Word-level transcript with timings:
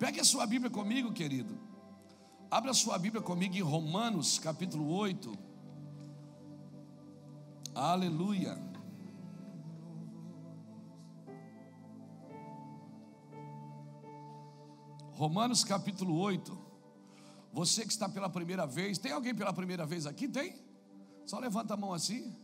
Pegue 0.00 0.18
a 0.18 0.24
sua 0.24 0.46
Bíblia 0.46 0.70
comigo, 0.70 1.12
querido. 1.12 1.60
Abra 2.50 2.70
a 2.70 2.74
sua 2.74 2.98
Bíblia 2.98 3.22
comigo 3.22 3.54
em 3.54 3.60
Romanos, 3.60 4.38
capítulo 4.38 4.88
8. 4.88 5.30
Aleluia. 7.74 8.58
Romanos 15.12 15.62
capítulo 15.64 16.18
8. 16.18 16.58
Você 17.52 17.82
que 17.82 17.92
está 17.92 18.08
pela 18.08 18.30
primeira 18.30 18.66
vez, 18.66 18.96
tem 18.96 19.12
alguém 19.12 19.34
pela 19.34 19.52
primeira 19.52 19.84
vez 19.84 20.06
aqui? 20.06 20.26
Tem? 20.26 20.56
Só 21.26 21.38
levanta 21.38 21.74
a 21.74 21.76
mão 21.76 21.92
assim. 21.92 22.34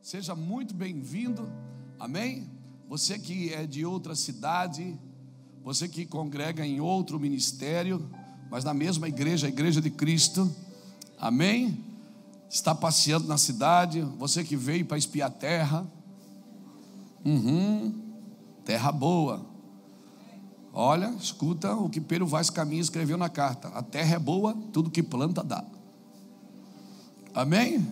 Seja 0.00 0.36
muito 0.36 0.72
bem-vindo. 0.72 1.52
Amém? 1.98 2.48
Você 2.86 3.18
que 3.18 3.52
é 3.52 3.66
de 3.66 3.84
outra 3.84 4.14
cidade, 4.14 4.96
você 5.62 5.88
que 5.88 6.06
congrega 6.06 6.66
em 6.66 6.80
outro 6.80 7.20
ministério, 7.20 8.08
mas 8.50 8.64
na 8.64 8.74
mesma 8.74 9.08
igreja, 9.08 9.46
a 9.46 9.50
igreja 9.50 9.80
de 9.80 9.90
Cristo. 9.90 10.50
Amém? 11.18 11.84
Está 12.48 12.74
passeando 12.74 13.28
na 13.28 13.38
cidade, 13.38 14.00
você 14.18 14.42
que 14.42 14.56
veio 14.56 14.84
para 14.84 14.98
espiar 14.98 15.28
a 15.28 15.32
terra. 15.32 15.86
Uhum, 17.24 17.94
terra 18.64 18.90
boa. 18.90 19.46
Olha, 20.72 21.14
escuta 21.20 21.74
o 21.74 21.88
que 21.88 22.00
Pedro 22.00 22.26
Vaz 22.26 22.48
Caminho 22.48 22.80
escreveu 22.80 23.16
na 23.16 23.28
carta: 23.28 23.68
a 23.68 23.82
terra 23.82 24.16
é 24.16 24.18
boa, 24.18 24.56
tudo 24.72 24.90
que 24.90 25.02
planta 25.02 25.44
dá. 25.44 25.64
Amém? 27.34 27.86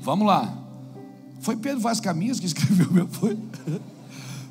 Vamos 0.00 0.26
lá. 0.26 0.56
Foi 1.40 1.56
Pedro 1.56 1.80
Vaz 1.80 2.00
Caminhos 2.00 2.40
que 2.40 2.46
escreveu, 2.48 2.90
meu 2.90 3.06
foi? 3.06 3.38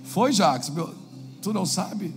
Foi, 0.03 0.31
Jacques, 0.31 0.69
meu, 0.69 0.93
tu 1.41 1.51
não 1.51 1.65
sabe? 1.65 2.13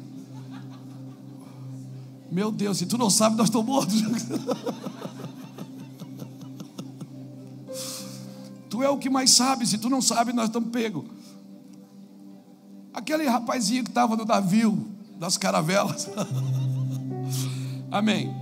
Meu 2.31 2.53
Deus, 2.53 2.79
se 2.79 2.87
tu 2.87 2.97
não 2.97 3.11
sabe, 3.11 3.37
nós 3.37 3.49
estamos 3.49 3.67
mortos. 3.67 4.03
tu 8.71 8.83
é 8.83 8.89
o 8.89 8.99
que 8.99 9.11
mais 9.11 9.31
sabe, 9.31 9.67
se 9.67 9.79
tu 9.79 9.91
não 9.91 10.01
sabe, 10.01 10.33
nós 10.33 10.47
estamos 10.47 10.71
pegos. 10.71 11.05
Aquele 12.95 13.27
rapazinho 13.27 13.83
que 13.83 13.91
estava 13.91 14.17
no 14.17 14.25
navio 14.25 14.87
das 15.19 15.37
caravelas. 15.37 16.09
Amém. 17.91 18.33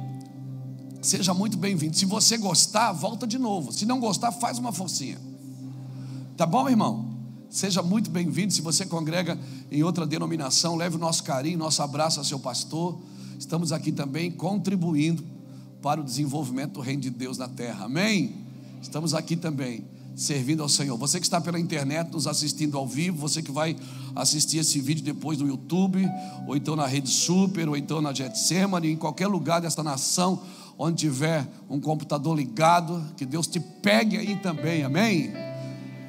Seja 1.00 1.32
muito 1.32 1.56
bem-vindo. 1.56 1.96
Se 1.96 2.04
você 2.04 2.36
gostar, 2.36 2.92
volta 2.92 3.26
de 3.26 3.38
novo. 3.38 3.72
Se 3.72 3.86
não 3.86 4.00
gostar, 4.00 4.32
faz 4.32 4.58
uma 4.58 4.72
forcinha. 4.72 5.18
Tá 6.36 6.44
bom, 6.44 6.68
irmão? 6.68 7.08
Seja 7.48 7.82
muito 7.82 8.10
bem-vindo. 8.10 8.52
Se 8.52 8.60
você 8.60 8.84
congrega 8.84 9.38
em 9.70 9.82
outra 9.82 10.06
denominação, 10.06 10.76
leve 10.76 10.96
o 10.96 10.98
nosso 10.98 11.24
carinho, 11.24 11.56
nosso 11.56 11.82
abraço 11.82 12.18
ao 12.18 12.24
seu 12.24 12.38
pastor. 12.38 12.98
Estamos 13.38 13.70
aqui 13.70 13.92
também 13.92 14.32
contribuindo 14.32 15.24
para 15.80 16.00
o 16.00 16.04
desenvolvimento 16.04 16.72
do 16.72 16.80
reino 16.80 17.02
de 17.02 17.10
Deus 17.10 17.38
na 17.38 17.46
terra. 17.46 17.84
Amém? 17.84 18.34
Estamos 18.82 19.14
aqui 19.14 19.36
também 19.36 19.84
servindo 20.16 20.60
ao 20.60 20.68
Senhor. 20.68 20.96
Você 20.98 21.20
que 21.20 21.26
está 21.26 21.40
pela 21.40 21.60
internet 21.60 22.10
nos 22.10 22.26
assistindo 22.26 22.76
ao 22.76 22.84
vivo, 22.84 23.16
você 23.16 23.40
que 23.40 23.52
vai 23.52 23.76
assistir 24.16 24.58
esse 24.58 24.80
vídeo 24.80 25.04
depois 25.04 25.38
no 25.38 25.46
YouTube, 25.46 26.04
ou 26.48 26.56
então 26.56 26.74
na 26.74 26.84
Rede 26.84 27.08
Super, 27.08 27.68
ou 27.68 27.76
então 27.76 28.02
na 28.02 28.12
Getsemane, 28.12 28.90
em 28.90 28.96
qualquer 28.96 29.28
lugar 29.28 29.60
desta 29.60 29.84
nação, 29.84 30.42
onde 30.76 30.96
tiver 30.96 31.48
um 31.70 31.80
computador 31.80 32.36
ligado, 32.36 33.00
que 33.16 33.24
Deus 33.24 33.46
te 33.46 33.60
pegue 33.60 34.16
aí 34.16 34.34
também, 34.34 34.82
amém? 34.82 35.30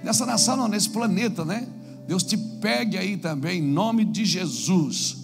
Nessa 0.04 0.26
nação, 0.26 0.58
não, 0.58 0.68
nesse 0.68 0.90
planeta, 0.90 1.46
né? 1.46 1.68
Deus 2.08 2.24
te 2.24 2.36
pegue 2.36 2.98
aí 2.98 3.18
também, 3.18 3.60
em 3.60 3.68
nome 3.68 4.04
de 4.04 4.26
Jesus, 4.26 5.18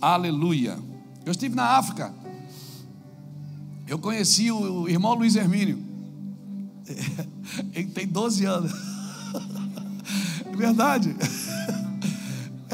aleluia. 0.00 0.91
Eu 1.24 1.32
estive 1.32 1.54
na 1.54 1.76
África, 1.76 2.12
eu 3.86 3.98
conheci 3.98 4.50
o 4.50 4.88
irmão 4.88 5.14
Luiz 5.14 5.36
Hermínio, 5.36 5.82
ele 7.74 7.88
tem 7.90 8.06
12 8.06 8.44
anos. 8.44 8.72
Verdade. 10.56 11.14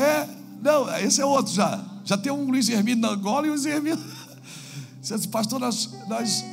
É, 0.01 0.29
não, 0.63 0.97
esse 0.99 1.21
é 1.21 1.25
outro 1.25 1.53
já. 1.53 1.85
Já 2.05 2.17
tem 2.17 2.31
um 2.31 2.49
Luiz 2.49 2.69
Hermínio 2.69 3.03
na 3.03 3.09
Angola 3.09 3.49
e 3.49 3.51
um 3.51 3.55
Luiz 3.55 3.67
Hermínio. 3.67 3.99
Pastor, 5.33 5.59
nós, 5.59 5.91
nós, 6.09 6.45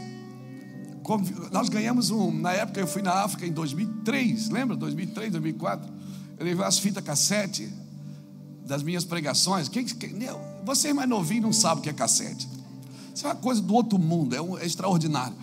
nós 1.51 1.69
ganhamos 1.69 2.09
um. 2.09 2.31
Na 2.31 2.53
época 2.53 2.79
eu 2.79 2.87
fui 2.87 3.03
na 3.03 3.13
África 3.13 3.45
em 3.45 3.51
2003, 3.51 4.49
lembra? 4.49 4.75
2003, 4.75 5.31
2004. 5.31 5.93
Eu 6.39 6.43
levei 6.43 6.65
as 6.65 6.79
fitas 6.79 7.03
cassete 7.03 7.71
das 8.65 8.81
minhas 8.81 9.05
pregações. 9.05 9.69
Quem, 9.69 9.85
quem, 9.85 10.17
você 10.65 10.91
mais 10.91 11.07
novinho 11.07 11.43
não 11.43 11.53
sabe 11.53 11.79
o 11.79 11.83
que 11.83 11.89
é 11.89 11.93
cassete. 11.93 12.49
Isso 13.13 13.25
é 13.25 13.29
uma 13.29 13.35
coisa 13.35 13.61
do 13.61 13.73
outro 13.73 13.99
mundo, 13.99 14.35
é, 14.35 14.41
um, 14.41 14.57
é 14.57 14.65
extraordinário. 14.65 15.35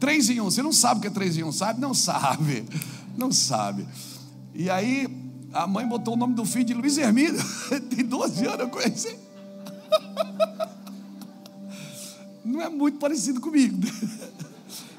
Três 0.00 0.28
em 0.30 0.40
um, 0.40 0.44
você 0.44 0.62
não 0.62 0.72
sabe 0.72 0.98
o 0.98 1.00
que 1.02 1.06
é 1.06 1.10
três 1.10 1.36
em 1.36 1.44
um, 1.44 1.52
sabe? 1.52 1.80
Não 1.80 1.94
sabe, 1.94 2.64
não 3.16 3.30
sabe. 3.30 3.86
E 4.54 4.70
aí, 4.70 5.06
a 5.52 5.66
mãe 5.66 5.86
botou 5.86 6.14
o 6.14 6.16
nome 6.16 6.34
do 6.34 6.44
filho 6.44 6.64
de 6.64 6.74
Luiz 6.74 6.96
Hermínio, 6.96 7.40
tem 7.94 8.04
12 8.04 8.46
anos, 8.46 8.60
eu 8.60 8.68
conheci. 8.68 9.16
Não 12.44 12.60
é 12.60 12.68
muito 12.68 12.98
parecido 12.98 13.40
comigo. 13.40 13.78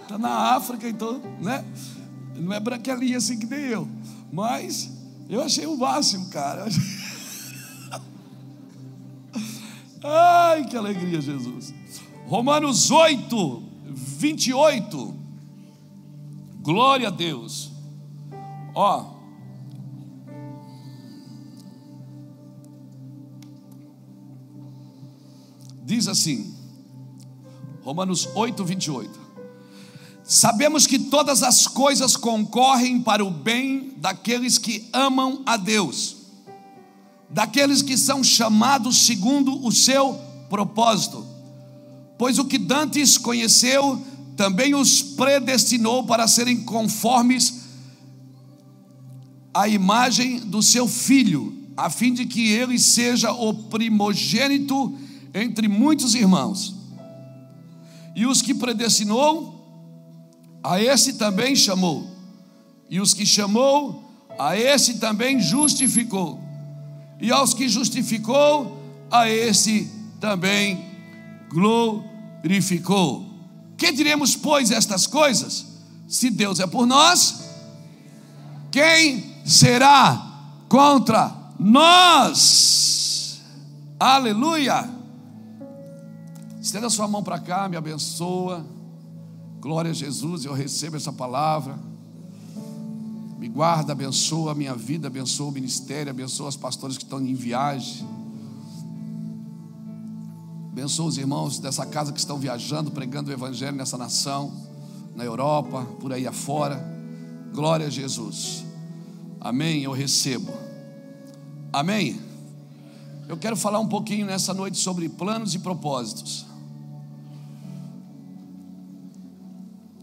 Está 0.02 0.18
na 0.18 0.56
África, 0.56 0.88
então, 0.88 1.22
né? 1.42 1.66
Não 2.36 2.54
é 2.54 2.60
branquelinha 2.60 3.18
assim 3.18 3.38
que 3.38 3.46
nem 3.46 3.66
eu. 3.66 3.88
Mas 4.32 4.90
eu 5.30 5.42
achei 5.42 5.66
o 5.66 5.76
máximo, 5.76 6.28
cara. 6.28 6.66
Ai, 10.08 10.66
que 10.66 10.78
alegria, 10.78 11.20
Jesus. 11.20 11.74
Romanos 12.28 12.92
8, 12.92 13.64
28. 13.86 15.16
Glória 16.62 17.08
a 17.08 17.12
Deus. 17.12 17.72
Ó. 18.76 19.16
Diz 25.84 26.08
assim, 26.08 26.54
Romanos 27.84 28.30
8, 28.36 28.64
28. 28.64 29.20
Sabemos 30.24 30.88
que 30.88 30.98
todas 30.98 31.42
as 31.42 31.68
coisas 31.68 32.16
concorrem 32.16 33.02
para 33.02 33.24
o 33.24 33.30
bem 33.32 33.94
daqueles 33.98 34.58
que 34.58 34.90
amam 34.92 35.44
a 35.46 35.58
Deus, 35.58 36.25
daqueles 37.30 37.82
que 37.82 37.98
são 37.98 38.24
chamados 38.24 39.06
segundo 39.06 39.66
o 39.66 39.72
seu 39.72 40.20
propósito. 40.50 41.26
Pois 42.18 42.40
o 42.40 42.46
que 42.46 42.58
Dantes 42.58 43.18
conheceu, 43.18 44.02
também 44.36 44.76
os 44.76 45.02
predestinou 45.02 46.04
para 46.06 46.28
serem 46.28 46.64
conformes 46.64 47.66
à 49.54 49.68
imagem 49.68 50.40
do 50.40 50.62
seu 50.62 50.88
filho, 50.88 51.54
a 51.78 51.90
fim 51.90 52.14
de 52.14 52.26
que 52.26 52.50
ele 52.50 52.78
seja 52.78 53.32
o 53.32 53.54
primogênito 53.54 54.98
entre 55.34 55.68
muitos 55.68 56.16
irmãos. 56.16 56.76
E 58.16 58.26
os 58.26 58.42
que 58.42 58.54
predestinou, 58.54 59.54
a 60.64 60.82
esse 60.82 61.14
também 61.14 61.56
chamou. 61.56 62.08
E 62.90 63.00
os 63.00 63.14
que 63.14 63.26
chamou, 63.26 64.04
a 64.40 64.58
esse 64.58 65.00
também 65.00 65.40
justificou. 65.40 66.45
E 67.20 67.32
aos 67.32 67.54
que 67.54 67.70
justificou, 67.70 68.82
a 69.10 69.30
esse 69.30 69.92
também 70.20 70.86
glorificou. 71.50 73.26
Que 73.78 73.92
diremos, 73.92 74.36
pois, 74.36 74.72
estas 74.72 75.08
coisas? 75.08 75.66
Se 76.08 76.30
Deus 76.30 76.60
é 76.60 76.68
por 76.68 76.86
nós, 76.86 77.50
quem 78.72 79.36
será 79.46 80.22
contra 80.68 81.34
nós? 81.60 83.42
Aleluia! 84.00 84.90
Estenda 86.62 86.90
sua 86.90 87.08
mão 87.08 87.24
para 87.24 87.40
cá, 87.40 87.70
me 87.70 87.78
abençoa. 87.78 88.66
Glória 89.60 89.92
a 89.92 89.94
Jesus, 89.94 90.46
eu 90.46 90.54
recebo 90.54 90.98
essa 90.98 91.14
palavra. 91.14 91.80
Me 93.38 93.50
guarda, 93.50 93.92
abençoa 93.92 94.54
a 94.54 94.56
minha 94.56 94.74
vida, 94.74 95.08
abençoa 95.08 95.50
o 95.50 95.52
ministério, 95.52 96.10
abençoa 96.10 96.48
os 96.48 96.56
pastores 96.56 96.98
que 96.98 97.04
estão 97.04 97.20
em 97.20 97.34
viagem. 97.34 98.08
Abençoa 100.72 101.08
os 101.08 101.18
irmãos 101.18 101.60
dessa 101.60 101.86
casa 101.86 102.14
que 102.14 102.20
estão 102.20 102.38
viajando, 102.38 102.92
pregando 102.92 103.30
o 103.30 103.34
Evangelho 103.34 103.76
nessa 103.76 103.98
nação, 103.98 104.54
na 105.16 105.24
Europa, 105.24 105.86
por 106.00 106.14
aí 106.14 106.26
afora. 106.26 106.84
Glória 107.54 107.88
a 107.88 107.90
Jesus. 107.90 108.66
Amém. 109.40 109.84
Eu 109.84 109.92
recebo. 109.92 110.52
Amém. 111.72 112.20
Eu 113.28 113.38
quero 113.38 113.56
falar 113.58 113.80
um 113.80 113.88
pouquinho 113.88 114.26
nessa 114.26 114.54
noite 114.54 114.78
sobre 114.78 115.10
planos 115.10 115.54
e 115.56 115.60
propósitos. 115.60 116.46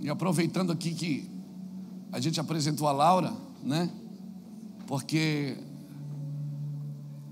E 0.00 0.10
aproveitando 0.10 0.72
aqui 0.72 0.92
que 0.92 1.31
a 2.12 2.20
gente 2.20 2.38
apresentou 2.38 2.86
a 2.86 2.92
Laura, 2.92 3.32
né? 3.62 3.90
Porque 4.86 5.56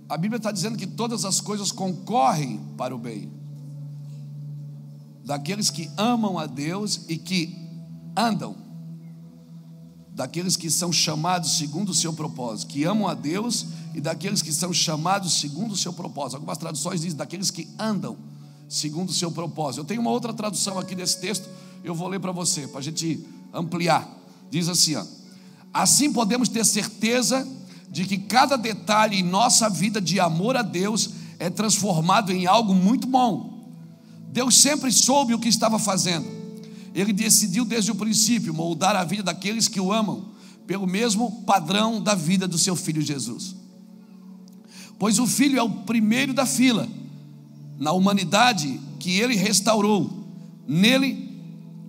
a 0.09 0.17
Bíblia 0.17 0.39
está 0.39 0.51
dizendo 0.51 0.77
que 0.77 0.87
todas 0.87 1.25
as 1.25 1.41
coisas 1.41 1.71
concorrem 1.71 2.59
para 2.77 2.95
o 2.95 2.99
bem 2.99 3.41
daqueles 5.31 5.71
que 5.71 5.89
amam 5.97 6.39
a 6.41 6.47
Deus 6.47 7.03
e 7.09 7.17
que 7.17 7.57
andam, 8.17 8.57
daqueles 10.13 10.57
que 10.57 10.69
são 10.69 10.93
chamados 10.93 11.57
segundo 11.57 11.91
o 11.91 11.95
seu 11.95 12.13
propósito, 12.13 12.69
que 12.69 12.83
amam 12.83 13.07
a 13.07 13.15
Deus 13.15 13.67
e 13.95 14.01
daqueles 14.01 14.43
que 14.43 14.53
são 14.53 14.73
chamados 14.73 15.35
segundo 15.35 15.71
o 15.71 15.77
seu 15.77 15.93
propósito. 15.93 16.35
Algumas 16.35 16.59
traduções 16.59 17.03
dizem 17.03 17.17
daqueles 17.17 17.49
que 17.49 17.69
andam 17.79 18.17
segundo 18.69 19.11
o 19.11 19.13
seu 19.13 19.31
propósito. 19.31 19.83
Eu 19.83 19.85
tenho 19.85 20.01
uma 20.01 20.11
outra 20.11 20.33
tradução 20.33 20.79
aqui 20.81 20.97
desse 20.97 21.21
texto, 21.21 21.49
eu 21.85 21.95
vou 21.95 22.09
ler 22.09 22.19
para 22.19 22.33
você, 22.33 22.67
para 22.67 22.81
a 22.81 22.83
gente 22.83 23.25
ampliar. 23.53 24.20
Diz 24.51 24.69
assim: 24.69 24.97
ó, 24.97 25.05
assim 25.73 26.13
podemos 26.13 26.49
ter 26.49 26.65
certeza 26.65 27.47
de 27.91 28.05
que 28.05 28.19
cada 28.19 28.57
detalhe 28.57 29.19
em 29.19 29.23
nossa 29.23 29.69
vida 29.69 30.01
de 30.01 30.21
amor 30.21 30.57
a 30.57 30.63
Deus 30.63 31.11
é 31.39 31.49
transformado 31.49 32.33
em 32.33 32.47
algo 32.47 32.75
muito 32.75 33.07
bom. 33.07 33.51
Deus 34.33 34.57
sempre 34.57 34.93
soube 34.93 35.35
o 35.35 35.39
que 35.39 35.49
estava 35.49 35.79
fazendo. 35.79 36.27
Ele 36.95 37.13
decidiu 37.13 37.65
desde 37.65 37.91
o 37.91 37.95
princípio 37.95 38.55
moldar 38.55 38.95
a 38.95 39.05
vida 39.05 39.23
daqueles 39.23 39.69
que 39.69 39.81
o 39.81 39.93
amam, 39.93 40.31
pelo 40.67 40.87
mesmo 40.87 41.43
padrão 41.43 42.01
da 42.01 42.15
vida 42.15 42.47
do 42.47 42.59
seu 42.59 42.77
filho 42.77 43.03
Jesus. 43.03 43.57
Pois 44.99 45.19
o 45.19 45.27
filho 45.27 45.59
é 45.59 45.63
o 45.63 45.71
primeiro 45.71 46.33
da 46.35 46.47
fila 46.47 46.89
na 47.79 47.93
humanidade 47.93 48.79
que 48.99 49.19
ele 49.19 49.35
restaurou. 49.35 50.29
Nele 50.69 51.29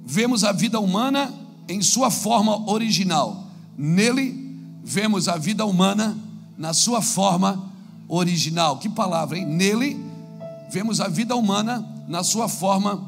vemos 0.06 0.44
a 0.44 0.52
vida 0.52 0.80
humana 0.80 1.32
em 1.72 1.82
sua 1.82 2.12
forma 2.12 2.70
original. 2.70 3.48
Nele 3.78 4.38
vemos 4.84 5.28
a 5.30 5.38
vida 5.38 5.66
humana 5.66 6.18
na 6.58 6.74
sua 6.74 7.02
forma 7.02 7.72
original. 8.10 8.78
Que 8.78 8.90
palavra, 8.90 9.38
hein? 9.38 9.46
Nele 9.46 9.98
vemos 10.70 11.00
a 11.00 11.08
vida 11.08 11.34
humana 11.36 11.88
na 12.10 12.24
sua 12.24 12.50
forma 12.50 13.02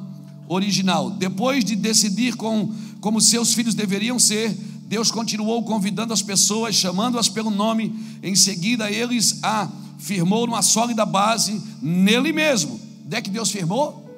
original. 0.47 1.11
Depois 1.11 1.65
de 1.65 1.75
decidir 1.75 2.35
com, 2.35 2.73
como 3.01 3.19
seus 3.19 3.53
filhos 3.53 3.75
deveriam 3.75 4.17
ser, 4.17 4.57
Deus 4.85 5.11
continuou 5.11 5.63
convidando 5.63 6.13
as 6.13 6.21
pessoas, 6.21 6.75
chamando-as 6.75 7.27
pelo 7.27 7.49
nome. 7.49 7.93
Em 8.23 8.35
seguida, 8.35 8.89
eles 8.89 9.39
a 9.43 9.69
firmou 9.97 10.47
numa 10.47 10.61
sólida 10.61 11.05
base 11.05 11.61
nele 11.81 12.31
mesmo. 12.31 12.79
Onde 13.05 13.15
é 13.17 13.21
que 13.21 13.29
Deus 13.29 13.51
firmou? 13.51 14.09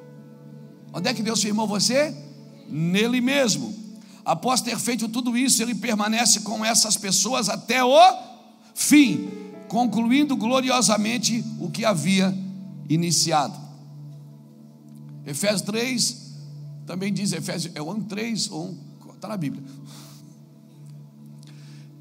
Onde 0.94 1.10
é 1.10 1.14
que 1.14 1.24
Deus 1.24 1.42
firmou 1.42 1.68
você? 1.68 2.16
Nele 2.70 3.22
mesmo. 3.22 3.85
Após 4.26 4.60
ter 4.60 4.80
feito 4.80 5.08
tudo 5.08 5.38
isso, 5.38 5.62
ele 5.62 5.76
permanece 5.76 6.40
com 6.40 6.66
essas 6.66 6.98
pessoas 6.98 7.48
até 7.48 7.84
o 7.84 7.96
fim, 8.74 9.30
concluindo 9.68 10.36
gloriosamente 10.36 11.46
o 11.60 11.70
que 11.70 11.86
havia 11.86 12.36
iniciado. 12.90 13.56
Efésios 15.28 15.62
3 15.62 16.26
também 16.88 17.14
diz, 17.14 17.32
Efésios 17.32 17.76
é 17.76 17.82
1, 17.82 18.02
3, 18.02 18.52
1, 18.52 18.78
está 19.14 19.28
na 19.28 19.38
Bíblia. 19.38 19.64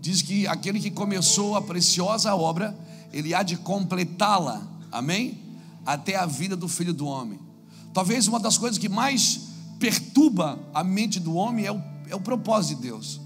Diz 0.00 0.20
que 0.20 0.46
aquele 0.46 0.80
que 0.80 0.90
começou 0.90 1.56
a 1.56 1.62
preciosa 1.62 2.34
obra, 2.34 2.76
ele 3.12 3.34
há 3.34 3.42
de 3.42 3.56
completá-la, 3.56 4.62
amém? 4.90 5.38
Até 5.86 6.16
a 6.16 6.26
vida 6.26 6.56
do 6.56 6.68
filho 6.68 6.92
do 6.92 7.06
homem. 7.06 7.38
Talvez 7.92 8.28
uma 8.28 8.40
das 8.40 8.58
coisas 8.58 8.78
que 8.78 8.88
mais 8.88 9.40
perturba 9.78 10.58
a 10.74 10.82
mente 10.84 11.18
do 11.20 11.34
homem 11.34 11.66
é 11.66 11.72
o 11.72 11.93
é 12.08 12.14
o 12.14 12.20
propósito 12.20 12.76
de 12.76 12.88
Deus, 12.88 13.20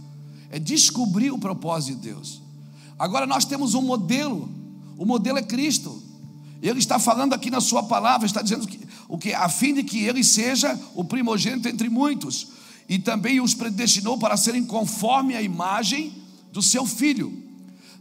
é 0.50 0.58
descobrir 0.58 1.30
o 1.30 1.38
propósito 1.38 1.96
de 1.96 2.08
Deus. 2.08 2.42
Agora 2.98 3.26
nós 3.26 3.44
temos 3.44 3.74
um 3.74 3.82
modelo, 3.82 4.48
o 4.96 5.04
modelo 5.04 5.38
é 5.38 5.42
Cristo. 5.42 6.02
Ele 6.60 6.80
está 6.80 6.98
falando 6.98 7.32
aqui 7.32 7.50
na 7.50 7.60
sua 7.60 7.84
palavra, 7.84 8.26
está 8.26 8.42
dizendo 8.42 8.66
que, 8.66 8.80
o 9.08 9.16
que 9.16 9.32
a 9.32 9.48
fim 9.48 9.74
de 9.74 9.84
que 9.84 10.02
ele 10.02 10.24
seja 10.24 10.78
o 10.94 11.04
primogênito 11.04 11.68
entre 11.68 11.88
muitos 11.88 12.48
e 12.88 12.98
também 12.98 13.40
os 13.40 13.54
predestinou 13.54 14.18
para 14.18 14.36
serem 14.36 14.64
conforme 14.64 15.36
a 15.36 15.42
imagem 15.42 16.12
do 16.52 16.62
seu 16.62 16.84
filho. 16.86 17.44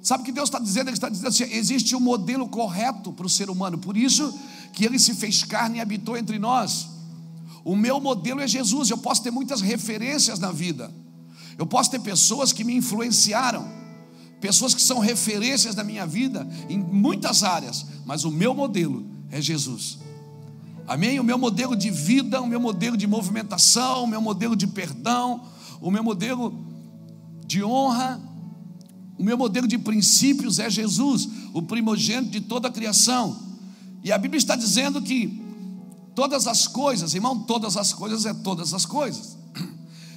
Sabe 0.01 0.23
o 0.23 0.25
que 0.25 0.31
Deus 0.31 0.47
está 0.47 0.57
dizendo? 0.57 0.87
Ele 0.87 0.95
está 0.95 1.09
dizendo 1.09 1.27
assim: 1.27 1.43
existe 1.43 1.95
um 1.95 1.99
modelo 1.99 2.47
correto 2.47 3.11
para 3.11 3.25
o 3.25 3.29
ser 3.29 3.49
humano, 3.49 3.77
por 3.77 3.97
isso 3.97 4.33
que 4.73 4.85
ele 4.85 4.97
se 4.97 5.13
fez 5.13 5.43
carne 5.43 5.77
e 5.77 5.81
habitou 5.81 6.17
entre 6.17 6.39
nós. 6.39 6.87
O 7.67 7.75
meu 7.75 7.99
modelo 7.99 8.39
é 8.39 8.47
Jesus. 8.47 8.89
Eu 8.89 8.97
posso 8.97 9.21
ter 9.21 9.29
muitas 9.29 9.59
referências 9.59 10.39
na 10.39 10.53
vida. 10.53 10.89
Eu 11.57 11.65
posso 11.65 11.91
ter 11.91 11.99
pessoas 11.99 12.53
que 12.53 12.63
me 12.63 12.73
influenciaram, 12.73 13.67
pessoas 14.39 14.73
que 14.73 14.81
são 14.81 14.99
referências 14.99 15.75
na 15.75 15.83
minha 15.83 16.07
vida 16.07 16.47
em 16.69 16.77
muitas 16.77 17.43
áreas, 17.43 17.85
mas 18.05 18.23
o 18.23 18.31
meu 18.31 18.55
modelo 18.55 19.05
é 19.29 19.41
Jesus. 19.41 19.97
Amém? 20.87 21.19
O 21.19 21.25
meu 21.25 21.37
modelo 21.37 21.75
de 21.75 21.89
vida, 21.91 22.41
o 22.41 22.47
meu 22.47 22.61
modelo 22.61 22.95
de 22.95 23.05
movimentação, 23.05 24.05
o 24.05 24.07
meu 24.07 24.21
modelo 24.21 24.55
de 24.55 24.67
perdão, 24.67 25.41
o 25.81 25.91
meu 25.91 26.01
modelo 26.01 26.57
de 27.45 27.61
honra, 27.65 28.17
o 29.17 29.23
meu 29.25 29.37
modelo 29.37 29.67
de 29.67 29.77
princípios 29.77 30.57
é 30.57 30.69
Jesus, 30.69 31.27
o 31.53 31.61
primogênito 31.61 32.31
de 32.31 32.39
toda 32.39 32.69
a 32.69 32.71
criação. 32.71 33.37
E 34.05 34.09
a 34.13 34.17
Bíblia 34.17 34.37
está 34.37 34.55
dizendo 34.55 35.01
que 35.01 35.46
Todas 36.17 36.47
as 36.47 36.65
coisas, 36.65 37.13
irmão, 37.13 37.43
todas 37.43 37.77
as 37.77 37.93
coisas 37.93 38.25
é 38.25 38.33
todas 38.33 38.73
as 38.73 38.87
coisas. 38.87 39.37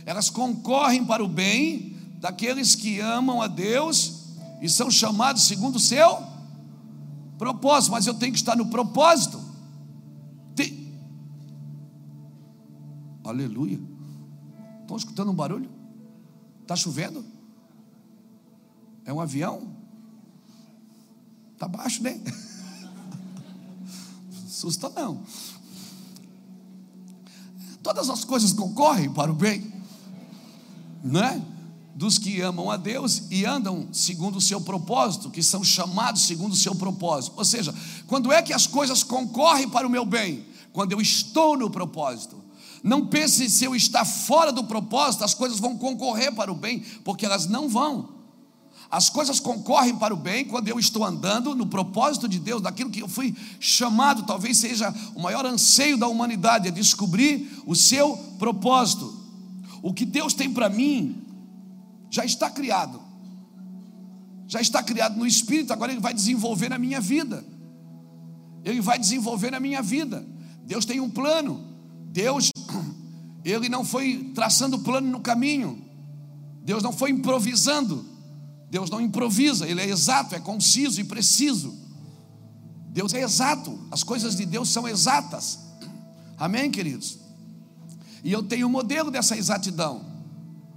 Elas 0.06 0.31
concorrem 0.31 1.05
para 1.05 1.23
o 1.23 1.29
bem 1.29 1.94
daqueles 2.19 2.75
que 2.75 2.99
amam 3.00 3.43
a 3.43 3.47
Deus 3.47 4.31
e 4.62 4.69
são 4.70 4.91
chamados 4.91 5.43
segundo 5.43 5.76
o 5.76 5.79
seu 5.79 6.23
propósito, 7.37 7.93
mas 7.93 8.06
eu 8.06 8.14
tenho 8.14 8.32
que 8.32 8.38
estar 8.38 8.56
no 8.56 8.69
propósito. 8.69 9.38
Tem... 10.56 10.91
Aleluia. 13.23 13.79
Estão 14.81 14.97
escutando 14.97 15.31
um 15.31 15.35
barulho? 15.35 15.69
Está 16.62 16.76
chovendo? 16.76 17.23
É 19.05 19.12
um 19.12 19.20
avião? 19.20 19.76
Está 21.52 21.69
baixo, 21.69 22.02
né? 22.02 22.19
Susta 24.49 24.88
não. 24.88 25.23
Todas 27.82 28.11
as 28.11 28.25
coisas 28.25 28.53
concorrem 28.53 29.11
para 29.11 29.31
o 29.31 29.35
bem, 29.35 29.73
né? 31.03 31.43
Dos 31.94 32.19
que 32.19 32.41
amam 32.41 32.71
a 32.71 32.77
Deus 32.77 33.23
e 33.31 33.44
andam 33.44 33.88
segundo 33.93 34.37
o 34.37 34.41
seu 34.41 34.61
propósito, 34.61 35.31
que 35.31 35.43
são 35.43 35.65
chamados 35.65 36.23
segundo 36.23 36.53
o 36.53 36.56
seu 36.56 36.75
propósito. 36.75 37.35
Ou 37.37 37.44
seja, 37.44 37.75
quando 38.06 38.32
é 38.32 38.43
que 38.43 38.53
as 38.53 38.67
coisas 38.67 39.03
concorrem 39.03 39.69
para 39.69 39.87
o 39.87 39.91
meu 39.91 40.05
bem? 40.05 40.44
Quando 40.73 40.93
eu 40.93 41.00
estou 41.00 41.57
no 41.57 41.69
propósito. 41.71 42.37
Não 42.83 43.07
pense 43.07 43.50
se 43.50 43.64
eu 43.64 43.75
estar 43.75 44.04
fora 44.04 44.50
do 44.50 44.64
propósito, 44.64 45.25
as 45.25 45.35
coisas 45.35 45.59
vão 45.59 45.76
concorrer 45.76 46.35
para 46.35 46.50
o 46.50 46.54
bem, 46.54 46.81
porque 47.04 47.26
elas 47.26 47.47
não 47.47 47.69
vão. 47.69 48.20
As 48.90 49.09
coisas 49.09 49.38
concorrem 49.38 49.97
para 49.97 50.12
o 50.12 50.16
bem 50.16 50.44
quando 50.44 50.66
eu 50.66 50.78
estou 50.78 51.04
andando 51.04 51.54
no 51.54 51.66
propósito 51.66 52.28
de 52.28 52.40
Deus, 52.40 52.61
daquilo 52.61 52.90
que 52.90 53.00
eu 53.00 53.09
fui 53.09 53.37
chamado, 53.61 54.25
talvez 54.25 54.56
seja 54.56 54.92
o 55.14 55.23
maior 55.23 55.47
anseio 55.47 55.97
da 55.97 56.09
humanidade, 56.09 56.66
é 56.66 56.70
descobrir 56.73 57.62
o 57.64 57.76
seu 57.76 58.16
propósito. 58.38 59.16
O 59.80 59.94
que 59.94 60.04
Deus 60.04 60.35
tem 60.35 60.52
para 60.52 60.68
mim 60.68 61.23
já 62.11 62.25
está 62.25 62.50
criado, 62.50 63.00
já 64.49 64.61
está 64.61 64.82
criado 64.82 65.16
no 65.16 65.25
Espírito, 65.25 65.73
agora 65.73 65.92
Ele 65.92 66.00
vai 66.00 66.12
desenvolver 66.12 66.68
na 66.68 66.78
minha 66.78 67.00
vida. 67.00 67.44
Ele 68.64 68.80
vai 68.80 68.99
desenvolver 68.99 69.52
na 69.52 69.61
minha 69.61 69.80
vida. 69.80 70.26
Deus 70.64 70.85
tem 70.85 71.00
um 71.00 71.09
plano. 71.09 71.64
Deus, 72.06 72.50
Ele 73.44 73.68
não 73.68 73.85
foi 73.85 74.32
traçando 74.35 74.80
plano 74.80 75.09
no 75.09 75.20
caminho. 75.20 75.80
Deus 76.64 76.82
não 76.82 76.92
foi 76.92 77.11
improvisando. 77.11 78.10
Deus 78.71 78.89
não 78.89 79.00
improvisa, 79.00 79.69
Ele 79.69 79.81
é 79.81 79.89
exato, 79.89 80.35
é 80.35 80.39
conciso 80.39 81.00
e 81.00 81.05
preciso. 81.05 81.77
Deus 82.89 83.12
é 83.12 83.21
exato, 83.21 83.77
as 83.91 84.05
coisas 84.05 84.37
de 84.37 84.47
Deus 84.47 84.69
são 84.69 84.87
exatas. 84.87 85.59
Amém, 86.39 86.71
queridos? 86.71 87.19
E 88.23 88.31
eu 88.31 88.45
tenho 88.45 88.69
um 88.69 88.71
modelo 88.71 89.11
dessa 89.11 89.37
exatidão. 89.37 90.05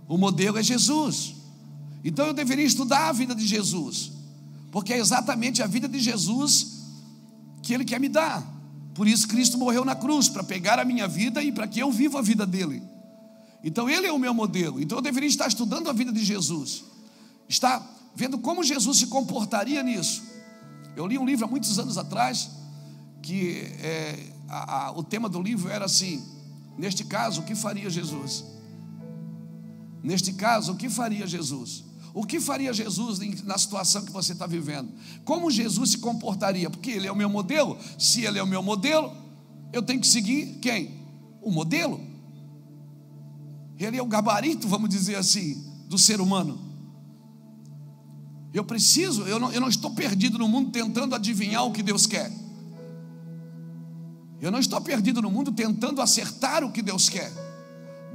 O 0.07 0.17
modelo 0.17 0.57
é 0.57 0.63
Jesus. 0.63 1.35
Então 2.03 2.25
eu 2.25 2.33
deveria 2.33 2.65
estudar 2.65 3.09
a 3.09 3.11
vida 3.13 3.35
de 3.35 3.45
Jesus, 3.45 4.11
porque 4.71 4.91
é 4.91 4.97
exatamente 4.97 5.61
a 5.61 5.67
vida 5.67 5.87
de 5.87 5.99
Jesus 5.99 6.81
que 7.61 7.73
Ele 7.73 7.85
quer 7.85 7.99
me 7.99 8.09
dar. 8.09 8.43
Por 8.95 9.07
isso 9.07 9.27
Cristo 9.27 9.57
morreu 9.57 9.85
na 9.85 9.95
cruz, 9.95 10.27
para 10.27 10.43
pegar 10.43 10.79
a 10.79 10.85
minha 10.85 11.07
vida 11.07 11.43
e 11.43 11.51
para 11.51 11.67
que 11.67 11.79
eu 11.79 11.91
viva 11.91 12.19
a 12.19 12.21
vida 12.23 12.45
dele. 12.45 12.81
Então 13.63 13.87
Ele 13.87 14.07
é 14.07 14.11
o 14.11 14.19
meu 14.19 14.33
modelo. 14.33 14.81
Então 14.81 14.97
eu 14.97 15.01
deveria 15.01 15.29
estar 15.29 15.47
estudando 15.47 15.89
a 15.89 15.93
vida 15.93 16.11
de 16.11 16.23
Jesus 16.23 16.92
está 17.53 17.81
vendo 18.15 18.37
como 18.37 18.63
Jesus 18.63 18.97
se 18.97 19.07
comportaria 19.07 19.81
nisso. 19.83 20.23
Eu 20.95 21.07
li 21.07 21.17
um 21.17 21.25
livro 21.25 21.45
há 21.45 21.47
muitos 21.47 21.79
anos 21.79 21.97
atrás, 21.97 22.49
que 23.21 23.59
é, 23.79 24.31
a, 24.49 24.87
a, 24.87 24.91
o 24.91 25.03
tema 25.03 25.29
do 25.29 25.41
livro 25.41 25.69
era 25.69 25.85
assim: 25.85 26.23
neste 26.77 27.03
caso, 27.03 27.41
o 27.41 27.43
que 27.43 27.55
faria 27.55 27.89
Jesus? 27.89 28.43
Neste 30.03 30.33
caso, 30.33 30.73
o 30.73 30.75
que 30.75 30.89
faria 30.89 31.25
Jesus? 31.25 31.83
O 32.13 32.25
que 32.25 32.39
faria 32.39 32.71
Jesus 32.71 33.19
na 33.43 33.57
situação 33.57 34.05
que 34.05 34.11
você 34.11 34.33
está 34.33 34.45
vivendo? 34.45 34.91
Como 35.25 35.49
Jesus 35.49 35.91
se 35.91 35.97
comportaria? 35.97 36.69
Porque 36.69 36.91
ele 36.91 37.07
é 37.07 37.11
o 37.11 37.15
meu 37.15 37.29
modelo. 37.29 37.77
Se 37.97 38.23
ele 38.23 38.37
é 38.37 38.43
o 38.43 38.47
meu 38.47 38.61
modelo, 38.61 39.11
eu 39.71 39.81
tenho 39.81 39.99
que 39.99 40.05
seguir 40.05 40.59
quem? 40.61 40.99
O 41.41 41.49
modelo. 41.49 41.99
Ele 43.79 43.97
é 43.97 44.03
o 44.03 44.05
gabarito, 44.05 44.67
vamos 44.67 44.89
dizer 44.89 45.15
assim, 45.15 45.63
do 45.87 45.97
ser 45.97 46.21
humano. 46.21 46.72
Eu 48.53 48.63
preciso, 48.63 49.23
eu 49.23 49.39
não, 49.39 49.51
eu 49.51 49.59
não 49.59 49.67
estou 49.67 49.91
perdido 49.91 50.37
no 50.37 50.47
mundo 50.47 50.69
tentando 50.69 51.15
adivinhar 51.15 51.65
o 51.65 51.71
que 51.71 51.81
Deus 51.81 52.05
quer. 52.05 52.31
Eu 54.39 54.51
não 54.51 54.59
estou 54.59 54.79
perdido 54.79 55.21
no 55.21 55.31
mundo 55.31 55.51
tentando 55.51 56.01
acertar 56.01 56.63
o 56.63 56.71
que 56.71 56.81
Deus 56.81 57.09
quer, 57.09 57.31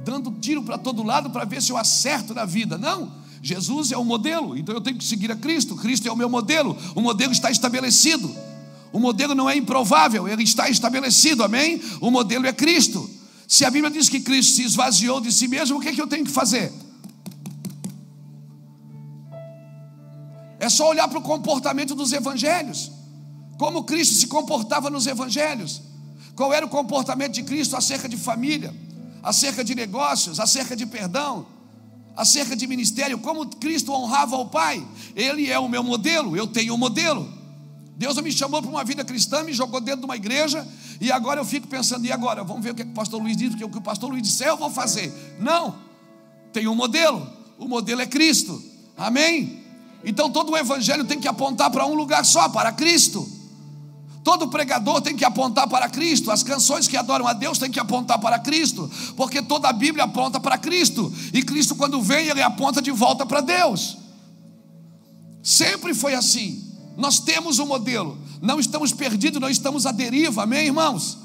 dando 0.05 0.31
tiro 0.39 0.63
para 0.63 0.77
todo 0.77 1.03
lado 1.03 1.29
para 1.31 1.43
ver 1.43 1.61
se 1.61 1.71
eu 1.71 1.77
acerto 1.77 2.33
na 2.33 2.45
vida. 2.45 2.77
Não, 2.77 3.11
Jesus 3.41 3.91
é 3.91 3.97
o 3.97 4.05
modelo, 4.05 4.57
então 4.57 4.73
eu 4.73 4.79
tenho 4.79 4.97
que 4.97 5.03
seguir 5.03 5.31
a 5.31 5.35
Cristo. 5.35 5.75
Cristo 5.75 6.07
é 6.07 6.11
o 6.11 6.15
meu 6.15 6.29
modelo, 6.29 6.77
o 6.95 7.01
modelo 7.01 7.33
está 7.33 7.51
estabelecido. 7.51 8.33
O 8.93 8.99
modelo 8.99 9.35
não 9.35 9.49
é 9.49 9.55
improvável, 9.57 10.27
ele 10.27 10.43
está 10.43 10.69
estabelecido, 10.69 11.43
amém? 11.43 11.81
O 11.99 12.09
modelo 12.09 12.47
é 12.47 12.53
Cristo. 12.53 13.09
Se 13.47 13.65
a 13.65 13.71
Bíblia 13.71 13.91
diz 13.91 14.07
que 14.07 14.19
Cristo 14.19 14.55
se 14.55 14.63
esvaziou 14.63 15.19
de 15.19 15.31
si 15.31 15.47
mesmo, 15.47 15.77
o 15.77 15.81
que, 15.81 15.89
é 15.89 15.91
que 15.91 16.01
eu 16.01 16.07
tenho 16.07 16.23
que 16.23 16.31
fazer? 16.31 16.71
É 20.59 20.69
só 20.69 20.89
olhar 20.89 21.07
para 21.07 21.17
o 21.17 21.21
comportamento 21.21 21.95
dos 21.95 22.11
evangelhos. 22.11 22.91
Como 23.57 23.83
Cristo 23.83 24.15
se 24.15 24.27
comportava 24.27 24.89
nos 24.89 25.07
evangelhos. 25.07 25.81
Qual 26.35 26.53
era 26.53 26.65
o 26.65 26.69
comportamento 26.69 27.33
de 27.33 27.43
Cristo 27.43 27.75
acerca 27.75 28.07
de 28.07 28.17
família, 28.17 28.73
acerca 29.23 29.63
de 29.63 29.73
negócios, 29.73 30.39
acerca 30.39 30.75
de 30.75 30.85
perdão, 30.85 31.45
acerca 32.15 32.55
de 32.55 32.67
ministério, 32.67 33.17
como 33.19 33.45
Cristo 33.47 33.93
honrava 33.93 34.35
o 34.35 34.47
Pai. 34.47 34.85
Ele 35.15 35.49
é 35.49 35.57
o 35.57 35.69
meu 35.69 35.81
modelo, 35.81 36.35
eu 36.35 36.45
tenho 36.45 36.73
um 36.73 36.77
modelo. 36.77 37.31
Deus 37.95 38.17
me 38.21 38.31
chamou 38.31 38.61
para 38.61 38.69
uma 38.69 38.83
vida 38.83 39.03
cristã, 39.03 39.43
me 39.43 39.53
jogou 39.53 39.79
dentro 39.81 40.01
de 40.01 40.05
uma 40.05 40.15
igreja, 40.15 40.65
e 41.01 41.11
agora 41.11 41.39
eu 41.39 41.45
fico 41.45 41.67
pensando, 41.67 42.05
e 42.05 42.11
agora? 42.11 42.43
Vamos 42.43 42.63
ver 42.63 42.71
o 42.71 42.75
que 42.75 42.83
o 42.83 42.93
pastor 42.93 43.21
Luiz 43.21 43.37
diz, 43.37 43.49
porque 43.49 43.63
o 43.63 43.69
que 43.69 43.77
o 43.77 43.81
pastor 43.81 44.09
Luiz 44.09 44.21
disser 44.21 44.47
eu 44.47 44.57
vou 44.57 44.69
fazer. 44.69 45.37
Não, 45.39 45.75
tem 46.51 46.67
um 46.67 46.75
modelo, 46.75 47.25
o 47.57 47.67
modelo 47.67 48.01
é 48.01 48.05
Cristo, 48.05 48.61
amém? 48.97 49.63
Então 50.03 50.29
todo 50.29 50.51
o 50.51 50.57
evangelho 50.57 51.05
tem 51.05 51.19
que 51.19 51.27
apontar 51.27 51.69
para 51.69 51.85
um 51.85 51.93
lugar 51.93 52.25
só, 52.25 52.49
para 52.49 52.71
Cristo. 52.71 53.27
Todo 54.23 54.49
pregador 54.49 55.01
tem 55.01 55.15
que 55.15 55.25
apontar 55.25 55.67
para 55.67 55.89
Cristo, 55.89 56.29
as 56.29 56.43
canções 56.43 56.87
que 56.87 56.97
adoram 56.97 57.25
a 57.27 57.33
Deus 57.33 57.57
têm 57.57 57.71
que 57.71 57.79
apontar 57.79 58.19
para 58.19 58.37
Cristo, 58.37 58.89
porque 59.15 59.41
toda 59.41 59.69
a 59.69 59.73
Bíblia 59.73 60.03
aponta 60.03 60.39
para 60.39 60.57
Cristo, 60.57 61.11
e 61.33 61.41
Cristo, 61.41 61.75
quando 61.75 62.01
vem, 62.01 62.27
ele 62.27 62.41
aponta 62.41 62.81
de 62.81 62.91
volta 62.91 63.25
para 63.25 63.41
Deus. 63.41 63.97
Sempre 65.41 65.93
foi 65.93 66.13
assim. 66.13 66.63
Nós 66.97 67.19
temos 67.19 67.59
um 67.59 67.65
modelo, 67.65 68.17
não 68.41 68.59
estamos 68.59 68.91
perdidos, 68.91 69.39
não 69.39 69.49
estamos 69.49 69.85
à 69.85 69.91
deriva, 69.91 70.43
amém, 70.43 70.65
irmãos? 70.65 71.17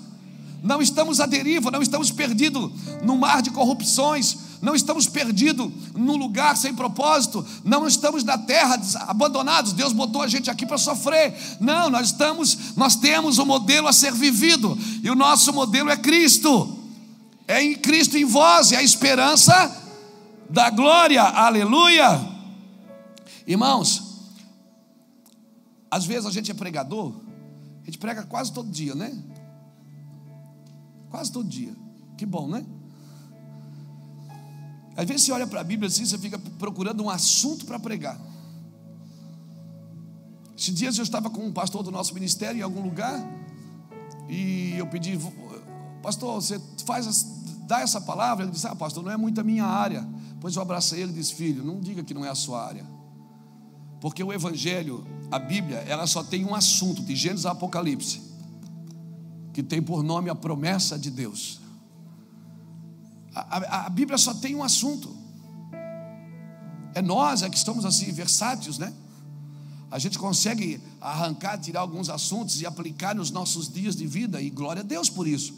Não 0.63 0.81
estamos 0.81 1.21
à 1.21 1.27
deriva, 1.27 1.71
não 1.71 1.83
estamos 1.83 2.11
perdidos 2.11 2.71
no 3.03 3.17
mar 3.17 3.43
de 3.43 3.51
corrupções, 3.51 4.39
não 4.65 4.75
estamos 4.75 5.07
perdidos 5.07 5.71
num 5.95 6.17
lugar 6.17 6.57
sem 6.57 6.75
propósito, 6.75 7.47
não 7.63 7.87
estamos 7.87 8.25
na 8.25 8.39
terra 8.39 8.81
abandonados. 9.03 9.75
Deus 9.75 9.93
botou 9.93 10.23
a 10.23 10.27
gente 10.27 10.51
aqui 10.51 10.65
para 10.65 10.79
sofrer. 10.79 11.37
Não, 11.61 11.91
nós 11.91 12.07
estamos, 12.07 12.75
nós 12.75 12.97
temos 12.97 13.39
um 13.39 13.45
modelo 13.45 13.87
a 13.87 13.93
ser 13.93 14.13
vivido, 14.13 14.77
e 15.03 15.11
o 15.11 15.15
nosso 15.15 15.53
modelo 15.53 15.91
é 15.91 15.97
Cristo. 15.99 16.79
É 17.47 17.63
em 17.63 17.75
Cristo 17.75 18.17
em 18.17 18.25
vós, 18.25 18.73
é 18.73 18.79
a 18.79 18.83
esperança 18.83 19.53
da 20.49 20.71
glória. 20.71 21.23
Aleluia. 21.23 22.19
Irmãos, 23.47 24.03
às 25.91 26.07
vezes 26.07 26.25
a 26.25 26.31
gente 26.31 26.51
é 26.51 26.55
pregador, 26.55 27.13
a 27.83 27.85
gente 27.85 27.99
prega 27.99 28.23
quase 28.23 28.51
todo 28.51 28.71
dia, 28.71 28.95
né? 28.95 29.13
Quase 31.11 31.31
todo 31.31 31.47
dia. 31.47 31.77
Que 32.17 32.25
bom, 32.25 32.49
né? 32.49 32.65
Às 34.97 35.07
vezes 35.07 35.27
você 35.27 35.33
olha 35.33 35.47
para 35.47 35.61
a 35.61 35.65
Bíblia 35.65 35.89
assim, 35.89 36.05
você 36.05 36.19
fica 36.19 36.39
procurando 36.59 37.03
um 37.03 37.11
assunto 37.11 37.65
para 37.67 37.79
pregar. 37.79 38.21
Esses 40.57 40.75
dias 40.75 40.97
eu 40.97 41.03
estava 41.03 41.29
com 41.29 41.45
um 41.45 41.53
pastor 41.53 41.83
do 41.83 41.91
nosso 41.91 42.15
ministério 42.15 42.59
em 42.59 42.63
algum 42.63 42.81
lugar 42.81 43.21
e 44.29 44.75
eu 44.79 44.87
pedi, 44.87 45.19
pastor, 46.03 46.41
você 46.41 46.61
faz, 46.87 47.27
dá 47.67 47.81
essa 47.81 48.01
palavra? 48.01 48.45
Ele 48.45 48.53
disse, 48.53 48.67
ah, 48.67 48.75
pastor, 48.75 49.03
não 49.03 49.11
é 49.11 49.17
muito 49.17 49.41
a 49.41 49.45
minha 49.45 49.65
área. 49.65 50.07
Pois 50.41 50.55
eu 50.57 50.63
abracei 50.63 51.03
ele 51.03 51.11
e 51.13 51.15
disse, 51.15 51.35
filho, 51.35 51.65
não 51.65 51.81
diga 51.81 52.05
que 52.05 52.15
não 52.15 52.25
é 52.25 52.29
a 52.29 52.35
sua 52.35 52.65
área. 52.65 52.87
Porque 54.01 54.23
o 54.23 54.33
Evangelho, 54.33 55.05
a 55.31 55.39
Bíblia, 55.39 55.79
ela 55.89 56.07
só 56.07 56.23
tem 56.23 56.45
um 56.45 56.55
assunto, 56.55 57.03
de 57.03 57.17
Gênesis 57.17 57.47
a 57.47 57.51
Apocalipse, 57.51 58.21
que 59.53 59.63
tem 59.63 59.83
por 59.83 60.03
nome 60.03 60.31
a 60.31 60.35
promessa 60.35 60.99
de 60.99 61.11
Deus. 61.11 61.61
A, 63.35 63.87
a, 63.87 63.91
Bíblia 63.91 64.17
só 64.17 64.33
tem 64.33 64.55
um 64.55 64.63
assunto. 64.63 65.15
É 66.95 67.03
nós 67.03 67.43
é 67.43 67.51
que 67.51 67.57
estamos 67.57 67.85
assim, 67.85 68.13
versáteis, 68.13 68.79
né? 68.79 68.93
A 69.91 69.99
gente 69.99 70.19
consegue 70.19 70.81
arrancar, 71.01 71.59
tirar 71.59 71.81
alguns 71.81 72.09
assuntos 72.09 72.61
e 72.61 72.67
aplicar 72.67 73.15
nos 73.15 73.31
nossos 73.31 73.73
dias 73.73 73.97
de 73.97 74.07
vida, 74.07 74.41
e 74.41 74.51
glória 74.51 74.81
a 74.81 74.85
Deus 74.85 75.09
por 75.09 75.27
isso. 75.27 75.55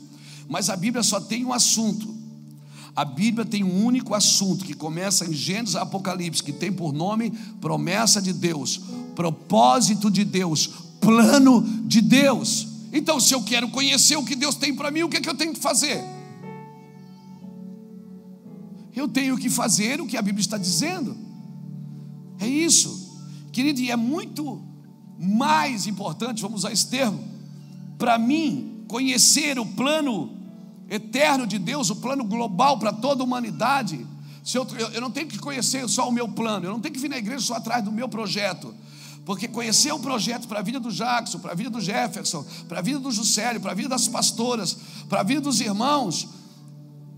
Mas 0.49 0.71
a 0.71 0.77
Bíblia 0.77 1.03
só 1.03 1.21
tem 1.21 1.45
um 1.45 1.53
assunto. 1.53 2.15
A 2.95 3.05
Bíblia 3.05 3.45
tem 3.45 3.63
um 3.63 3.85
único 3.85 4.15
assunto 4.15 4.65
que 4.65 4.73
começa 4.73 5.27
em 5.27 5.35
Gênesis 5.35 5.77
Apocalipse, 5.77 6.43
que 6.43 6.53
tem 6.53 6.73
por 6.73 6.95
nome 6.95 7.31
promessa 7.61 8.23
de 8.23 8.33
Deus, 8.33 8.81
propósito 9.15 10.11
de 10.11 10.25
Deus, 10.25 10.67
plano 10.99 11.63
de 11.87 12.01
Deus. 12.01 12.69
Então, 12.93 13.21
se 13.21 13.35
eu 13.35 13.43
quero 13.43 13.69
conhecer 13.69 14.17
o 14.17 14.25
que 14.25 14.35
Deus 14.35 14.55
tem 14.55 14.75
para 14.75 14.91
mim, 14.91 15.03
o 15.03 15.09
que, 15.11 15.19
é 15.19 15.21
que 15.21 15.29
eu 15.29 15.37
tenho 15.37 15.53
que 15.53 15.61
fazer? 15.61 16.16
Eu 18.97 19.07
tenho 19.07 19.37
que 19.37 19.51
fazer 19.51 20.01
o 20.01 20.07
que 20.07 20.17
a 20.17 20.23
Bíblia 20.23 20.41
está 20.41 20.57
dizendo. 20.57 21.17
É 22.41 22.47
isso, 22.47 23.15
querido, 23.53 23.79
e 23.81 23.91
é 23.91 23.97
muito 23.97 24.63
mais 25.19 25.87
importante, 25.87 26.43
vamos 26.43 26.61
usar 26.61 26.73
esse 26.73 26.89
termo, 26.89 27.23
para 27.99 28.19
mim, 28.19 28.85
conhecer 28.89 29.59
o 29.59 29.67
plano 29.67 30.35
eterno 30.89 31.47
de 31.47 31.59
Deus, 31.59 31.91
o 31.91 31.97
plano 31.97 32.25
global 32.25 32.79
para 32.79 32.93
toda 32.93 33.23
a 33.23 33.25
humanidade. 33.25 34.07
Se 34.43 34.57
eu, 34.57 34.67
eu 34.93 35.01
não 35.01 35.11
tenho 35.11 35.27
que 35.27 35.39
conhecer 35.39 35.87
só 35.89 36.09
o 36.09 36.13
meu 36.13 36.29
plano, 36.29 36.67
eu 36.67 36.71
não 36.71 36.81
tenho 36.81 36.95
que 36.95 37.01
vir 37.01 37.09
na 37.09 37.19
igreja 37.19 37.45
só 37.45 37.55
atrás 37.55 37.85
do 37.85 37.93
meu 37.93 38.09
projeto. 38.09 38.75
Porque 39.25 39.49
conhecer 39.49 39.93
o 39.93 39.99
projeto 39.99 40.47
para 40.47 40.61
a 40.61 40.63
vida 40.63 40.79
do 40.79 40.93
Jackson, 40.93 41.41
para 41.41 41.51
a 41.51 41.55
vida 41.55 41.69
do 41.69 41.81
Jefferson, 41.81 42.47
para 42.69 42.79
a 42.79 42.83
vida 42.83 43.01
do 43.01 43.11
Juscelio, 43.11 43.61
para 43.61 43.73
a 43.73 43.75
vida 43.75 43.89
das 43.89 44.07
pastoras, 44.07 44.77
para 45.09 45.21
a 45.21 45.23
vida 45.25 45.41
dos 45.41 45.61
irmãos, 45.61 46.29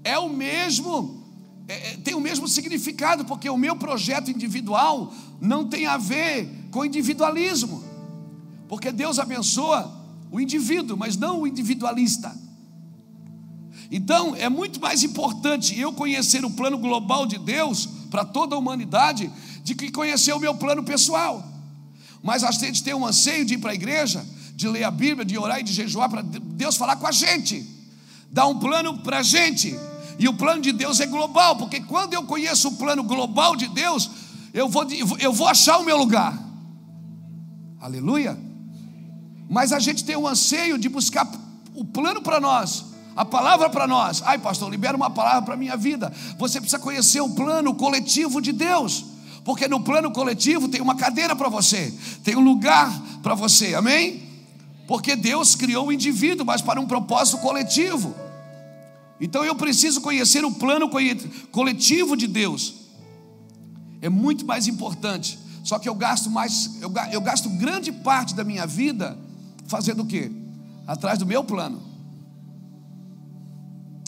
é 0.02 0.18
o 0.18 0.30
mesmo 0.30 1.27
é, 1.68 1.90
é, 1.90 1.96
tem 1.98 2.14
o 2.14 2.20
mesmo 2.20 2.48
significado, 2.48 3.26
porque 3.26 3.48
o 3.50 3.58
meu 3.58 3.76
projeto 3.76 4.30
individual 4.30 5.12
não 5.38 5.68
tem 5.68 5.84
a 5.84 5.98
ver 5.98 6.48
com 6.70 6.82
individualismo, 6.82 7.84
porque 8.66 8.90
Deus 8.90 9.18
abençoa 9.18 9.94
o 10.30 10.40
indivíduo, 10.40 10.96
mas 10.96 11.16
não 11.16 11.42
o 11.42 11.46
individualista. 11.46 12.34
Então, 13.90 14.34
é 14.34 14.48
muito 14.48 14.80
mais 14.80 15.02
importante 15.02 15.78
eu 15.78 15.92
conhecer 15.92 16.42
o 16.44 16.50
plano 16.50 16.78
global 16.78 17.26
de 17.26 17.38
Deus 17.38 17.86
para 18.10 18.24
toda 18.24 18.54
a 18.54 18.58
humanidade 18.58 19.30
do 19.64 19.74
que 19.74 19.90
conhecer 19.90 20.32
o 20.32 20.38
meu 20.38 20.54
plano 20.54 20.82
pessoal. 20.82 21.46
Mas 22.22 22.44
a 22.44 22.50
gente 22.50 22.82
tem 22.82 22.94
um 22.94 23.06
anseio 23.06 23.44
de 23.44 23.54
ir 23.54 23.58
para 23.58 23.72
a 23.72 23.74
igreja, 23.74 24.24
de 24.54 24.66
ler 24.68 24.84
a 24.84 24.90
Bíblia, 24.90 25.24
de 25.24 25.38
orar 25.38 25.60
e 25.60 25.62
de 25.62 25.72
jejuar 25.72 26.08
para 26.08 26.22
Deus 26.22 26.76
falar 26.76 26.96
com 26.96 27.06
a 27.06 27.12
gente, 27.12 27.66
dar 28.30 28.46
um 28.46 28.58
plano 28.58 28.98
para 28.98 29.18
a 29.18 29.22
gente 29.22 29.78
e 30.18 30.28
o 30.28 30.34
plano 30.34 30.60
de 30.60 30.72
Deus 30.72 30.98
é 30.98 31.06
global, 31.06 31.56
porque 31.56 31.80
quando 31.80 32.12
eu 32.12 32.24
conheço 32.24 32.68
o 32.68 32.76
plano 32.76 33.04
global 33.04 33.54
de 33.54 33.68
Deus, 33.68 34.10
eu 34.52 34.68
vou, 34.68 34.84
eu 35.20 35.32
vou 35.32 35.46
achar 35.46 35.78
o 35.78 35.84
meu 35.84 35.96
lugar. 35.96 36.36
Aleluia. 37.80 38.36
Mas 39.48 39.72
a 39.72 39.78
gente 39.78 40.04
tem 40.04 40.16
um 40.16 40.26
anseio 40.26 40.76
de 40.76 40.88
buscar 40.88 41.30
o 41.72 41.84
plano 41.84 42.20
para 42.20 42.40
nós, 42.40 42.84
a 43.14 43.24
palavra 43.24 43.70
para 43.70 43.86
nós. 43.86 44.20
Ai, 44.24 44.38
pastor, 44.38 44.68
libera 44.68 44.96
uma 44.96 45.08
palavra 45.08 45.42
para 45.42 45.54
a 45.54 45.56
minha 45.56 45.76
vida. 45.76 46.12
Você 46.36 46.60
precisa 46.60 46.82
conhecer 46.82 47.20
o 47.20 47.30
plano 47.30 47.72
coletivo 47.74 48.42
de 48.42 48.50
Deus, 48.50 49.04
porque 49.44 49.68
no 49.68 49.80
plano 49.80 50.10
coletivo 50.10 50.68
tem 50.68 50.80
uma 50.80 50.96
cadeira 50.96 51.36
para 51.36 51.48
você, 51.48 51.94
tem 52.24 52.34
um 52.34 52.42
lugar 52.42 52.92
para 53.22 53.36
você, 53.36 53.74
amém? 53.76 54.24
Porque 54.88 55.14
Deus 55.14 55.54
criou 55.54 55.86
o 55.86 55.92
indivíduo, 55.92 56.44
mas 56.44 56.60
para 56.60 56.80
um 56.80 56.86
propósito 56.86 57.38
coletivo. 57.38 58.14
Então 59.20 59.44
eu 59.44 59.54
preciso 59.54 60.00
conhecer 60.00 60.44
o 60.44 60.52
plano 60.52 60.88
coletivo 61.50 62.16
de 62.16 62.26
Deus. 62.26 62.74
É 64.00 64.08
muito 64.08 64.46
mais 64.46 64.66
importante. 64.66 65.38
Só 65.64 65.78
que 65.78 65.88
eu 65.88 65.94
gasto 65.94 66.30
mais, 66.30 66.80
eu, 66.80 66.92
eu 67.12 67.20
gasto 67.20 67.50
grande 67.50 67.92
parte 67.92 68.34
da 68.34 68.44
minha 68.44 68.66
vida 68.66 69.18
fazendo 69.66 70.02
o 70.02 70.06
quê? 70.06 70.30
Atrás 70.86 71.18
do 71.18 71.26
meu 71.26 71.44
plano. 71.44 71.82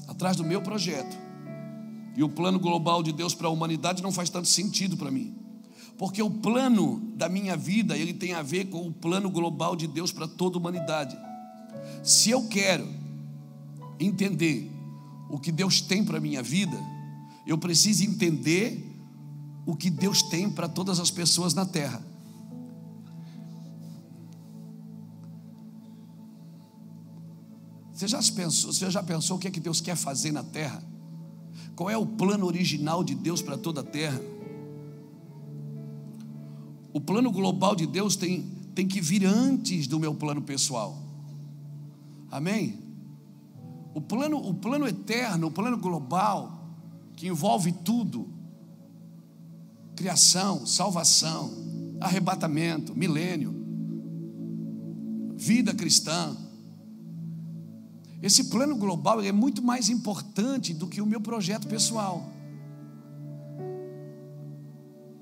Atrás 0.08 0.36
do 0.36 0.44
meu 0.44 0.62
projeto. 0.62 1.18
E 2.16 2.22
o 2.22 2.28
plano 2.28 2.58
global 2.58 3.02
de 3.02 3.12
Deus 3.12 3.34
para 3.34 3.48
a 3.48 3.50
humanidade 3.50 4.02
não 4.02 4.12
faz 4.12 4.30
tanto 4.30 4.48
sentido 4.48 4.96
para 4.96 5.10
mim. 5.10 5.34
Porque 5.98 6.22
o 6.22 6.30
plano 6.30 7.12
da 7.14 7.28
minha 7.28 7.56
vida, 7.56 7.96
ele 7.96 8.14
tem 8.14 8.32
a 8.32 8.42
ver 8.42 8.66
com 8.66 8.86
o 8.86 8.92
plano 8.92 9.28
global 9.28 9.76
de 9.76 9.86
Deus 9.86 10.10
para 10.12 10.26
toda 10.26 10.56
a 10.56 10.60
humanidade. 10.60 11.16
Se 12.02 12.30
eu 12.30 12.48
quero 12.48 12.88
entender 13.98 14.70
o 15.30 15.38
que 15.38 15.52
Deus 15.52 15.80
tem 15.80 16.04
para 16.04 16.18
a 16.18 16.20
minha 16.20 16.42
vida, 16.42 16.76
eu 17.46 17.56
preciso 17.56 18.04
entender 18.04 18.86
o 19.64 19.76
que 19.76 19.88
Deus 19.88 20.22
tem 20.22 20.50
para 20.50 20.68
todas 20.68 20.98
as 20.98 21.10
pessoas 21.10 21.54
na 21.54 21.64
terra. 21.64 22.04
Você 27.94 28.08
já 28.08 28.20
pensou, 28.34 28.72
você 28.72 28.90
já 28.90 29.02
pensou 29.02 29.36
o 29.36 29.40
que 29.40 29.46
é 29.46 29.50
que 29.50 29.60
Deus 29.60 29.80
quer 29.80 29.94
fazer 29.94 30.32
na 30.32 30.42
terra? 30.42 30.82
Qual 31.76 31.88
é 31.88 31.96
o 31.96 32.06
plano 32.06 32.46
original 32.46 33.04
de 33.04 33.14
Deus 33.14 33.40
para 33.40 33.56
toda 33.56 33.82
a 33.82 33.84
terra? 33.84 34.20
O 36.92 37.00
plano 37.00 37.30
global 37.30 37.76
de 37.76 37.86
Deus 37.86 38.16
tem, 38.16 38.42
tem 38.74 38.88
que 38.88 39.00
vir 39.00 39.24
antes 39.24 39.86
do 39.86 40.00
meu 40.00 40.14
plano 40.14 40.42
pessoal. 40.42 40.98
Amém? 42.30 42.89
O 43.94 44.00
plano, 44.00 44.36
o 44.38 44.54
plano 44.54 44.86
eterno, 44.86 45.48
o 45.48 45.50
plano 45.50 45.76
global, 45.76 46.68
que 47.16 47.26
envolve 47.26 47.72
tudo: 47.72 48.28
criação, 49.96 50.64
salvação, 50.64 51.50
arrebatamento, 52.00 52.94
milênio, 52.94 53.54
vida 55.36 55.74
cristã. 55.74 56.36
Esse 58.22 58.44
plano 58.44 58.76
global 58.76 59.22
é 59.22 59.32
muito 59.32 59.62
mais 59.62 59.88
importante 59.88 60.74
do 60.74 60.86
que 60.86 61.00
o 61.00 61.06
meu 61.06 61.20
projeto 61.20 61.66
pessoal. 61.66 62.30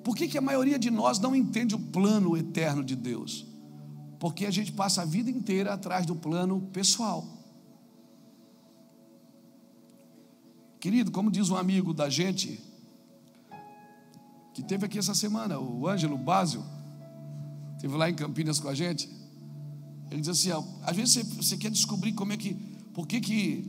Por 0.02 0.16
que, 0.16 0.26
que 0.26 0.38
a 0.38 0.40
maioria 0.40 0.78
de 0.78 0.90
nós 0.90 1.18
não 1.18 1.36
entende 1.36 1.74
o 1.74 1.78
plano 1.78 2.36
eterno 2.36 2.82
de 2.82 2.96
Deus? 2.96 3.46
Porque 4.18 4.46
a 4.46 4.50
gente 4.50 4.72
passa 4.72 5.02
a 5.02 5.04
vida 5.04 5.30
inteira 5.30 5.74
atrás 5.74 6.06
do 6.06 6.16
plano 6.16 6.62
pessoal. 6.72 7.37
Querido, 10.80 11.10
como 11.10 11.30
diz 11.30 11.50
um 11.50 11.56
amigo 11.56 11.92
da 11.92 12.08
gente, 12.08 12.60
que 14.54 14.62
teve 14.62 14.86
aqui 14.86 14.98
essa 14.98 15.14
semana, 15.14 15.58
o 15.58 15.88
Ângelo 15.88 16.16
Básio, 16.16 16.64
teve 17.80 17.96
lá 17.96 18.08
em 18.08 18.14
Campinas 18.14 18.60
com 18.60 18.68
a 18.68 18.74
gente. 18.74 19.08
Ele 20.10 20.20
diz 20.20 20.28
assim: 20.28 20.50
às 20.82 20.96
vezes 20.96 21.14
você, 21.14 21.22
você, 21.24 21.56
quer 21.56 21.70
descobrir 21.70 22.12
como 22.12 22.32
é 22.32 22.36
que, 22.36 22.54
por 22.94 23.06
que 23.06 23.20
que, 23.20 23.68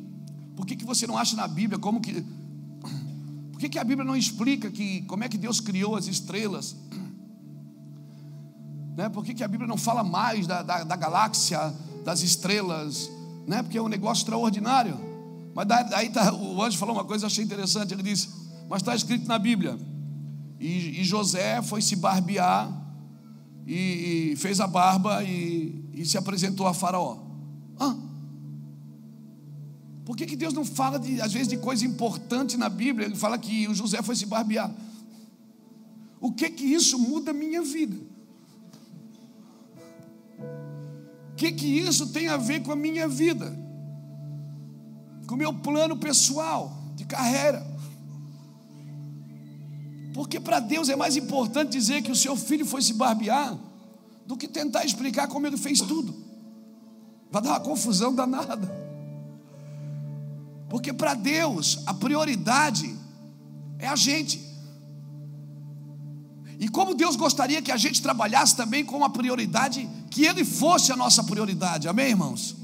por 0.56 0.68
que 0.68 0.76
que 0.76 0.86
você 0.86 1.08
não 1.08 1.18
acha 1.18 1.36
na 1.36 1.48
Bíblia 1.48 1.80
como 1.80 2.00
que 2.00 2.14
por 3.52 3.60
que, 3.60 3.70
que 3.70 3.80
a 3.80 3.84
Bíblia 3.84 4.06
não 4.06 4.16
explica 4.16 4.70
que, 4.70 5.02
como 5.04 5.24
é 5.24 5.30
que 5.30 5.38
Deus 5.38 5.60
criou 5.60 5.96
as 5.96 6.08
estrelas? 6.08 6.76
Né? 8.98 9.08
Por 9.08 9.24
que, 9.24 9.34
que 9.34 9.46
a 9.46 9.48
Bíblia 9.48 9.66
não 9.66 9.78
fala 9.78 10.04
mais 10.04 10.46
da, 10.46 10.62
da, 10.62 10.84
da 10.84 10.96
galáxia, 10.98 11.74
das 12.04 12.20
estrelas? 12.20 13.10
Né? 13.48 13.64
Porque 13.64 13.78
é 13.78 13.82
um 13.82 13.88
negócio 13.88 14.24
extraordinário. 14.24 15.09
Mas 15.54 15.68
daí 15.68 16.10
tá, 16.10 16.34
o 16.34 16.62
anjo 16.62 16.78
falou 16.78 16.96
uma 16.96 17.04
coisa 17.04 17.22
que 17.22 17.26
eu 17.26 17.28
achei 17.28 17.44
interessante. 17.44 17.94
Ele 17.94 18.04
disse: 18.04 18.30
Mas 18.70 18.82
está 18.82 18.96
escrito 18.96 19.28
na 19.28 19.40
Bíblia. 19.40 19.78
E, 20.60 21.02
e 21.02 21.04
José 21.04 21.62
foi 21.62 21.82
se 21.82 21.96
barbear 21.96 22.70
e, 23.66 24.32
e 24.32 24.36
fez 24.36 24.60
a 24.60 24.68
barba 24.68 25.24
e, 25.24 25.86
e, 25.94 26.06
se 26.06 26.18
apresentou 26.18 26.68
a 26.68 26.74
Faraó. 26.74 27.18
Ah, 27.80 27.96
por 30.04 30.18
que, 30.18 30.26
que 30.26 30.36
Deus 30.36 30.54
não 30.54 30.66
fala, 30.66 31.00
de, 31.00 31.22
às 31.22 31.32
vezes, 31.32 31.48
de 31.48 31.58
coisa 31.58 31.86
importante 31.86 32.58
na 32.58 32.68
Bíblia? 32.68 33.06
Ele 33.06 33.16
fala 33.16 33.38
que 33.38 33.68
o 33.68 33.76
José 33.76 34.02
foi 34.02 34.16
se 34.16 34.26
barbear. 34.26 34.74
O 36.20 36.34
que 36.34 36.50
que 36.50 36.66
isso 36.66 37.00
muda 37.00 37.32
a 37.32 37.34
minha 37.34 37.62
vida? 37.62 37.96
O 41.32 41.36
que 41.38 41.52
que 41.52 41.66
isso 41.66 42.08
tem 42.08 42.28
a 42.28 42.36
ver 42.36 42.62
com 42.64 42.72
a 42.72 42.76
minha 42.76 43.08
vida? 43.08 43.69
Com 45.30 45.36
o 45.36 45.38
meu 45.38 45.54
plano 45.54 45.96
pessoal, 45.96 46.76
de 46.96 47.06
carreira? 47.06 47.64
Porque 50.12 50.40
para 50.40 50.60
Deus 50.60 50.90
é 50.90 50.96
mais 50.96 51.16
importante 51.16 51.72
dizer 51.72 52.02
que 52.02 52.12
o 52.12 52.16
seu 52.16 52.36
filho 52.36 52.66
foi 52.66 52.82
se 52.82 52.94
barbear 52.94 53.56
do 54.26 54.36
que 54.36 54.48
tentar 54.48 54.84
explicar 54.86 55.28
como 55.28 55.46
ele 55.46 55.56
fez 55.56 55.82
tudo. 55.82 56.16
Vai 57.30 57.44
dar 57.44 57.50
uma 57.52 57.60
confusão 57.60 58.12
danada. 58.12 58.76
Porque 60.68 60.92
para 60.92 61.14
Deus 61.14 61.84
a 61.86 61.94
prioridade 61.94 62.92
é 63.78 63.88
a 63.88 63.96
gente. 63.96 64.44
E 66.60 66.68
como 66.70 66.96
Deus 66.96 67.16
gostaria 67.16 67.62
que 67.62 67.72
a 67.72 67.78
gente 67.78 68.02
trabalhasse 68.02 68.56
também 68.56 68.84
com 68.84 69.04
a 69.04 69.10
prioridade, 69.12 69.88
que 70.10 70.26
Ele 70.26 70.44
fosse 70.44 70.92
a 70.92 70.96
nossa 70.96 71.24
prioridade, 71.24 71.88
amém, 71.88 72.08
irmãos? 72.08 72.56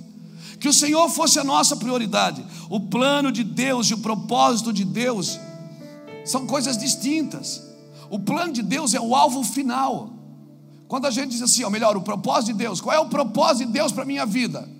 Que 0.59 0.67
o 0.67 0.73
Senhor 0.73 1.09
fosse 1.09 1.39
a 1.39 1.43
nossa 1.43 1.75
prioridade. 1.75 2.45
O 2.69 2.79
plano 2.79 3.31
de 3.31 3.43
Deus 3.43 3.87
e 3.87 3.93
o 3.93 3.99
propósito 3.99 4.71
de 4.71 4.85
Deus 4.85 5.39
são 6.23 6.45
coisas 6.45 6.77
distintas. 6.77 7.63
O 8.09 8.19
plano 8.19 8.53
de 8.53 8.63
Deus 8.63 8.93
é 8.93 8.99
o 8.99 9.15
alvo 9.15 9.43
final. 9.43 10.11
Quando 10.87 11.05
a 11.07 11.11
gente 11.11 11.31
diz 11.31 11.41
assim, 11.41 11.63
ou 11.63 11.71
melhor, 11.71 11.97
o 11.97 12.01
propósito 12.01 12.53
de 12.53 12.59
Deus, 12.59 12.79
qual 12.79 12.95
é 12.95 12.99
o 12.99 13.09
propósito 13.09 13.67
de 13.67 13.73
Deus 13.73 13.91
para 13.91 14.03
a 14.03 14.05
minha 14.05 14.25
vida? 14.25 14.75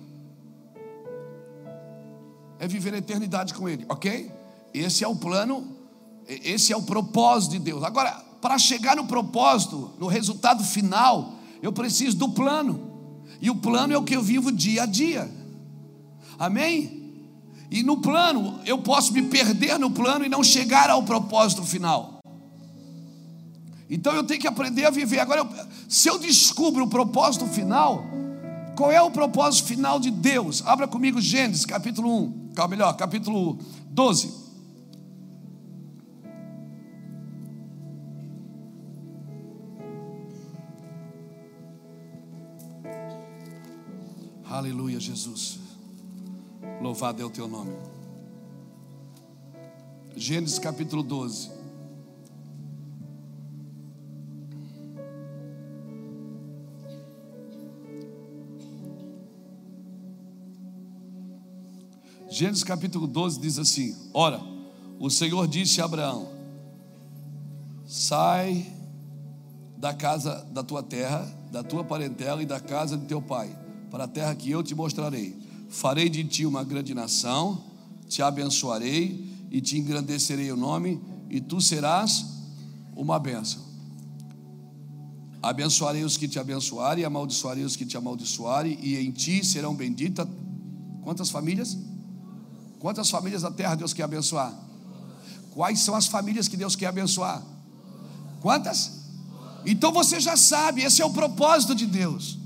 é 2.58 2.66
viver 2.66 2.94
a 2.94 2.98
eternidade 2.98 3.54
com 3.54 3.68
Ele, 3.68 3.84
ok? 3.88 4.30
Esse 4.72 5.04
é 5.04 5.08
o 5.08 5.16
plano, 5.16 5.66
esse 6.26 6.72
é 6.72 6.76
o 6.76 6.82
propósito 6.82 7.52
de 7.52 7.58
Deus. 7.58 7.82
Agora, 7.82 8.12
para 8.40 8.58
chegar 8.58 8.96
no 8.96 9.06
propósito, 9.06 9.90
no 9.98 10.06
resultado 10.06 10.62
final, 10.64 11.34
eu 11.62 11.72
preciso 11.72 12.16
do 12.16 12.28
plano, 12.30 12.92
e 13.40 13.50
o 13.50 13.56
plano 13.56 13.92
é 13.92 13.98
o 13.98 14.02
que 14.02 14.16
eu 14.16 14.22
vivo 14.22 14.52
dia 14.52 14.82
a 14.82 14.86
dia, 14.86 15.30
amém? 16.38 17.06
E 17.70 17.82
no 17.82 17.98
plano, 17.98 18.60
eu 18.64 18.78
posso 18.78 19.12
me 19.12 19.22
perder 19.22 19.78
no 19.78 19.90
plano 19.90 20.24
e 20.24 20.28
não 20.28 20.42
chegar 20.42 20.88
ao 20.88 21.02
propósito 21.02 21.62
final. 21.62 22.20
Então 23.88 24.12
eu 24.14 24.24
tenho 24.24 24.40
que 24.40 24.46
aprender 24.46 24.84
a 24.84 24.90
viver. 24.90 25.20
Agora, 25.20 25.40
eu, 25.40 25.48
se 25.88 26.08
eu 26.08 26.18
descubro 26.18 26.84
o 26.84 26.88
propósito 26.88 27.46
final, 27.46 28.04
qual 28.76 28.90
é 28.90 29.00
o 29.00 29.10
propósito 29.10 29.68
final 29.68 29.98
de 29.98 30.10
Deus? 30.10 30.62
Abra 30.66 30.86
comigo 30.86 31.20
Gênesis 31.20 31.64
capítulo 31.64 32.24
1, 32.24 32.52
calma 32.54 32.70
melhor, 32.70 32.96
capítulo 32.96 33.58
12. 33.90 34.46
Aleluia, 44.48 44.98
Jesus. 44.98 45.65
Louvado 46.86 47.20
é 47.20 47.24
o 47.24 47.30
teu 47.30 47.48
nome. 47.48 47.76
Gênesis 50.14 50.56
capítulo 50.56 51.02
12. 51.02 51.50
Gênesis 62.30 62.62
capítulo 62.62 63.08
12 63.08 63.40
diz 63.40 63.58
assim: 63.58 63.96
Ora, 64.14 64.40
o 65.00 65.10
Senhor 65.10 65.48
disse 65.48 65.80
a 65.80 65.86
Abraão: 65.86 66.28
Sai 67.84 68.64
da 69.76 69.92
casa 69.92 70.46
da 70.52 70.62
tua 70.62 70.84
terra, 70.84 71.26
da 71.50 71.64
tua 71.64 71.82
parentela 71.82 72.40
e 72.40 72.46
da 72.46 72.60
casa 72.60 72.96
de 72.96 73.06
teu 73.06 73.20
pai, 73.20 73.50
para 73.90 74.04
a 74.04 74.08
terra 74.08 74.36
que 74.36 74.48
eu 74.48 74.62
te 74.62 74.72
mostrarei. 74.72 75.45
Farei 75.76 76.08
de 76.08 76.24
ti 76.24 76.46
uma 76.46 76.64
grande 76.64 76.94
nação, 76.94 77.62
te 78.08 78.22
abençoarei 78.22 79.46
e 79.50 79.60
te 79.60 79.76
engrandecerei 79.76 80.50
o 80.50 80.56
nome, 80.56 80.98
e 81.28 81.38
tu 81.38 81.60
serás 81.60 82.24
uma 82.96 83.18
bênção. 83.18 83.62
Abençoarei 85.42 86.02
os 86.02 86.16
que 86.16 86.26
te 86.26 86.38
abençoarem, 86.38 87.02
e 87.02 87.04
amaldiçoarei 87.04 87.62
os 87.62 87.76
que 87.76 87.84
te 87.84 87.94
amaldiçoarem, 87.94 88.78
e 88.80 88.96
em 88.96 89.10
ti 89.10 89.44
serão 89.44 89.74
benditas 89.74 90.26
quantas 91.02 91.28
famílias? 91.28 91.76
Quantas 92.78 93.10
famílias 93.10 93.42
da 93.42 93.50
terra 93.50 93.74
Deus 93.74 93.92
quer 93.92 94.04
abençoar? 94.04 94.58
Quais 95.50 95.80
são 95.80 95.94
as 95.94 96.06
famílias 96.06 96.48
que 96.48 96.56
Deus 96.56 96.74
quer 96.74 96.86
abençoar? 96.86 97.42
Quantas? 98.40 98.92
Então 99.66 99.92
você 99.92 100.20
já 100.20 100.38
sabe, 100.38 100.80
esse 100.80 101.02
é 101.02 101.04
o 101.04 101.12
propósito 101.12 101.74
de 101.74 101.84
Deus. 101.84 102.38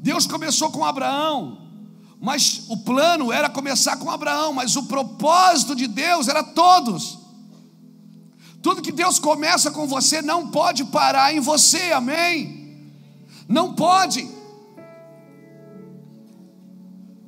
Deus 0.00 0.28
começou 0.28 0.70
com 0.70 0.84
Abraão, 0.84 1.67
mas 2.20 2.64
o 2.68 2.76
plano 2.78 3.32
era 3.32 3.48
começar 3.48 3.96
com 3.96 4.10
Abraão, 4.10 4.52
mas 4.52 4.74
o 4.76 4.84
propósito 4.84 5.76
de 5.76 5.86
Deus 5.86 6.26
era 6.26 6.42
todos. 6.42 7.18
Tudo 8.60 8.82
que 8.82 8.90
Deus 8.90 9.18
começa 9.18 9.70
com 9.70 9.86
você 9.86 10.20
não 10.20 10.50
pode 10.50 10.84
parar 10.86 11.32
em 11.32 11.40
você, 11.40 11.92
amém? 11.92 12.92
Não 13.48 13.74
pode. 13.74 14.28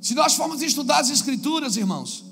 Se 0.00 0.14
nós 0.14 0.35
formos 0.35 0.61
estudar 0.61 0.98
as 0.98 1.11
Escrituras, 1.11 1.76
irmãos, 1.76 2.24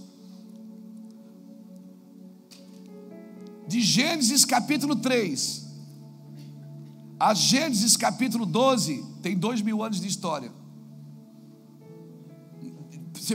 de 3.68 3.80
Gênesis 3.82 4.46
capítulo 4.46 4.96
3 4.96 5.66
A 7.20 7.34
Gênesis 7.34 7.98
capítulo 7.98 8.46
12 8.46 9.04
tem 9.22 9.36
dois 9.36 9.60
mil 9.60 9.82
anos 9.82 10.00
de 10.00 10.08
história. 10.08 10.57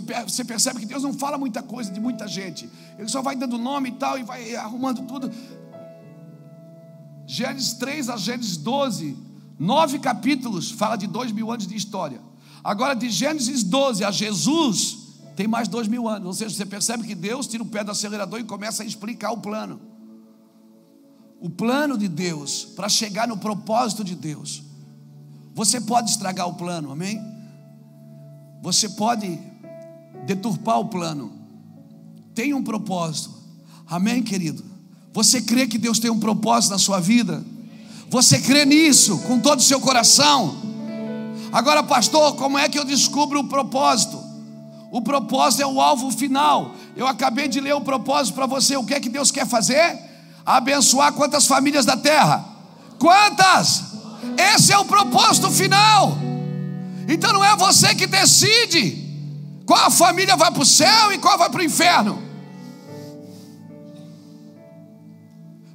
Você 0.01 0.43
percebe 0.43 0.79
que 0.79 0.85
Deus 0.85 1.03
não 1.03 1.13
fala 1.13 1.37
muita 1.37 1.61
coisa 1.61 1.91
de 1.91 1.99
muita 1.99 2.27
gente. 2.27 2.69
Ele 2.97 3.09
só 3.09 3.21
vai 3.21 3.35
dando 3.35 3.57
nome 3.57 3.89
e 3.89 3.91
tal 3.93 4.17
e 4.17 4.23
vai 4.23 4.55
arrumando 4.55 5.05
tudo. 5.05 5.31
Gênesis 7.25 7.73
3 7.73 8.09
a 8.09 8.17
Gênesis 8.17 8.57
12, 8.57 9.17
nove 9.57 9.99
capítulos, 9.99 10.71
fala 10.71 10.95
de 10.95 11.07
dois 11.07 11.31
mil 11.31 11.51
anos 11.51 11.67
de 11.67 11.75
história. 11.75 12.19
Agora, 12.63 12.93
de 12.93 13.09
Gênesis 13.09 13.63
12 13.63 14.03
a 14.03 14.11
Jesus, 14.11 14.97
tem 15.35 15.47
mais 15.47 15.67
dois 15.67 15.87
mil 15.87 16.07
anos. 16.07 16.27
Ou 16.27 16.33
seja, 16.33 16.55
você 16.55 16.65
percebe 16.65 17.03
que 17.03 17.15
Deus 17.15 17.47
tira 17.47 17.63
o 17.63 17.65
pé 17.65 17.83
do 17.83 17.91
acelerador 17.91 18.39
e 18.39 18.43
começa 18.43 18.83
a 18.83 18.85
explicar 18.85 19.31
o 19.31 19.37
plano. 19.37 19.81
O 21.39 21.49
plano 21.49 21.97
de 21.97 22.07
Deus 22.07 22.65
para 22.75 22.87
chegar 22.87 23.27
no 23.27 23.37
propósito 23.37 24.03
de 24.03 24.15
Deus. 24.15 24.63
Você 25.53 25.79
pode 25.81 26.09
estragar 26.09 26.47
o 26.47 26.53
plano, 26.55 26.91
amém? 26.91 27.21
Você 28.61 28.89
pode 28.89 29.37
deturpar 30.25 30.79
o 30.79 30.85
plano. 30.85 31.31
Tem 32.33 32.53
um 32.53 32.63
propósito. 32.63 33.31
Amém, 33.87 34.23
querido? 34.23 34.63
Você 35.13 35.41
crê 35.41 35.67
que 35.67 35.77
Deus 35.77 35.99
tem 35.99 36.09
um 36.09 36.19
propósito 36.19 36.71
na 36.71 36.79
sua 36.79 36.99
vida? 36.99 37.43
Você 38.09 38.39
crê 38.39 38.65
nisso 38.65 39.19
com 39.19 39.39
todo 39.39 39.59
o 39.59 39.63
seu 39.63 39.79
coração? 39.79 40.55
Agora, 41.51 41.83
pastor, 41.83 42.35
como 42.35 42.57
é 42.57 42.67
que 42.67 42.79
eu 42.79 42.85
descubro 42.85 43.39
o 43.39 43.43
propósito? 43.43 44.19
O 44.91 45.01
propósito 45.01 45.61
é 45.61 45.67
o 45.67 45.81
alvo 45.81 46.11
final. 46.11 46.75
Eu 46.95 47.07
acabei 47.07 47.47
de 47.47 47.59
ler 47.59 47.73
o 47.73 47.81
propósito 47.81 48.35
para 48.35 48.45
você. 48.45 48.77
O 48.77 48.83
que 48.83 48.93
é 48.93 48.99
que 48.99 49.09
Deus 49.09 49.31
quer 49.31 49.47
fazer? 49.47 49.99
Abençoar 50.45 51.13
quantas 51.13 51.45
famílias 51.45 51.85
da 51.85 51.97
terra? 51.97 52.45
Quantas? 52.97 53.83
Esse 54.37 54.71
é 54.71 54.77
o 54.77 54.85
propósito 54.85 55.49
final. 55.51 56.17
Então 57.07 57.33
não 57.33 57.43
é 57.43 57.55
você 57.55 57.93
que 57.93 58.07
decide 58.07 59.02
qual 59.65 59.89
família 59.89 60.35
vai 60.35 60.51
para 60.51 60.61
o 60.61 60.65
céu 60.65 61.11
e 61.11 61.17
qual 61.17 61.37
vai 61.37 61.49
para 61.49 61.61
o 61.61 61.63
inferno? 61.63 62.21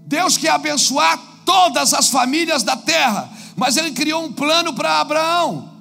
Deus 0.07 0.37
quer 0.37 0.51
abençoar 0.51 1.19
todas 1.45 1.93
as 1.93 2.09
famílias 2.09 2.63
da 2.63 2.77
terra, 2.77 3.31
mas 3.57 3.77
Ele 3.77 3.91
criou 3.93 4.25
um 4.25 4.33
plano 4.33 4.73
para 4.73 5.01
Abraão. 5.01 5.77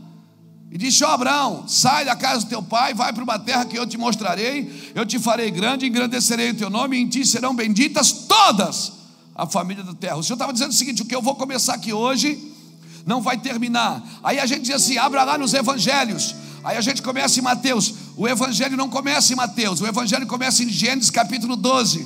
E 0.70 0.78
disse: 0.78 1.04
Ó 1.04 1.10
Abraão, 1.10 1.66
sai 1.68 2.04
da 2.04 2.16
casa 2.16 2.46
do 2.46 2.50
teu 2.50 2.62
pai, 2.62 2.94
vai 2.94 3.14
para 3.14 3.24
uma 3.24 3.40
terra 3.40 3.66
que 3.66 3.78
eu 3.78 3.88
te 3.88 3.98
mostrarei, 3.98 4.92
eu 4.94 5.06
te 5.06 5.18
farei 5.18 5.50
grande, 5.50 5.86
engrandecerei 5.86 6.52
o 6.52 6.56
teu 6.56 6.70
nome, 6.70 6.98
e 6.98 7.02
em 7.02 7.08
ti 7.08 7.26
serão 7.26 7.56
benditas 7.56 8.12
todas 8.12 8.92
a 9.34 9.46
família 9.46 9.84
da 9.84 9.94
terra. 9.94 10.18
O 10.18 10.24
Senhor 10.24 10.36
estava 10.36 10.52
dizendo 10.52 10.72
o 10.72 10.74
seguinte: 10.74 11.02
o 11.02 11.06
que 11.06 11.16
eu 11.16 11.22
vou 11.22 11.36
começar 11.36 11.76
aqui 11.76 11.94
hoje 11.94 12.54
não 13.06 13.22
vai 13.22 13.38
terminar. 13.38 14.04
Aí 14.22 14.40
a 14.40 14.46
gente 14.46 14.64
diz 14.64 14.76
assim: 14.76 14.98
abra 14.98 15.24
lá 15.24 15.38
nos 15.38 15.54
evangelhos, 15.54 16.36
Aí 16.68 16.76
a 16.76 16.82
gente 16.82 17.02
começa 17.02 17.40
em 17.40 17.42
Mateus. 17.42 17.94
O 18.18 18.28
evangelho 18.28 18.76
não 18.76 18.90
começa 18.90 19.32
em 19.32 19.38
Mateus, 19.38 19.80
o 19.80 19.88
evangelho 19.88 20.28
começa 20.28 20.62
em 20.62 20.68
Gênesis 20.68 21.10
capítulo 21.10 21.56
12. 21.56 22.06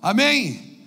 Amém? 0.00 0.78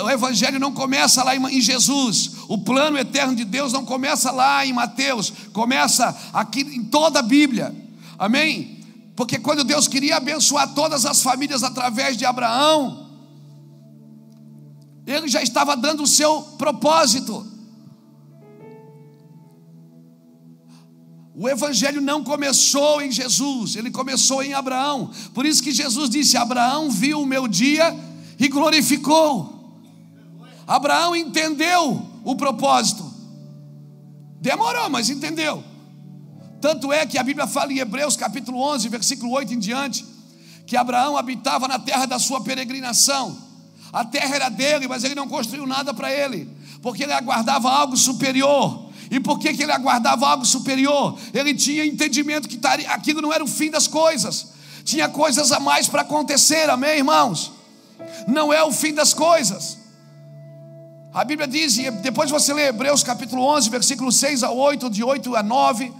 O 0.00 0.08
evangelho 0.08 0.60
não 0.60 0.70
começa 0.70 1.24
lá 1.24 1.34
em 1.34 1.60
Jesus. 1.60 2.30
O 2.46 2.58
plano 2.58 2.96
eterno 2.96 3.34
de 3.34 3.44
Deus 3.44 3.72
não 3.72 3.84
começa 3.84 4.30
lá 4.30 4.64
em 4.64 4.72
Mateus, 4.72 5.32
começa 5.52 6.16
aqui 6.32 6.60
em 6.60 6.84
toda 6.84 7.18
a 7.18 7.22
Bíblia. 7.22 7.74
Amém? 8.16 8.78
Porque 9.16 9.40
quando 9.40 9.64
Deus 9.64 9.88
queria 9.88 10.18
abençoar 10.18 10.72
todas 10.72 11.04
as 11.04 11.22
famílias 11.22 11.64
através 11.64 12.16
de 12.16 12.24
Abraão, 12.24 13.10
ele 15.04 15.26
já 15.26 15.42
estava 15.42 15.76
dando 15.76 16.04
o 16.04 16.06
seu 16.06 16.42
propósito. 16.56 17.55
O 21.38 21.46
evangelho 21.46 22.00
não 22.00 22.24
começou 22.24 23.02
em 23.02 23.12
Jesus, 23.12 23.76
ele 23.76 23.90
começou 23.90 24.42
em 24.42 24.54
Abraão. 24.54 25.10
Por 25.34 25.44
isso 25.44 25.62
que 25.62 25.70
Jesus 25.70 26.08
disse: 26.08 26.34
Abraão 26.34 26.90
viu 26.90 27.20
o 27.20 27.26
meu 27.26 27.46
dia 27.46 27.94
e 28.38 28.48
glorificou. 28.48 29.52
Abraão 30.66 31.14
entendeu 31.14 32.02
o 32.24 32.34
propósito. 32.36 33.04
Demorou, 34.40 34.88
mas 34.88 35.10
entendeu. 35.10 35.62
Tanto 36.58 36.90
é 36.90 37.04
que 37.04 37.18
a 37.18 37.22
Bíblia 37.22 37.46
fala 37.46 37.70
em 37.70 37.78
Hebreus 37.80 38.16
capítulo 38.16 38.58
11, 38.58 38.88
versículo 38.88 39.32
8 39.32 39.52
em 39.52 39.58
diante, 39.58 40.06
que 40.66 40.74
Abraão 40.74 41.18
habitava 41.18 41.68
na 41.68 41.78
terra 41.78 42.06
da 42.06 42.18
sua 42.18 42.42
peregrinação. 42.42 43.36
A 43.92 44.06
terra 44.06 44.36
era 44.36 44.48
dele, 44.48 44.88
mas 44.88 45.04
ele 45.04 45.14
não 45.14 45.28
construiu 45.28 45.66
nada 45.66 45.92
para 45.92 46.10
ele, 46.10 46.50
porque 46.80 47.02
ele 47.02 47.12
aguardava 47.12 47.70
algo 47.70 47.94
superior. 47.94 48.85
E 49.10 49.20
por 49.20 49.38
que, 49.38 49.54
que 49.54 49.62
ele 49.62 49.72
aguardava 49.72 50.26
algo 50.26 50.44
superior? 50.44 51.18
Ele 51.32 51.54
tinha 51.54 51.84
entendimento 51.84 52.48
que 52.48 52.58
aquilo 52.88 53.22
não 53.22 53.32
era 53.32 53.42
o 53.42 53.46
fim 53.46 53.70
das 53.70 53.86
coisas, 53.86 54.48
tinha 54.84 55.08
coisas 55.08 55.52
a 55.52 55.60
mais 55.60 55.88
para 55.88 56.02
acontecer, 56.02 56.68
amém, 56.70 56.98
irmãos? 56.98 57.52
Não 58.26 58.52
é 58.52 58.62
o 58.62 58.72
fim 58.72 58.92
das 58.92 59.14
coisas. 59.14 59.78
A 61.12 61.24
Bíblia 61.24 61.48
diz, 61.48 61.76
depois 62.02 62.30
você 62.30 62.52
lê 62.52 62.68
Hebreus 62.68 63.02
capítulo 63.02 63.42
11, 63.42 63.70
versículo 63.70 64.12
6 64.12 64.42
a 64.42 64.50
8, 64.50 64.90
de 64.90 65.02
8 65.02 65.34
a 65.34 65.42
9, 65.42 65.92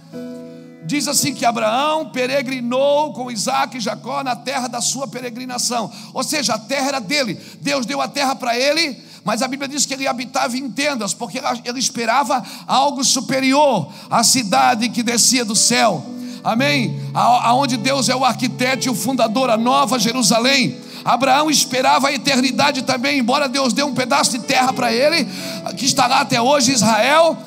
diz 0.85 1.07
assim: 1.07 1.33
que 1.33 1.45
Abraão 1.45 2.09
peregrinou 2.11 3.13
com 3.13 3.31
Isaac 3.31 3.77
e 3.77 3.79
Jacó 3.79 4.23
na 4.23 4.35
terra 4.35 4.67
da 4.67 4.79
sua 4.79 5.07
peregrinação, 5.07 5.91
ou 6.13 6.23
seja, 6.23 6.53
a 6.53 6.59
terra 6.59 6.89
era 6.89 6.99
dele, 6.99 7.39
Deus 7.61 7.85
deu 7.85 7.99
a 7.99 8.07
terra 8.07 8.35
para 8.35 8.57
ele 8.57 9.06
mas 9.27 9.41
a 9.41 9.47
Bíblia 9.49 9.67
diz 9.67 9.85
que 9.85 9.93
ele 9.93 10.07
habitava 10.07 10.55
em 10.55 10.69
tendas, 10.69 11.13
porque 11.13 11.41
ele 11.65 11.79
esperava 11.79 12.41
algo 12.65 13.03
superior 13.03 13.91
à 14.09 14.23
cidade 14.23 14.87
que 14.87 15.03
descia 15.03 15.43
do 15.43 15.53
céu. 15.53 16.01
Amém? 16.41 16.97
Aonde 17.13 17.75
Deus 17.75 18.07
é 18.07 18.15
o 18.15 18.23
arquiteto 18.23 18.87
e 18.87 18.89
o 18.89 18.95
fundador, 18.95 19.49
a 19.49 19.57
nova 19.57 19.99
Jerusalém. 19.99 20.77
Abraão 21.03 21.51
esperava 21.51 22.07
a 22.07 22.13
eternidade 22.13 22.83
também, 22.83 23.19
embora 23.19 23.49
Deus 23.49 23.73
dê 23.73 23.83
um 23.83 23.93
pedaço 23.93 24.31
de 24.31 24.39
terra 24.39 24.71
para 24.71 24.93
ele, 24.93 25.27
que 25.75 25.83
está 25.83 26.07
lá 26.07 26.21
até 26.21 26.41
hoje, 26.41 26.71
Israel. 26.71 27.37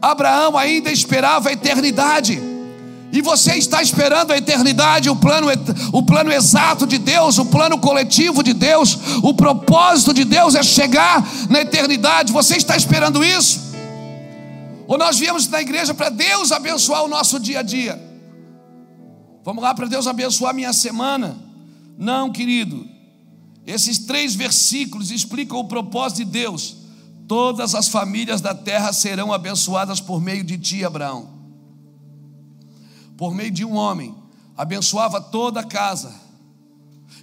Abraão 0.00 0.56
ainda 0.56 0.92
esperava 0.92 1.48
a 1.48 1.52
eternidade. 1.52 2.40
E 3.16 3.22
você 3.22 3.54
está 3.54 3.80
esperando 3.80 4.30
a 4.30 4.36
eternidade, 4.36 5.08
o 5.08 5.16
plano, 5.16 5.46
o 5.90 6.02
plano 6.02 6.30
exato 6.30 6.86
de 6.86 6.98
Deus, 6.98 7.38
o 7.38 7.46
plano 7.46 7.78
coletivo 7.78 8.42
de 8.42 8.52
Deus, 8.52 8.98
o 9.22 9.32
propósito 9.32 10.12
de 10.12 10.22
Deus 10.22 10.54
é 10.54 10.62
chegar 10.62 11.26
na 11.48 11.62
eternidade. 11.62 12.30
Você 12.30 12.58
está 12.58 12.76
esperando 12.76 13.24
isso? 13.24 13.72
Ou 14.86 14.98
nós 14.98 15.18
viemos 15.18 15.48
na 15.48 15.62
igreja 15.62 15.94
para 15.94 16.10
Deus 16.10 16.52
abençoar 16.52 17.04
o 17.04 17.08
nosso 17.08 17.40
dia 17.40 17.60
a 17.60 17.62
dia? 17.62 17.98
Vamos 19.42 19.62
lá 19.62 19.72
para 19.74 19.86
Deus 19.86 20.06
abençoar 20.06 20.50
a 20.50 20.54
minha 20.54 20.74
semana? 20.74 21.38
Não, 21.96 22.30
querido. 22.30 22.86
Esses 23.66 23.96
três 24.00 24.34
versículos 24.34 25.10
explicam 25.10 25.56
o 25.56 25.64
propósito 25.64 26.18
de 26.18 26.26
Deus. 26.26 26.76
Todas 27.26 27.74
as 27.74 27.88
famílias 27.88 28.42
da 28.42 28.54
terra 28.54 28.92
serão 28.92 29.32
abençoadas 29.32 30.00
por 30.00 30.20
meio 30.20 30.44
de 30.44 30.58
ti, 30.58 30.84
Abraão 30.84 31.35
por 33.16 33.34
meio 33.34 33.50
de 33.50 33.64
um 33.64 33.74
homem, 33.74 34.14
abençoava 34.56 35.20
toda 35.20 35.60
a 35.60 35.64
casa. 35.64 36.14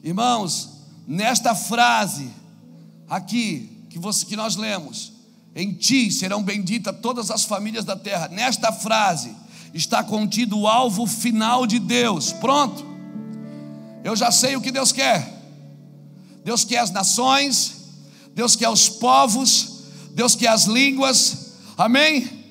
Irmãos, 0.03 0.69
nesta 1.07 1.55
frase 1.55 2.29
aqui 3.09 3.85
que, 3.89 3.99
você, 3.99 4.25
que 4.25 4.35
nós 4.35 4.55
lemos, 4.55 5.13
em 5.55 5.73
ti 5.73 6.11
serão 6.11 6.41
benditas 6.41 6.95
todas 7.01 7.29
as 7.29 7.43
famílias 7.43 7.85
da 7.85 7.95
terra. 7.95 8.27
Nesta 8.27 8.71
frase 8.71 9.35
está 9.73 10.03
contido 10.03 10.57
o 10.59 10.67
alvo 10.67 11.05
final 11.05 11.67
de 11.67 11.79
Deus. 11.79 12.31
Pronto. 12.33 12.85
Eu 14.03 14.15
já 14.15 14.31
sei 14.31 14.55
o 14.55 14.61
que 14.61 14.71
Deus 14.71 14.91
quer. 14.91 15.31
Deus 16.43 16.65
quer 16.65 16.79
as 16.79 16.91
nações, 16.91 17.75
Deus 18.35 18.55
quer 18.55 18.67
os 18.67 18.89
povos, 18.89 19.83
Deus 20.11 20.35
quer 20.35 20.47
as 20.47 20.65
línguas. 20.65 21.53
Amém? 21.77 22.43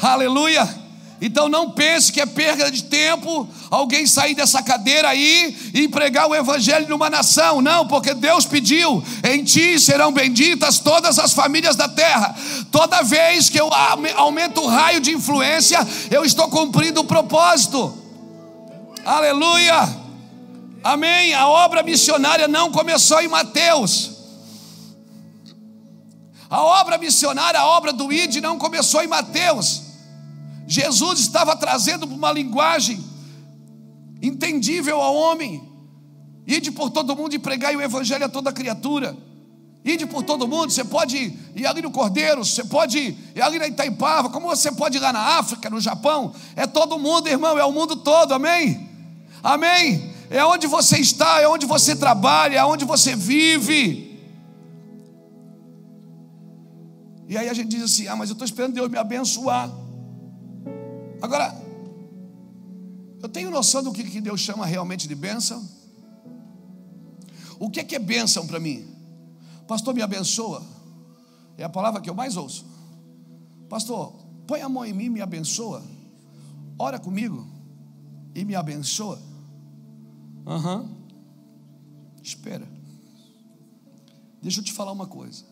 Aleluia. 0.00 0.87
Então 1.20 1.48
não 1.48 1.70
pense 1.70 2.12
que 2.12 2.20
é 2.20 2.26
perda 2.26 2.70
de 2.70 2.84
tempo 2.84 3.48
alguém 3.70 4.06
sair 4.06 4.34
dessa 4.34 4.62
cadeira 4.62 5.08
aí 5.08 5.56
e 5.74 5.88
pregar 5.88 6.28
o 6.28 6.34
evangelho 6.34 6.88
numa 6.88 7.10
nação. 7.10 7.60
Não, 7.60 7.86
porque 7.88 8.14
Deus 8.14 8.46
pediu: 8.46 9.02
em 9.24 9.42
ti 9.42 9.80
serão 9.80 10.12
benditas 10.12 10.78
todas 10.78 11.18
as 11.18 11.32
famílias 11.32 11.74
da 11.74 11.88
terra. 11.88 12.36
Toda 12.70 13.02
vez 13.02 13.50
que 13.50 13.60
eu 13.60 13.68
aumento 14.16 14.60
o 14.60 14.68
raio 14.68 15.00
de 15.00 15.12
influência, 15.12 15.78
eu 16.10 16.24
estou 16.24 16.48
cumprindo 16.48 17.00
o 17.00 17.04
propósito. 17.04 17.96
Aleluia. 19.04 19.88
Amém. 20.84 21.34
A 21.34 21.48
obra 21.48 21.82
missionária 21.82 22.46
não 22.46 22.70
começou 22.70 23.20
em 23.20 23.28
Mateus. 23.28 24.12
A 26.48 26.62
obra 26.62 26.96
missionária, 26.96 27.58
a 27.58 27.66
obra 27.66 27.92
do 27.92 28.12
ID 28.12 28.36
não 28.36 28.56
começou 28.56 29.02
em 29.02 29.08
Mateus. 29.08 29.87
Jesus 30.68 31.20
estava 31.20 31.56
trazendo 31.56 32.04
uma 32.04 32.30
linguagem 32.30 33.02
entendível 34.20 35.00
ao 35.00 35.16
homem. 35.16 35.66
Ide 36.46 36.70
por 36.70 36.90
todo 36.90 37.16
mundo 37.16 37.34
e 37.34 37.38
pregai 37.38 37.74
o 37.74 37.80
evangelho 37.80 38.26
a 38.26 38.28
toda 38.28 38.52
criatura. 38.52 39.16
ir 39.82 40.06
por 40.06 40.22
todo 40.22 40.46
mundo, 40.46 40.70
você 40.70 40.84
pode 40.84 41.34
ir 41.56 41.66
ali 41.66 41.80
no 41.80 41.90
Cordeiro, 41.90 42.44
você 42.44 42.62
pode 42.62 42.98
ir 43.34 43.40
ali 43.40 43.58
na 43.58 43.66
Itaipava, 43.66 44.28
como 44.28 44.46
você 44.46 44.70
pode 44.70 44.98
ir 44.98 45.00
lá 45.00 45.10
na 45.10 45.38
África, 45.38 45.70
no 45.70 45.80
Japão, 45.80 46.34
é 46.54 46.66
todo 46.66 46.98
mundo, 46.98 47.28
irmão, 47.28 47.58
é 47.58 47.64
o 47.64 47.72
mundo 47.72 47.96
todo, 47.96 48.34
amém? 48.34 48.86
Amém? 49.42 50.12
É 50.28 50.44
onde 50.44 50.66
você 50.66 50.98
está, 50.98 51.40
é 51.40 51.48
onde 51.48 51.64
você 51.64 51.96
trabalha, 51.96 52.58
é 52.58 52.64
onde 52.64 52.84
você 52.84 53.16
vive. 53.16 54.20
E 57.26 57.38
aí 57.38 57.48
a 57.48 57.54
gente 57.54 57.68
diz 57.68 57.82
assim: 57.82 58.06
ah, 58.08 58.16
mas 58.16 58.28
eu 58.28 58.34
estou 58.34 58.44
esperando 58.44 58.74
Deus 58.74 58.90
me 58.90 58.98
abençoar. 58.98 59.87
Agora, 61.20 61.54
eu 63.22 63.28
tenho 63.28 63.50
noção 63.50 63.82
do 63.82 63.92
que 63.92 64.20
Deus 64.20 64.40
chama 64.40 64.64
realmente 64.64 65.08
de 65.08 65.14
bênção? 65.14 65.66
O 67.58 67.68
que 67.68 67.80
é, 67.80 67.84
que 67.84 67.96
é 67.96 67.98
bênção 67.98 68.46
para 68.46 68.60
mim? 68.60 68.86
Pastor, 69.66 69.92
me 69.92 70.00
abençoa. 70.00 70.62
É 71.56 71.64
a 71.64 71.68
palavra 71.68 72.00
que 72.00 72.08
eu 72.08 72.14
mais 72.14 72.36
ouço. 72.36 72.64
Pastor, 73.68 74.12
põe 74.46 74.62
a 74.62 74.68
mão 74.68 74.84
em 74.84 74.92
mim 74.92 75.08
me 75.08 75.20
abençoa. 75.20 75.82
Ora 76.78 76.98
comigo 76.98 77.46
e 78.34 78.44
me 78.44 78.54
abençoa. 78.54 79.20
Aham. 80.46 80.80
Uhum. 80.80 80.98
Espera. 82.22 82.68
Deixa 84.40 84.60
eu 84.60 84.64
te 84.64 84.72
falar 84.72 84.92
uma 84.92 85.06
coisa. 85.06 85.44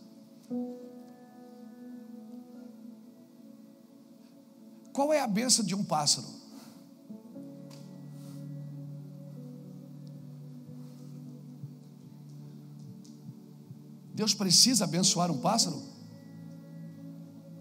Qual 4.96 5.12
é 5.12 5.20
a 5.20 5.26
benção 5.26 5.62
de 5.62 5.74
um 5.74 5.84
pássaro? 5.84 6.26
Deus 14.14 14.32
precisa 14.32 14.84
abençoar 14.84 15.30
um 15.30 15.36
pássaro? 15.36 15.82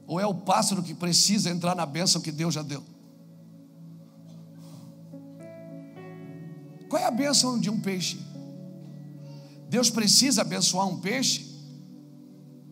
Ou 0.08 0.18
é 0.18 0.26
o 0.26 0.34
pássaro 0.34 0.82
que 0.82 0.94
precisa 0.94 1.50
entrar 1.50 1.76
na 1.76 1.86
bênção 1.86 2.22
que 2.22 2.32
Deus 2.32 2.54
já 2.54 2.62
deu? 2.62 2.82
Qual 6.88 7.02
é 7.02 7.06
a 7.06 7.12
bênção 7.12 7.60
de 7.60 7.70
um 7.70 7.82
peixe? 7.82 8.18
Deus 9.68 9.90
precisa 9.90 10.44
abençoar 10.44 10.88
um 10.88 11.02
peixe? 11.02 11.54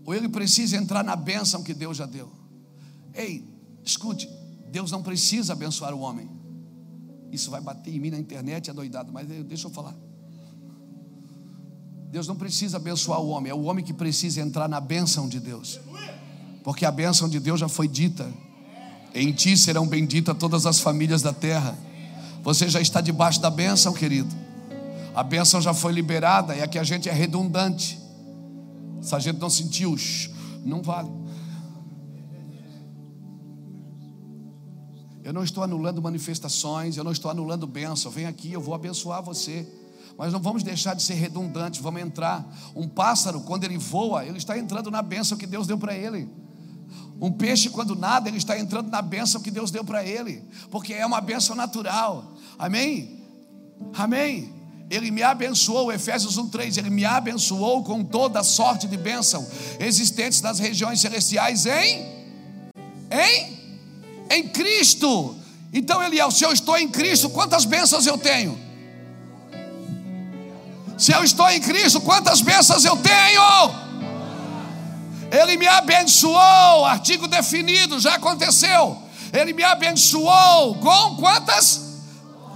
Ou 0.05 0.13
ele 0.13 0.29
precisa 0.29 0.77
entrar 0.77 1.03
na 1.03 1.17
bênção 1.17 1.61
que 1.61 1.73
Deus 1.73 1.97
já 1.97 2.05
deu? 2.05 2.31
Ei, 3.13 3.45
escute, 3.83 4.29
Deus 4.73 4.89
não 4.89 5.03
precisa 5.03 5.53
abençoar 5.53 5.93
o 5.93 5.99
homem. 5.99 6.27
Isso 7.31 7.51
vai 7.51 7.61
bater 7.61 7.93
em 7.93 7.99
mim 7.99 8.09
na 8.09 8.17
internet, 8.17 8.71
é 8.71 8.73
doidado, 8.73 9.13
mas 9.13 9.27
deixa 9.27 9.67
eu 9.67 9.71
falar. 9.71 9.93
Deus 12.09 12.27
não 12.27 12.35
precisa 12.35 12.77
abençoar 12.77 13.21
o 13.21 13.29
homem, 13.29 13.51
é 13.51 13.53
o 13.53 13.61
homem 13.65 13.85
que 13.85 13.93
precisa 13.93 14.41
entrar 14.41 14.67
na 14.67 14.79
bênção 14.79 15.29
de 15.29 15.39
Deus. 15.39 15.79
Porque 16.63 16.87
a 16.87 16.91
bênção 16.91 17.29
de 17.29 17.39
Deus 17.39 17.59
já 17.59 17.67
foi 17.67 17.87
dita. 17.87 18.33
Em 19.13 19.31
ti 19.31 19.55
serão 19.55 19.85
benditas 19.85 20.35
todas 20.39 20.65
as 20.65 20.79
famílias 20.79 21.21
da 21.21 21.31
terra. 21.31 21.77
Você 22.41 22.67
já 22.67 22.81
está 22.81 22.99
debaixo 22.99 23.39
da 23.39 23.51
bênção, 23.51 23.93
querido. 23.93 24.33
A 25.13 25.21
bênção 25.21 25.61
já 25.61 25.75
foi 25.75 25.93
liberada, 25.93 26.55
é 26.55 26.65
que 26.65 26.79
a 26.79 26.83
gente 26.83 27.07
é 27.07 27.13
redundante. 27.13 27.99
Se 29.03 29.13
a 29.13 29.19
gente 29.19 29.37
não 29.37 29.51
sentiu, 29.51 29.95
não 30.65 30.81
vale. 30.81 31.22
Eu 35.23 35.31
não 35.31 35.43
estou 35.43 35.63
anulando 35.63 36.01
manifestações, 36.01 36.97
eu 36.97 37.03
não 37.03 37.11
estou 37.11 37.31
anulando 37.31 37.65
bênção. 37.65 38.11
Vem 38.11 38.25
aqui, 38.25 38.51
eu 38.51 38.59
vou 38.59 38.75
abençoar 38.75 39.23
você. 39.23 39.65
Mas 40.17 40.33
não 40.33 40.39
vamos 40.39 40.63
deixar 40.63 40.93
de 40.93 41.01
ser 41.01 41.13
redundantes, 41.13 41.81
vamos 41.81 42.01
entrar. 42.01 42.45
Um 42.75 42.87
pássaro, 42.87 43.41
quando 43.41 43.63
ele 43.63 43.77
voa, 43.77 44.25
ele 44.25 44.37
está 44.37 44.57
entrando 44.57 44.91
na 44.91 45.01
bênção 45.01 45.37
que 45.37 45.47
Deus 45.47 45.65
deu 45.65 45.77
para 45.77 45.95
ele. 45.95 46.29
Um 47.21 47.31
peixe, 47.31 47.69
quando 47.69 47.95
nada, 47.95 48.27
ele 48.27 48.37
está 48.37 48.59
entrando 48.59 48.89
na 48.89 49.01
bênção 49.01 49.41
que 49.41 49.49
Deus 49.49 49.71
deu 49.71 49.83
para 49.83 50.03
ele, 50.03 50.43
porque 50.69 50.93
é 50.93 51.05
uma 51.05 51.21
bênção 51.21 51.55
natural. 51.55 52.33
Amém? 52.59 53.23
Amém? 53.93 54.53
Ele 54.89 55.09
me 55.09 55.23
abençoou, 55.23 55.91
Efésios 55.91 56.37
1,3, 56.37 56.77
ele 56.77 56.89
me 56.89 57.05
abençoou 57.05 57.83
com 57.83 58.03
toda 58.03 58.41
a 58.41 58.43
sorte 58.43 58.87
de 58.87 58.97
bênção 58.97 59.47
existentes 59.79 60.41
nas 60.41 60.59
regiões 60.59 60.99
celestiais 60.99 61.65
em? 61.65 62.05
Em? 63.09 63.62
Em 64.33 64.47
Cristo. 64.47 65.35
Então, 65.71 66.01
Eliel, 66.01 66.31
se 66.31 66.43
eu 66.43 66.51
estou 66.51 66.75
em 66.77 66.87
Cristo, 66.87 67.29
quantas 67.29 67.65
bênçãos 67.65 68.07
eu 68.07 68.17
tenho? 68.17 68.59
Se 70.97 71.11
eu 71.11 71.23
estou 71.23 71.47
em 71.49 71.59
Cristo, 71.59 72.01
quantas 72.01 72.41
bênçãos 72.41 72.83
eu 72.83 72.95
tenho? 72.97 73.41
Ele 75.31 75.57
me 75.57 75.67
abençoou, 75.67 76.85
artigo 76.85 77.27
definido, 77.27 77.99
já 77.99 78.15
aconteceu. 78.15 78.97
Ele 79.31 79.53
me 79.53 79.63
abençoou 79.63 80.75
com 80.75 81.15
quantas? 81.17 81.81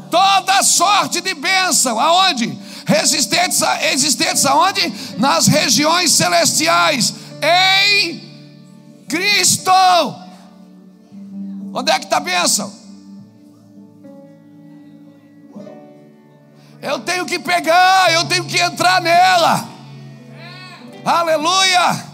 Toda 0.10 0.63
sorte 0.63 1.22
de 1.22 1.34
bênção. 1.34 2.00
Aonde? 2.00 2.58
Resistentes, 2.86 3.62
existentes 3.92 4.46
aonde? 4.46 4.94
Nas 5.18 5.48
regiões 5.48 6.12
celestiais. 6.12 7.13
Em 7.42 8.22
Cristo. 9.08 9.72
Onde 11.73 11.91
é 11.91 11.99
que 11.99 12.06
está 12.06 12.17
a 12.17 12.21
bênção? 12.21 12.73
Eu 16.82 16.99
tenho 16.99 17.25
que 17.25 17.39
pegar, 17.39 18.12
eu 18.13 18.25
tenho 18.25 18.45
que 18.45 18.60
entrar 18.60 19.01
nela. 19.01 19.67
Aleluia! 21.03 22.06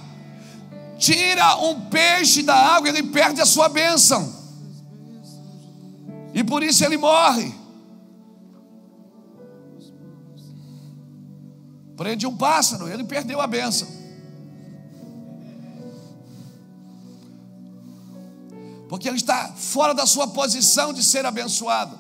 Tira 0.98 1.58
um 1.58 1.90
peixe 1.90 2.44
da 2.44 2.56
água, 2.56 2.88
ele 2.88 3.04
perde 3.04 3.42
a 3.42 3.46
sua 3.46 3.68
bênção. 3.68 4.34
E 6.34 6.44
por 6.44 6.64
isso 6.64 6.84
ele 6.84 6.98
morre. 6.98 7.54
Prende 11.96 12.26
um 12.26 12.36
pássaro, 12.36 12.88
ele 12.88 13.04
perdeu 13.04 13.40
a 13.40 13.48
bênção. 13.48 14.03
Porque 18.94 19.10
ele 19.10 19.18
está 19.18 19.52
fora 19.58 19.92
da 19.92 20.06
sua 20.06 20.28
posição 20.28 20.94
de 20.94 21.04
ser 21.04 21.26
abençoado. 21.26 21.98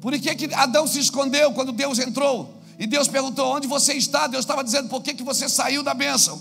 Por 0.00 0.16
que, 0.16 0.36
que 0.36 0.54
Adão 0.54 0.86
se 0.86 1.00
escondeu 1.00 1.52
quando 1.52 1.72
Deus 1.72 1.98
entrou? 1.98 2.62
E 2.78 2.86
Deus 2.86 3.08
perguntou: 3.08 3.56
Onde 3.56 3.66
você 3.66 3.94
está? 3.94 4.28
Deus 4.28 4.44
estava 4.44 4.62
dizendo: 4.62 4.88
Por 4.88 5.02
que, 5.02 5.14
que 5.14 5.24
você 5.24 5.48
saiu 5.48 5.82
da 5.82 5.92
bênção? 5.94 6.40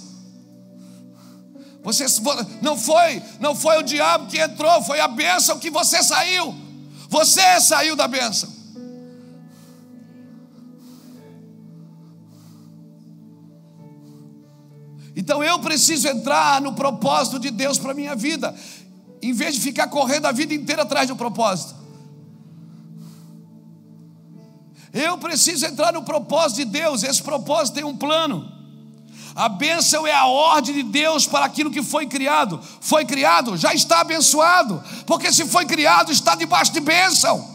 Você 1.81 2.05
não 2.61 2.77
foi, 2.77 3.23
não 3.39 3.55
foi 3.55 3.79
o 3.79 3.81
diabo 3.81 4.27
que 4.27 4.39
entrou, 4.39 4.83
foi 4.83 4.99
a 4.99 5.07
bênção 5.07 5.57
que 5.57 5.71
você 5.71 6.03
saiu. 6.03 6.53
Você 7.09 7.59
saiu 7.59 7.95
da 7.95 8.07
bênção. 8.07 8.53
Então 15.15 15.43
eu 15.43 15.57
preciso 15.57 16.07
entrar 16.07 16.61
no 16.61 16.73
propósito 16.73 17.39
de 17.39 17.49
Deus 17.49 17.79
para 17.79 17.95
minha 17.95 18.15
vida, 18.15 18.53
em 19.29 19.33
vez 19.33 19.55
de 19.55 19.61
ficar 19.61 19.87
correndo 19.87 20.27
a 20.27 20.31
vida 20.31 20.53
inteira 20.53 20.83
atrás 20.83 21.07
do 21.07 21.15
propósito. 21.15 21.75
Eu 24.93 25.17
preciso 25.17 25.65
entrar 25.65 25.91
no 25.91 26.03
propósito 26.03 26.57
de 26.57 26.65
Deus, 26.65 27.03
esse 27.03 27.21
propósito 27.21 27.75
tem 27.75 27.83
um 27.83 27.97
plano. 27.97 28.53
A 29.35 29.49
bênção 29.49 30.07
é 30.07 30.13
a 30.13 30.27
ordem 30.27 30.75
de 30.75 30.83
Deus 30.83 31.27
para 31.27 31.43
aquilo 31.43 31.69
que 31.69 31.83
foi 31.83 32.07
criado. 32.07 32.61
Foi 32.79 33.03
criado, 33.03 33.57
já 33.57 33.73
está 33.73 33.99
abençoado, 33.99 34.81
porque 35.05 35.33
se 35.33 35.45
foi 35.45 35.65
criado, 35.65 36.11
está 36.11 36.35
debaixo 36.35 36.71
de 36.71 36.79
bênção. 36.79 37.53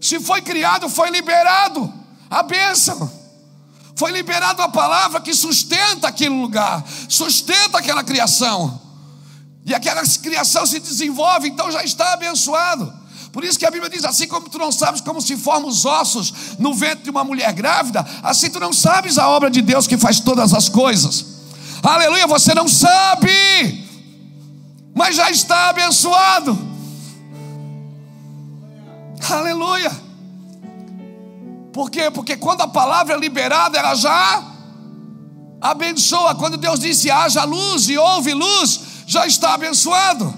Se 0.00 0.18
foi 0.18 0.42
criado, 0.42 0.88
foi 0.88 1.10
liberado 1.10 1.92
a 2.28 2.42
bênção. 2.42 3.22
Foi 3.94 4.10
liberado 4.10 4.60
a 4.62 4.68
palavra 4.68 5.20
que 5.20 5.32
sustenta 5.32 6.08
aquele 6.08 6.34
lugar, 6.34 6.84
sustenta 7.08 7.78
aquela 7.78 8.02
criação. 8.02 8.81
E 9.64 9.74
aquela 9.74 10.02
criação 10.22 10.66
se 10.66 10.80
desenvolve, 10.80 11.48
então 11.48 11.70
já 11.70 11.84
está 11.84 12.12
abençoado. 12.12 12.92
Por 13.32 13.44
isso 13.44 13.58
que 13.58 13.64
a 13.64 13.70
Bíblia 13.70 13.90
diz: 13.90 14.04
assim 14.04 14.26
como 14.26 14.48
tu 14.48 14.58
não 14.58 14.70
sabes 14.70 15.00
como 15.00 15.20
se 15.20 15.36
formam 15.36 15.68
os 15.68 15.84
ossos 15.84 16.32
no 16.58 16.74
ventre 16.74 17.04
de 17.04 17.10
uma 17.10 17.24
mulher 17.24 17.52
grávida, 17.52 18.04
assim 18.22 18.50
tu 18.50 18.60
não 18.60 18.72
sabes 18.72 19.16
a 19.18 19.28
obra 19.28 19.50
de 19.50 19.62
Deus 19.62 19.86
que 19.86 19.96
faz 19.96 20.20
todas 20.20 20.52
as 20.52 20.68
coisas. 20.68 21.24
Aleluia, 21.82 22.26
você 22.26 22.54
não 22.54 22.68
sabe, 22.68 23.88
mas 24.94 25.16
já 25.16 25.30
está 25.30 25.70
abençoado. 25.70 26.58
Aleluia. 29.30 29.90
Por 31.72 31.90
quê? 31.90 32.10
Porque 32.10 32.36
quando 32.36 32.60
a 32.60 32.68
palavra 32.68 33.14
é 33.14 33.18
liberada, 33.18 33.78
ela 33.78 33.94
já 33.94 34.44
abençoa. 35.60 36.34
Quando 36.34 36.58
Deus 36.58 36.80
disse 36.80 37.10
haja 37.10 37.44
luz 37.44 37.88
e 37.88 37.96
houve 37.96 38.34
luz, 38.34 38.80
já 39.12 39.26
está 39.26 39.52
abençoado. 39.52 40.34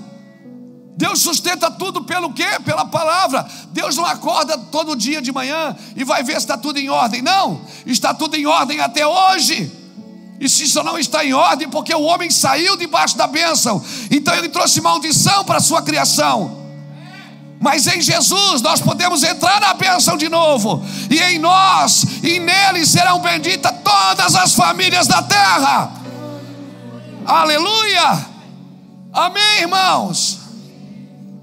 Deus 0.97 1.21
sustenta 1.21 1.71
tudo 1.71 2.05
pelo 2.05 2.33
quê? 2.33 2.47
Pela 2.65 2.85
palavra. 2.85 3.47
Deus 3.71 3.97
não 3.97 4.05
acorda 4.05 4.59
todo 4.59 4.97
dia 4.97 5.23
de 5.23 5.33
manhã 5.33 5.77
e 5.95 6.03
vai 6.03 6.23
ver 6.23 6.33
se 6.33 6.39
está 6.39 6.59
tudo 6.59 6.79
em 6.79 6.89
ordem. 6.89 7.23
Não, 7.23 7.61
está 7.87 8.13
tudo 8.13 8.37
em 8.37 8.47
ordem 8.47 8.81
até 8.81 9.07
hoje. 9.07 9.71
E 10.41 10.49
se 10.49 10.65
isso 10.65 10.83
não 10.83 10.99
está 10.99 11.25
em 11.25 11.33
ordem, 11.33 11.69
porque 11.69 11.95
o 11.95 12.03
homem 12.03 12.31
saiu 12.31 12.77
debaixo 12.77 13.17
da 13.17 13.27
bênção, 13.27 13.83
então 14.11 14.35
ele 14.35 14.49
trouxe 14.49 14.81
maldição 14.81 15.45
para 15.45 15.59
a 15.59 15.61
sua 15.61 15.81
criação. 15.81 16.65
Mas 17.61 17.87
em 17.87 18.01
Jesus 18.01 18.61
nós 18.61 18.81
podemos 18.81 19.23
entrar 19.23 19.61
na 19.61 19.73
bênção 19.75 20.17
de 20.17 20.29
novo, 20.29 20.85
e 21.09 21.21
em 21.21 21.39
nós 21.39 22.05
e 22.23 22.41
nele 22.41 22.85
serão 22.85 23.21
benditas 23.21 23.73
todas 23.85 24.35
as 24.35 24.53
famílias 24.53 25.07
da 25.07 25.23
terra. 25.23 25.93
Aleluia! 27.25 28.34
Amém, 29.15 29.61
irmãos? 29.61 30.41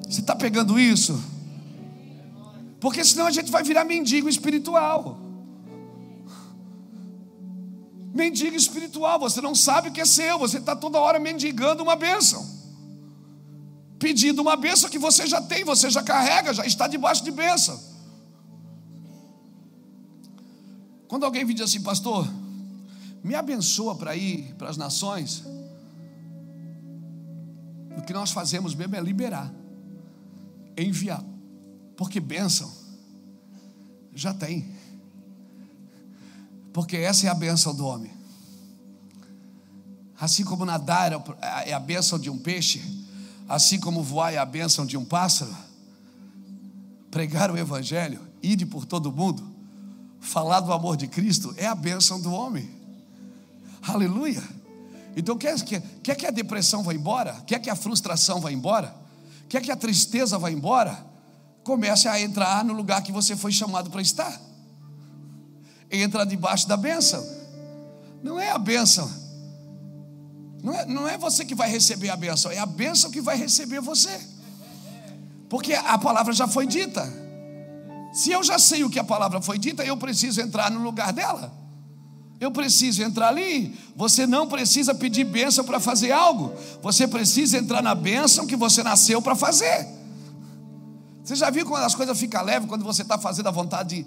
Você 0.03 0.19
está 0.19 0.35
pegando 0.35 0.77
isso? 0.77 1.23
Porque 2.81 3.01
senão 3.01 3.27
a 3.27 3.31
gente 3.31 3.49
vai 3.49 3.63
virar 3.63 3.85
mendigo 3.85 4.27
espiritual. 4.27 5.17
Mendigo 8.13 8.57
espiritual, 8.57 9.17
você 9.17 9.39
não 9.39 9.55
sabe 9.55 9.87
o 9.87 9.91
que 9.93 10.01
é 10.01 10.05
seu, 10.05 10.37
você 10.37 10.57
está 10.57 10.75
toda 10.75 10.99
hora 10.99 11.17
mendigando 11.17 11.81
uma 11.81 11.95
bênção, 11.95 12.45
pedindo 13.97 14.41
uma 14.41 14.57
bênção 14.57 14.89
que 14.89 14.99
você 14.99 15.25
já 15.25 15.41
tem, 15.41 15.63
você 15.63 15.89
já 15.89 16.03
carrega, 16.03 16.53
já 16.53 16.65
está 16.65 16.89
debaixo 16.89 17.23
de 17.23 17.31
bênção. 17.31 17.79
Quando 21.07 21.23
alguém 21.23 21.45
me 21.45 21.53
diz 21.53 21.63
assim, 21.63 21.81
pastor, 21.81 22.27
me 23.23 23.33
abençoa 23.33 23.95
para 23.95 24.13
ir 24.13 24.55
para 24.57 24.69
as 24.69 24.75
nações, 24.75 25.45
o 27.97 28.01
que 28.01 28.13
nós 28.13 28.31
fazemos 28.31 28.73
mesmo 28.73 28.95
é 28.95 29.01
liberar, 29.01 29.53
enviar, 30.77 31.23
porque 31.95 32.19
bênção 32.19 32.71
já 34.13 34.33
tem. 34.33 34.65
Porque 36.73 36.97
essa 36.97 37.27
é 37.27 37.29
a 37.29 37.33
bênção 37.33 37.75
do 37.75 37.85
homem. 37.85 38.11
Assim 40.19 40.43
como 40.43 40.65
nadar 40.65 41.11
é 41.65 41.73
a 41.73 41.79
bênção 41.79 42.19
de 42.19 42.29
um 42.29 42.37
peixe, 42.37 42.81
assim 43.49 43.79
como 43.79 44.03
voar 44.03 44.33
é 44.33 44.37
a 44.37 44.45
bênção 44.45 44.85
de 44.85 44.95
um 44.95 45.03
pássaro, 45.03 45.55
pregar 47.09 47.51
o 47.51 47.57
Evangelho, 47.57 48.21
ir 48.41 48.65
por 48.67 48.85
todo 48.85 49.11
mundo, 49.11 49.43
falar 50.19 50.59
do 50.61 50.71
amor 50.71 50.95
de 50.95 51.07
Cristo 51.07 51.53
é 51.57 51.65
a 51.65 51.75
bênção 51.75 52.21
do 52.21 52.31
homem. 52.31 52.69
Aleluia. 53.81 54.41
Então, 55.15 55.37
quer, 55.37 55.59
quer, 55.61 55.81
quer 56.03 56.15
que 56.15 56.25
a 56.25 56.31
depressão 56.31 56.83
vá 56.83 56.93
embora? 56.93 57.33
Quer 57.45 57.59
que 57.59 57.69
a 57.69 57.75
frustração 57.75 58.39
vá 58.39 58.51
embora? 58.51 58.95
Quer 59.49 59.61
que 59.61 59.71
a 59.71 59.75
tristeza 59.75 60.37
vá 60.37 60.51
embora? 60.51 61.05
Comece 61.63 62.07
a 62.07 62.19
entrar 62.19 62.63
no 62.63 62.73
lugar 62.73 63.01
que 63.03 63.11
você 63.11 63.35
foi 63.35 63.51
chamado 63.51 63.89
para 63.89 64.01
estar 64.01 64.51
entra 65.91 66.25
debaixo 66.25 66.67
da 66.67 66.77
bênção. 66.77 67.23
Não 68.23 68.39
é 68.39 68.49
a 68.49 68.57
bênção. 68.57 69.11
Não 70.63 70.73
é, 70.73 70.85
não 70.85 71.07
é 71.07 71.17
você 71.17 71.43
que 71.43 71.55
vai 71.55 71.69
receber 71.69 72.09
a 72.09 72.15
bênção, 72.15 72.51
é 72.51 72.59
a 72.59 72.65
bênção 72.65 73.11
que 73.11 73.19
vai 73.19 73.35
receber 73.35 73.81
você. 73.81 74.21
Porque 75.49 75.73
a 75.73 75.97
palavra 75.97 76.31
já 76.31 76.47
foi 76.47 76.65
dita. 76.65 77.11
Se 78.13 78.31
eu 78.31 78.43
já 78.43 78.59
sei 78.59 78.83
o 78.83 78.89
que 78.89 78.99
a 78.99 79.03
palavra 79.03 79.41
foi 79.41 79.57
dita, 79.57 79.83
eu 79.83 79.97
preciso 79.97 80.39
entrar 80.39 80.69
no 80.69 80.81
lugar 80.81 81.11
dela. 81.11 81.51
Eu 82.41 82.49
preciso 82.49 83.03
entrar 83.03 83.27
ali. 83.27 83.77
Você 83.95 84.25
não 84.25 84.47
precisa 84.47 84.95
pedir 84.95 85.23
bênção 85.23 85.63
para 85.63 85.79
fazer 85.79 86.11
algo. 86.11 86.51
Você 86.81 87.07
precisa 87.07 87.59
entrar 87.59 87.83
na 87.83 87.93
bênção 87.93 88.47
que 88.47 88.55
você 88.55 88.81
nasceu 88.81 89.21
para 89.21 89.35
fazer. 89.35 89.87
Você 91.23 91.35
já 91.35 91.51
viu 91.51 91.67
quando 91.67 91.83
as 91.83 91.93
coisas 91.93 92.19
ficam 92.19 92.43
leves 92.43 92.67
quando 92.67 92.83
você 92.83 93.03
está 93.03 93.15
fazendo 93.15 93.45
a 93.45 93.51
vontade 93.51 93.97
de, 93.97 94.05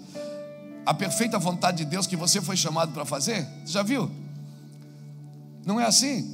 a 0.85 0.93
perfeita 0.93 1.39
vontade 1.39 1.77
de 1.77 1.85
Deus 1.85 2.05
que 2.05 2.17
você 2.17 2.41
foi 2.41 2.57
chamado 2.57 2.91
para 2.91 3.05
fazer? 3.05 3.47
Já 3.65 3.81
viu? 3.81 4.11
Não 5.65 5.79
é 5.79 5.85
assim? 5.85 6.29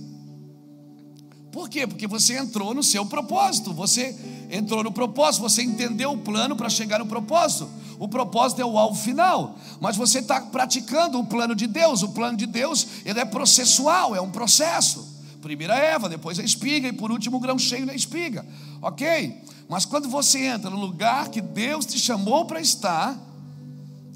Por 1.52 1.70
quê? 1.70 1.86
Porque 1.86 2.08
você 2.08 2.36
entrou 2.36 2.74
no 2.74 2.82
seu 2.82 3.06
propósito, 3.06 3.74
você 3.74 4.16
entrou 4.50 4.84
no 4.84 4.92
propósito, 4.92 5.44
você 5.44 5.62
entendeu 5.62 6.14
o 6.14 6.18
plano 6.18 6.56
para 6.56 6.68
chegar 6.68 6.98
no 6.98 7.06
propósito. 7.06 7.70
O 8.02 8.08
propósito 8.08 8.60
é 8.60 8.66
o 8.66 8.80
alvo 8.80 9.00
final, 9.00 9.56
mas 9.80 9.96
você 9.96 10.22
está 10.22 10.42
praticando 10.42 11.20
o 11.20 11.24
plano 11.24 11.54
de 11.54 11.68
Deus. 11.68 12.02
O 12.02 12.10
plano 12.10 12.36
de 12.36 12.48
Deus 12.48 12.88
ele 13.06 13.20
é 13.20 13.26
processual, 13.26 14.16
é 14.16 14.20
um 14.20 14.32
processo. 14.32 15.08
Primeiro 15.40 15.72
a 15.72 15.76
Eva, 15.76 16.10
depois 16.10 16.40
a 16.40 16.44
espiga 16.44 16.88
e 16.88 16.94
por 16.94 17.12
último 17.12 17.38
o 17.38 17.40
grão 17.40 17.60
cheio 17.60 17.86
na 17.86 17.94
espiga, 17.94 18.44
ok? 18.82 19.44
Mas 19.70 19.86
quando 19.86 20.10
você 20.10 20.48
entra 20.48 20.68
no 20.68 20.80
lugar 20.80 21.30
que 21.30 21.42
Deus 21.42 21.86
te 21.86 22.00
chamou 22.00 22.46
para 22.46 22.60
estar, 22.60 23.16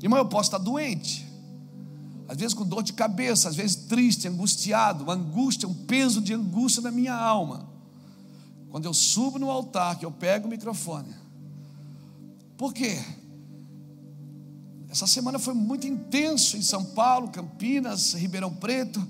Irmão, 0.02 0.18
eu 0.18 0.26
posso 0.26 0.48
estar 0.48 0.58
doente, 0.58 1.24
às 2.28 2.38
vezes 2.38 2.56
com 2.56 2.66
dor 2.66 2.82
de 2.82 2.92
cabeça, 2.92 3.50
às 3.50 3.56
vezes 3.56 3.76
triste, 3.76 4.28
angustiado, 4.28 5.04
uma 5.04 5.14
angústia, 5.14 5.70
um 5.70 5.76
peso 5.76 6.22
de 6.22 6.34
angústia 6.34 6.82
na 6.82 6.90
minha 6.90 7.14
alma. 7.14 7.70
Quando 8.72 8.86
eu 8.86 8.96
subo 8.96 9.38
no 9.38 9.52
altar, 9.52 10.00
que 10.00 10.06
eu 10.06 10.12
pego 10.12 10.48
o 10.48 10.50
microfone. 10.50 11.14
Por 12.58 12.74
quê? 12.74 13.00
Essa 14.96 15.08
semana 15.08 15.38
foi 15.38 15.54
muito 15.54 15.86
intenso 15.86 16.56
em 16.56 16.62
São 16.62 16.82
Paulo, 16.82 17.28
Campinas, 17.28 18.14
Ribeirão 18.14 18.54
Preto. 18.54 19.06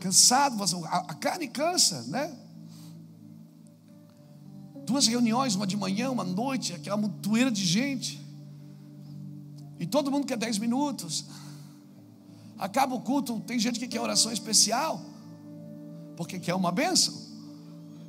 Cansado, 0.00 0.64
a 0.86 1.12
carne 1.12 1.46
cansa, 1.46 2.04
né? 2.04 2.34
Duas 4.86 5.06
reuniões, 5.06 5.54
uma 5.54 5.66
de 5.66 5.76
manhã, 5.76 6.10
uma 6.10 6.24
noite, 6.24 6.72
aquela 6.72 6.96
montoeira 6.96 7.50
de 7.50 7.66
gente. 7.66 8.18
E 9.78 9.86
todo 9.86 10.10
mundo 10.10 10.26
quer 10.26 10.38
10 10.38 10.56
minutos. 10.56 11.26
Acaba 12.58 12.94
o 12.94 13.02
culto, 13.02 13.40
tem 13.40 13.58
gente 13.58 13.78
que 13.78 13.86
quer 13.86 14.00
oração 14.00 14.32
especial, 14.32 15.02
porque 16.16 16.38
quer 16.38 16.54
uma 16.54 16.72
bênção. 16.72 17.12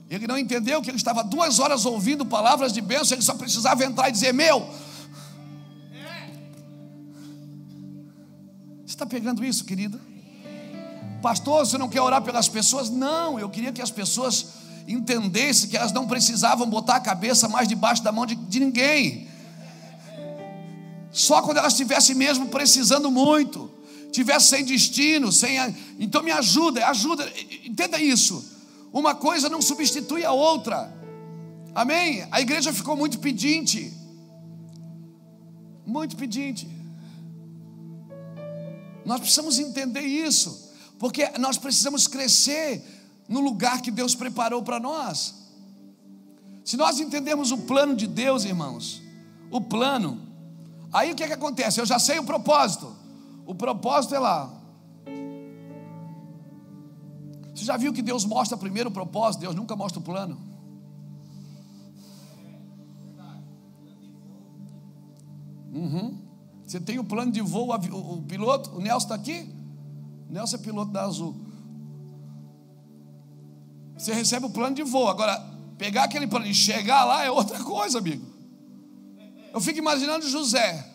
Ele 0.09 0.25
não 0.25 0.37
entendeu 0.37 0.81
que 0.81 0.89
ele 0.89 0.95
estava 0.95 1.25
duas 1.25 1.59
horas 1.59 1.83
ouvindo 1.83 2.25
palavras 2.25 2.71
de 2.71 2.79
bênção, 2.79 3.17
ele 3.17 3.25
só 3.25 3.33
precisava 3.33 3.83
entrar 3.83 4.07
e 4.07 4.13
dizer: 4.13 4.33
Meu. 4.33 4.65
Está 8.99 9.05
pegando 9.05 9.45
isso, 9.45 9.63
querido? 9.63 9.99
Pastor, 11.21 11.65
você 11.65 11.77
não 11.77 11.88
quer 11.88 12.01
orar 12.01 12.21
pelas 12.21 12.49
pessoas? 12.49 12.89
Não, 12.89 13.39
eu 13.39 13.49
queria 13.49 13.71
que 13.71 13.81
as 13.81 13.91
pessoas 13.91 14.47
entendessem 14.88 15.69
que 15.69 15.77
elas 15.77 15.93
não 15.93 16.05
precisavam 16.05 16.69
botar 16.69 16.95
a 16.95 16.99
cabeça 16.99 17.47
mais 17.47 17.67
debaixo 17.67 18.03
da 18.03 18.12
mão 18.12 18.25
de, 18.25 18.35
de 18.35 18.59
ninguém. 18.59 19.27
Só 21.12 21.41
quando 21.41 21.57
elas 21.57 21.73
estivessem 21.73 22.15
mesmo 22.15 22.47
precisando 22.47 23.09
muito, 23.09 23.71
tivessem 24.12 24.59
sem 24.59 24.65
destino, 24.65 25.31
sem. 25.31 25.57
Então 25.97 26.21
me 26.21 26.31
ajuda, 26.31 26.85
ajuda, 26.88 27.31
entenda 27.63 28.01
isso. 28.01 28.43
Uma 28.91 29.15
coisa 29.15 29.47
não 29.47 29.62
substitui 29.62 30.25
a 30.25 30.31
outra. 30.31 30.93
Amém? 31.73 32.27
A 32.31 32.41
igreja 32.41 32.73
ficou 32.73 32.97
muito 32.97 33.19
pedinte. 33.19 33.93
Muito 35.85 36.17
pedinte. 36.17 36.78
Nós 39.05 39.19
precisamos 39.19 39.59
entender 39.59 40.01
isso, 40.01 40.71
porque 40.97 41.29
nós 41.38 41.57
precisamos 41.57 42.07
crescer 42.07 42.83
no 43.27 43.39
lugar 43.39 43.81
que 43.81 43.91
Deus 43.91 44.15
preparou 44.15 44.63
para 44.63 44.79
nós. 44.79 45.35
Se 46.63 46.77
nós 46.77 46.99
entendermos 46.99 47.51
o 47.51 47.59
plano 47.59 47.95
de 47.95 48.05
Deus, 48.07 48.43
irmãos, 48.45 49.01
o 49.49 49.59
plano, 49.62 50.29
Aí 50.91 51.12
o 51.12 51.15
que, 51.15 51.23
é 51.23 51.27
que 51.27 51.33
acontece? 51.33 51.79
Eu 51.79 51.85
já 51.85 51.99
sei 51.99 52.17
o 52.19 52.23
propósito. 52.23 52.95
O 53.45 53.53
propósito 53.53 54.15
é 54.15 54.19
lá. 54.19 54.51
Você 57.53 57.65
já 57.65 57.77
viu 57.77 57.93
que 57.93 58.01
Deus 58.01 58.25
mostra 58.25 58.57
primeiro 58.57 58.89
o 58.89 58.93
propósito? 58.93 59.41
Deus 59.41 59.55
nunca 59.55 59.75
mostra 59.75 59.99
o 59.99 60.03
plano. 60.03 60.39
Uhum. 65.71 66.17
Você 66.69 66.79
tem 66.79 66.99
o 66.99 67.03
plano 67.03 67.32
de 67.32 67.41
voo, 67.41 67.73
o, 67.73 68.21
piloto, 68.21 68.77
o 68.77 68.79
Nelson 68.79 69.05
está 69.05 69.15
aqui? 69.15 69.49
O 70.29 70.32
Nelson 70.32 70.55
é 70.55 70.60
piloto 70.60 70.91
da 70.91 71.01
Azul. 71.01 71.36
Você 73.98 74.13
recebe 74.13 74.46
o 74.46 74.52
plano 74.52 74.75
de 74.75 74.83
voo. 74.83 75.08
Agora, 75.08 75.43
pegar 75.79 76.04
aquele 76.04 76.27
plano 76.27 76.46
e 76.46 76.54
chegar 76.54 77.06
lá 77.06 77.23
é 77.23 77.31
outra 77.31 77.63
coisa, 77.63 77.98
amigo. 77.98 78.23
Eu 79.52 79.60
fico 79.60 79.79
imaginando 79.79 80.29
José. 80.29 80.87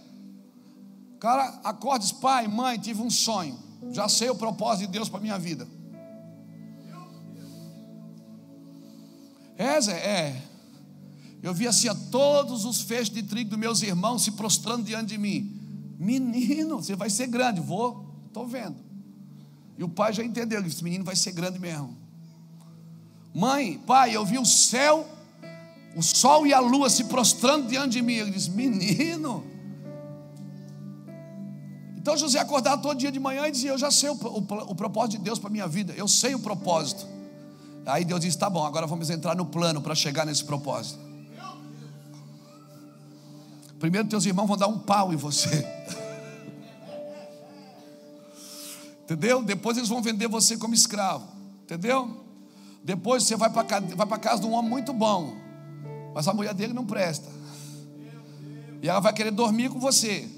Cara 1.18 1.60
acorda 1.64 2.04
diz: 2.04 2.12
Pai, 2.12 2.46
mãe, 2.46 2.78
tive 2.78 3.02
um 3.02 3.10
sonho. 3.10 3.58
Já 3.90 4.08
sei 4.08 4.30
o 4.30 4.36
propósito 4.36 4.86
de 4.86 4.92
Deus 4.92 5.08
para 5.08 5.18
minha 5.18 5.40
vida. 5.40 5.66
É, 9.58 9.80
Zé, 9.80 9.98
é. 9.98 10.42
Eu 11.42 11.52
vi 11.52 11.66
assim 11.66 11.88
todos 12.12 12.64
os 12.64 12.80
feixes 12.82 13.10
de 13.10 13.24
trigo 13.24 13.50
dos 13.50 13.58
meus 13.58 13.82
irmãos 13.82 14.22
se 14.22 14.30
prostrando 14.30 14.84
diante 14.84 15.08
de 15.08 15.18
mim. 15.18 15.63
Menino, 15.98 16.76
você 16.76 16.96
vai 16.96 17.10
ser 17.10 17.26
grande. 17.26 17.60
Vou, 17.60 18.04
estou 18.26 18.46
vendo. 18.46 18.76
E 19.78 19.84
o 19.84 19.88
pai 19.88 20.12
já 20.12 20.24
entendeu: 20.24 20.64
esse 20.64 20.82
menino 20.82 21.04
vai 21.04 21.16
ser 21.16 21.32
grande 21.32 21.58
mesmo. 21.58 21.96
Mãe, 23.34 23.78
pai, 23.86 24.14
eu 24.14 24.24
vi 24.24 24.38
o 24.38 24.44
céu 24.44 25.08
o 25.96 26.02
sol 26.02 26.46
e 26.46 26.52
a 26.52 26.60
lua 26.60 26.90
se 26.90 27.04
prostrando 27.04 27.68
diante 27.68 27.92
de 27.92 28.02
mim. 28.02 28.14
Ele 28.14 28.30
diz: 28.30 28.48
Menino. 28.48 29.44
Então 31.96 32.16
José 32.16 32.38
acordava 32.38 32.82
todo 32.82 32.98
dia 32.98 33.10
de 33.10 33.20
manhã 33.20 33.46
e 33.46 33.50
dizia: 33.50 33.70
Eu 33.70 33.78
já 33.78 33.90
sei 33.90 34.10
o, 34.10 34.14
o, 34.14 34.38
o 34.38 34.74
propósito 34.74 35.18
de 35.18 35.24
Deus 35.24 35.38
para 35.38 35.48
a 35.48 35.52
minha 35.52 35.68
vida, 35.68 35.94
eu 35.96 36.08
sei 36.08 36.34
o 36.34 36.38
propósito. 36.38 37.06
Aí 37.86 38.04
Deus 38.04 38.20
disse: 38.20 38.36
Tá 38.36 38.50
bom, 38.50 38.64
agora 38.64 38.86
vamos 38.86 39.08
entrar 39.10 39.34
no 39.34 39.46
plano 39.46 39.80
para 39.80 39.94
chegar 39.94 40.26
nesse 40.26 40.44
propósito. 40.44 40.98
Primeiro, 43.78 44.08
teus 44.08 44.24
irmãos 44.24 44.46
vão 44.46 44.56
dar 44.56 44.68
um 44.68 44.78
pau 44.78 45.12
em 45.12 45.16
você. 45.16 45.66
Entendeu? 49.04 49.42
Depois 49.42 49.76
eles 49.76 49.88
vão 49.88 50.00
vender 50.00 50.28
você 50.28 50.56
como 50.56 50.74
escravo. 50.74 51.28
Entendeu? 51.62 52.24
Depois 52.82 53.24
você 53.24 53.36
vai 53.36 53.50
para 53.50 53.80
vai 53.80 54.18
casa 54.18 54.42
de 54.42 54.46
um 54.46 54.52
homem 54.52 54.70
muito 54.70 54.92
bom. 54.92 55.36
Mas 56.14 56.26
a 56.28 56.32
mulher 56.32 56.54
dele 56.54 56.72
não 56.72 56.86
presta. 56.86 57.28
E 58.82 58.88
ela 58.88 59.00
vai 59.00 59.12
querer 59.12 59.30
dormir 59.30 59.70
com 59.70 59.78
você. 59.78 60.28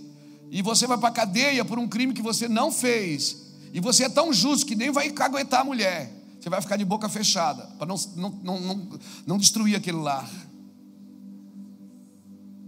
E 0.51 0.62
você 0.62 0.87
vai 0.87 0.99
para 0.99 1.09
a 1.09 1.12
cadeia 1.12 1.64
por 1.64 1.78
um 1.78 1.89
crime 1.89 2.12
que 2.12 2.22
você 2.22 2.49
não 2.49 2.70
fez. 2.72 3.45
E 3.72 3.80
você 3.80 4.05
é 4.05 4.09
tão 4.09 4.32
justo 4.32 4.64
que 4.66 4.74
nem 4.74 4.91
vai 4.91 5.12
aguentar 5.18 5.61
a 5.61 5.64
mulher. 5.64 6.12
Você 6.41 6.49
vai 6.49 6.61
ficar 6.61 6.76
de 6.76 6.84
boca 6.84 7.09
fechada 7.09 7.64
para 7.76 7.87
não, 7.87 7.97
não, 8.14 8.30
não, 8.43 8.61
não, 8.61 8.89
não 9.26 9.39
destruir 9.39 9.74
aquele 9.74 9.99
lar. 9.99 10.30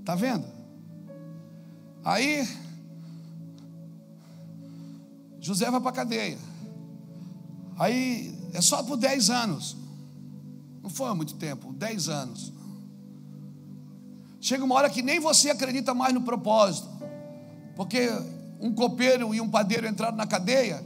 Está 0.01 0.15
vendo? 0.15 0.58
Aí, 2.05 2.49
José 5.41 5.71
vai 5.71 5.81
para 5.81 5.91
a 5.91 5.95
cadeia. 5.95 6.39
Aí, 7.79 8.37
é 8.53 8.61
só 8.61 8.83
por 8.83 8.97
10 8.97 9.31
anos. 9.31 9.77
Não 10.83 10.91
foi 10.91 11.13
muito 11.15 11.35
tempo, 11.35 11.73
10 11.73 12.09
anos. 12.09 12.53
Chega 14.41 14.65
uma 14.65 14.75
hora 14.75 14.91
que 14.91 15.03
nem 15.03 15.21
você 15.21 15.51
acredita 15.51 15.95
mais 15.95 16.15
no 16.15 16.23
propósito. 16.23 16.89
Porque 17.77 18.09
um 18.61 18.73
copeiro 18.73 19.35
e 19.35 19.41
um 19.41 19.49
padeiro 19.49 19.87
entraram 19.87 20.17
na 20.17 20.27
cadeia, 20.27 20.85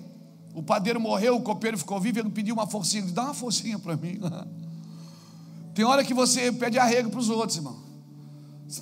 o 0.54 0.62
padeiro 0.62 1.00
morreu, 1.00 1.36
o 1.36 1.42
copeiro 1.42 1.78
ficou 1.78 1.98
vivo, 1.98 2.18
ele 2.18 2.30
pediu 2.30 2.54
uma 2.54 2.66
forcinha, 2.66 3.02
ele 3.02 3.12
dá 3.12 3.24
uma 3.24 3.34
forcinha 3.34 3.78
para 3.78 3.96
mim. 3.96 4.20
Tem 5.74 5.84
hora 5.84 6.04
que 6.04 6.12
você 6.12 6.52
pede 6.52 6.78
arrego 6.78 7.08
para 7.08 7.20
os 7.20 7.30
outros, 7.30 7.56
irmão. 7.56 7.76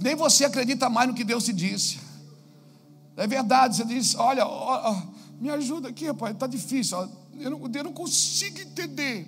Nem 0.01 0.14
você 0.14 0.45
acredita 0.45 0.89
mais 0.89 1.09
no 1.09 1.14
que 1.14 1.22
Deus 1.22 1.45
te 1.45 1.53
disse. 1.53 1.99
É 3.21 3.27
verdade, 3.27 3.77
você 3.77 3.85
diz, 3.85 4.14
olha, 4.14 4.47
olha 4.47 5.07
me 5.39 5.51
ajuda 5.51 5.91
aqui, 5.91 6.07
rapaz, 6.07 6.33
está 6.33 6.47
difícil, 6.47 6.97
eu 7.39 7.51
não, 7.51 7.71
eu 7.71 7.85
não 7.85 7.93
consigo 7.93 8.59
entender. 8.59 9.27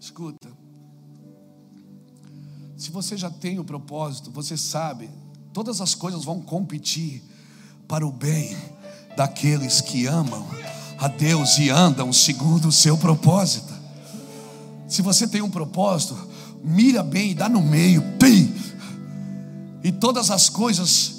Escuta, 0.00 0.48
se 2.78 2.90
você 2.90 3.14
já 3.14 3.30
tem 3.30 3.58
o 3.58 3.64
propósito, 3.64 4.30
você 4.30 4.56
sabe, 4.56 5.10
todas 5.52 5.82
as 5.82 5.94
coisas 5.94 6.24
vão 6.24 6.40
competir 6.40 7.22
para 7.86 8.06
o 8.06 8.10
bem 8.10 8.56
daqueles 9.18 9.82
que 9.82 10.06
amam 10.06 10.46
a 10.98 11.08
Deus 11.08 11.58
e 11.58 11.68
andam 11.68 12.10
segundo 12.10 12.68
o 12.68 12.72
seu 12.72 12.96
propósito. 12.96 13.74
Se 14.88 15.02
você 15.02 15.28
tem 15.28 15.42
um 15.42 15.50
propósito, 15.50 16.16
mira 16.64 17.02
bem, 17.02 17.34
dá 17.34 17.50
no 17.50 17.60
meio, 17.60 18.02
pim, 18.18 18.54
e 19.86 19.92
todas 19.92 20.32
as 20.32 20.48
coisas, 20.48 21.12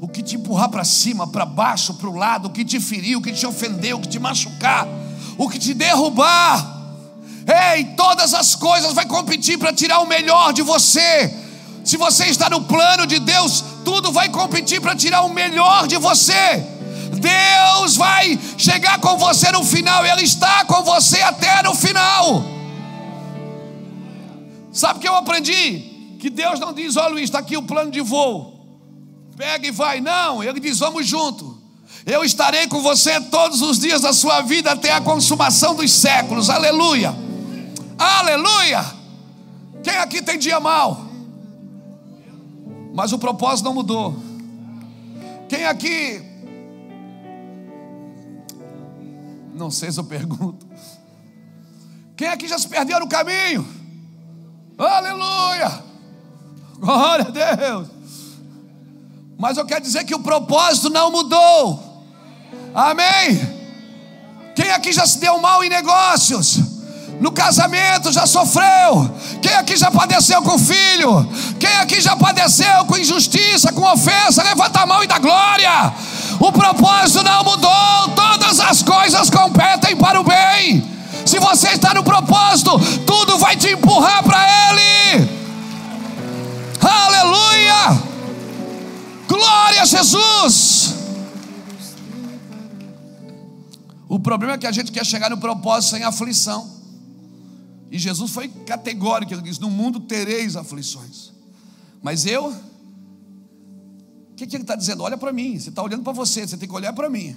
o 0.00 0.06
que 0.06 0.22
te 0.22 0.36
empurrar 0.36 0.68
para 0.68 0.84
cima, 0.84 1.26
para 1.26 1.44
baixo, 1.44 1.94
para 1.94 2.08
o 2.08 2.16
lado, 2.16 2.46
o 2.46 2.50
que 2.50 2.64
te 2.64 2.78
ferir, 2.78 3.16
o 3.16 3.20
que 3.20 3.32
te 3.32 3.44
ofendeu, 3.44 3.96
o 3.96 4.00
que 4.00 4.06
te 4.06 4.20
machucar, 4.20 4.86
o 5.36 5.48
que 5.48 5.58
te 5.58 5.74
derrubar, 5.74 6.80
Ei, 7.74 7.82
todas 7.96 8.32
as 8.32 8.54
coisas 8.54 8.92
vai 8.92 9.04
competir 9.06 9.58
para 9.58 9.72
tirar 9.72 9.98
o 9.98 10.06
melhor 10.06 10.52
de 10.52 10.62
você. 10.62 11.34
Se 11.82 11.96
você 11.96 12.26
está 12.26 12.48
no 12.48 12.62
plano 12.62 13.08
de 13.08 13.18
Deus, 13.18 13.64
tudo 13.84 14.12
vai 14.12 14.28
competir 14.28 14.80
para 14.80 14.94
tirar 14.94 15.22
o 15.22 15.28
melhor 15.28 15.88
de 15.88 15.96
você. 15.96 16.64
Deus 17.18 17.96
vai 17.96 18.38
chegar 18.56 19.00
com 19.00 19.18
você 19.18 19.50
no 19.50 19.64
final, 19.64 20.06
Ele 20.06 20.22
está 20.22 20.64
com 20.64 20.84
você 20.84 21.20
até 21.22 21.60
no 21.64 21.74
final. 21.74 22.44
Sabe 24.72 25.00
o 25.00 25.02
que 25.02 25.08
eu 25.08 25.16
aprendi? 25.16 25.91
Que 26.22 26.30
Deus 26.30 26.60
não 26.60 26.72
diz: 26.72 26.96
Ó 26.96 27.08
Luiz, 27.08 27.24
está 27.24 27.40
aqui 27.40 27.56
o 27.56 27.64
plano 27.64 27.90
de 27.90 28.00
voo, 28.00 28.54
pega 29.36 29.66
e 29.66 29.72
vai. 29.72 30.00
Não, 30.00 30.40
Ele 30.40 30.60
diz: 30.60 30.78
Vamos 30.78 31.04
junto. 31.04 31.60
Eu 32.06 32.22
estarei 32.22 32.68
com 32.68 32.80
você 32.80 33.20
todos 33.22 33.60
os 33.60 33.80
dias 33.80 34.02
da 34.02 34.12
sua 34.12 34.40
vida 34.40 34.70
até 34.70 34.92
a 34.92 35.00
consumação 35.00 35.74
dos 35.74 35.90
séculos. 35.92 36.48
Aleluia. 36.48 37.12
Aleluia! 37.98 38.84
Quem 39.82 39.96
aqui 39.96 40.22
tem 40.22 40.38
dia 40.38 40.60
mal? 40.60 41.06
Mas 42.94 43.12
o 43.12 43.18
propósito 43.18 43.64
não 43.64 43.74
mudou. 43.74 44.14
Quem 45.48 45.64
aqui. 45.64 46.22
Não 49.52 49.72
sei 49.72 49.90
se 49.90 49.98
eu 49.98 50.04
pergunto. 50.04 50.64
Quem 52.16 52.28
aqui 52.28 52.46
já 52.46 52.60
se 52.60 52.68
perdeu 52.68 53.00
no 53.00 53.08
caminho? 53.08 53.66
Aleluia! 54.78 55.90
Glória 56.82 57.26
a 57.28 57.30
Deus! 57.30 57.86
Mas 59.38 59.56
eu 59.56 59.64
quero 59.64 59.82
dizer 59.82 60.02
que 60.02 60.16
o 60.16 60.18
propósito 60.18 60.90
não 60.90 61.12
mudou. 61.12 62.04
Amém? 62.74 63.40
Quem 64.56 64.68
aqui 64.72 64.92
já 64.92 65.06
se 65.06 65.20
deu 65.20 65.38
mal 65.38 65.62
em 65.62 65.68
negócios? 65.68 66.58
no 67.20 67.30
casamento 67.30 68.10
já 68.10 68.26
sofreu. 68.26 69.08
Quem 69.40 69.54
aqui 69.54 69.76
já 69.76 69.92
padeceu 69.92 70.42
com 70.42 70.58
filho? 70.58 71.24
Quem 71.60 71.76
aqui 71.76 72.00
já 72.00 72.16
padeceu 72.16 72.84
com 72.86 72.98
injustiça, 72.98 73.72
com 73.72 73.82
ofensa? 73.82 74.42
Levanta 74.42 74.80
a 74.80 74.86
mão 74.86 75.04
e 75.04 75.06
dá 75.06 75.20
glória. 75.20 75.92
O 76.40 76.50
propósito 76.50 77.22
não 77.22 77.44
mudou, 77.44 78.08
todas 78.16 78.58
as 78.58 78.82
coisas 78.82 79.30
competem 79.30 79.96
para 79.96 80.20
o 80.20 80.24
bem. 80.24 80.82
Se 81.24 81.38
você 81.38 81.68
está 81.68 81.94
no 81.94 82.02
propósito, 82.02 82.76
tudo 83.06 83.38
vai 83.38 83.54
te 83.54 83.68
empurrar 83.68 84.24
para 84.24 84.44
Ele. 84.70 85.41
Aleluia! 86.82 88.02
Glória 89.28 89.82
a 89.82 89.84
Jesus! 89.84 90.94
O 94.08 94.18
problema 94.18 94.54
é 94.54 94.58
que 94.58 94.66
a 94.66 94.72
gente 94.72 94.92
quer 94.92 95.06
chegar 95.06 95.30
no 95.30 95.38
propósito 95.38 95.92
sem 95.92 96.02
aflição. 96.02 96.70
E 97.90 97.98
Jesus 97.98 98.30
foi 98.30 98.48
categórico, 98.48 99.32
ele 99.32 99.42
diz: 99.42 99.58
No 99.58 99.70
mundo 99.70 100.00
tereis 100.00 100.56
aflições. 100.56 101.32
Mas 102.02 102.26
eu, 102.26 102.48
o 102.48 104.34
que, 104.34 104.46
que 104.46 104.56
ele 104.56 104.64
está 104.64 104.74
dizendo? 104.74 105.02
Olha 105.02 105.16
para 105.16 105.32
mim, 105.32 105.58
você 105.58 105.68
está 105.68 105.82
olhando 105.82 106.02
para 106.02 106.12
você, 106.12 106.46
você 106.46 106.56
tem 106.56 106.68
que 106.68 106.74
olhar 106.74 106.92
para 106.92 107.08
mim. 107.08 107.36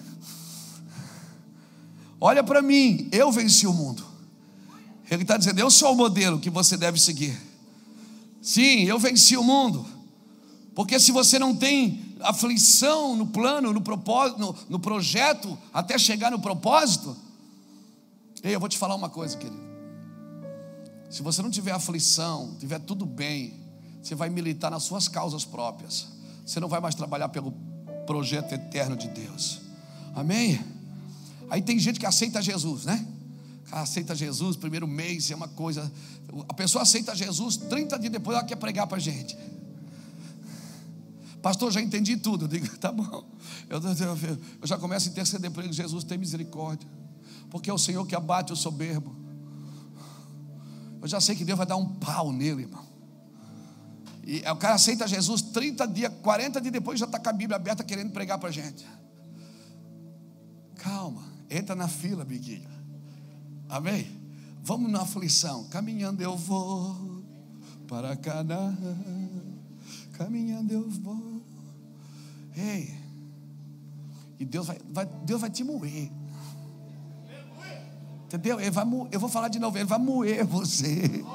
Olha 2.19 2.43
para 2.43 2.61
mim, 2.61 3.07
eu 3.11 3.31
venci 3.31 3.67
o 3.67 3.73
mundo. 3.73 4.03
Ele 5.09 5.21
está 5.21 5.37
dizendo: 5.37 5.59
Eu 5.59 5.69
sou 5.69 5.93
o 5.93 5.95
modelo 5.95 6.39
que 6.39 6.49
você 6.49 6.75
deve 6.75 6.99
seguir. 6.99 7.55
Sim, 8.45 8.83
eu 8.83 8.99
venci 8.99 9.35
o 9.35 9.43
mundo. 9.43 9.83
Porque 10.75 10.99
se 10.99 11.11
você 11.11 11.39
não 11.39 11.55
tem 11.55 12.15
aflição 12.19 13.15
no 13.15 13.25
plano, 13.25 13.73
no 13.73 13.81
propósito, 13.81 14.39
no, 14.39 14.55
no 14.69 14.79
projeto, 14.79 15.57
até 15.73 15.97
chegar 15.97 16.29
no 16.29 16.37
propósito, 16.37 17.17
ei, 18.43 18.53
eu 18.53 18.59
vou 18.59 18.69
te 18.69 18.77
falar 18.77 18.93
uma 18.93 19.09
coisa, 19.09 19.35
querido. 19.35 19.59
Se 21.09 21.23
você 21.23 21.41
não 21.41 21.49
tiver 21.49 21.71
aflição, 21.71 22.55
tiver 22.59 22.77
tudo 22.77 23.03
bem, 23.03 23.59
você 23.99 24.13
vai 24.13 24.29
militar 24.29 24.69
nas 24.69 24.83
suas 24.83 25.07
causas 25.07 25.43
próprias. 25.43 26.05
Você 26.45 26.59
não 26.59 26.67
vai 26.67 26.79
mais 26.79 26.93
trabalhar 26.93 27.29
pelo 27.29 27.51
projeto 28.05 28.53
eterno 28.53 28.95
de 28.95 29.07
Deus. 29.07 29.59
Amém? 30.13 30.63
Aí 31.49 31.63
tem 31.63 31.79
gente 31.79 31.99
que 31.99 32.05
aceita 32.05 32.43
Jesus, 32.43 32.85
né? 32.85 33.07
Aceita 33.72 34.13
Jesus, 34.13 34.55
primeiro 34.55 34.88
mês 34.88 35.30
é 35.32 35.36
uma 35.36 35.47
coisa. 35.47 35.91
A 36.47 36.53
pessoa 36.53 36.84
aceita 36.84 37.16
Jesus, 37.16 37.57
30 37.57 37.97
dias 37.99 38.11
depois 38.11 38.38
ela 38.38 38.45
quer 38.45 38.55
pregar 38.55 38.88
para 38.88 38.97
a 38.97 39.01
gente. 39.01 39.38
Pastor, 41.41 41.72
já 41.72 41.82
entendi 41.82 42.18
tudo. 42.18 42.45
Eu 42.45 42.47
digo, 42.47 42.68
tá 42.78 42.91
bom. 42.91 43.24
Eu, 43.70 43.80
eu, 43.80 44.39
eu 44.61 44.68
já 44.68 44.78
começo 44.78 45.07
a 45.07 45.11
interceder 45.11 45.51
por 45.51 45.63
ele. 45.63 45.74
Jesus, 45.74 46.03
tem 46.03 46.18
misericórdia. 46.18 46.89
Porque 47.49 47.70
é 47.70 47.74
o 47.74 47.78
Senhor 47.78 48.05
que 48.05 48.16
abate 48.16 48.51
o 48.51 48.55
soberbo. 48.55 49.16
Eu 51.01 51.07
já 51.07 51.22
sei 51.22 51.36
que 51.36 51.45
Deus 51.45 51.57
vai 51.57 51.68
dar 51.68 51.76
um 51.76 51.86
pau 51.86 52.32
nele, 52.32 52.63
irmão. 52.63 52.84
E 54.24 54.39
o 54.39 54.55
cara 54.55 54.74
aceita 54.74 55.07
Jesus 55.07 55.43
30 55.43 55.88
dias, 55.88 56.11
40 56.24 56.59
dias 56.59 56.74
depois 56.74 56.99
já 56.99 57.05
está 57.05 57.20
com 57.20 57.30
a 57.30 57.34
Bíblia 57.34 57.57
aberta 57.57 57.84
querendo 57.84 58.11
pregar 58.11 58.39
para 58.39 58.49
a 58.49 58.51
gente. 58.51 58.84
Calma, 60.78 61.24
entra 61.47 61.76
na 61.76 61.88
fila, 61.88 62.26
Biguinho. 62.26 62.74
Amém? 63.70 64.07
Vamos 64.63 64.91
na 64.91 65.01
aflição. 65.01 65.66
Caminhando 65.66 66.22
eu 66.22 66.36
vou 66.36 67.24
para 67.88 68.16
Canaã. 68.16 68.76
Caminhando 70.13 70.74
eu 70.74 70.89
vou. 70.89 71.41
Ei. 72.55 72.93
E 74.39 74.45
Deus 74.45 74.68
vai, 74.68 74.80
vai, 74.89 75.05
Deus 75.05 75.41
vai 75.41 75.49
te 75.49 75.63
moer. 75.63 76.11
Entendeu? 78.26 78.59
Ele 78.59 78.72
vai, 78.72 78.86
eu 79.11 79.20
vou 79.20 79.30
falar 79.30 79.49
de 79.49 79.59
novo, 79.59 79.78
ele 79.78 79.86
vai 79.86 79.99
moer 79.99 80.45
você. 80.45 81.24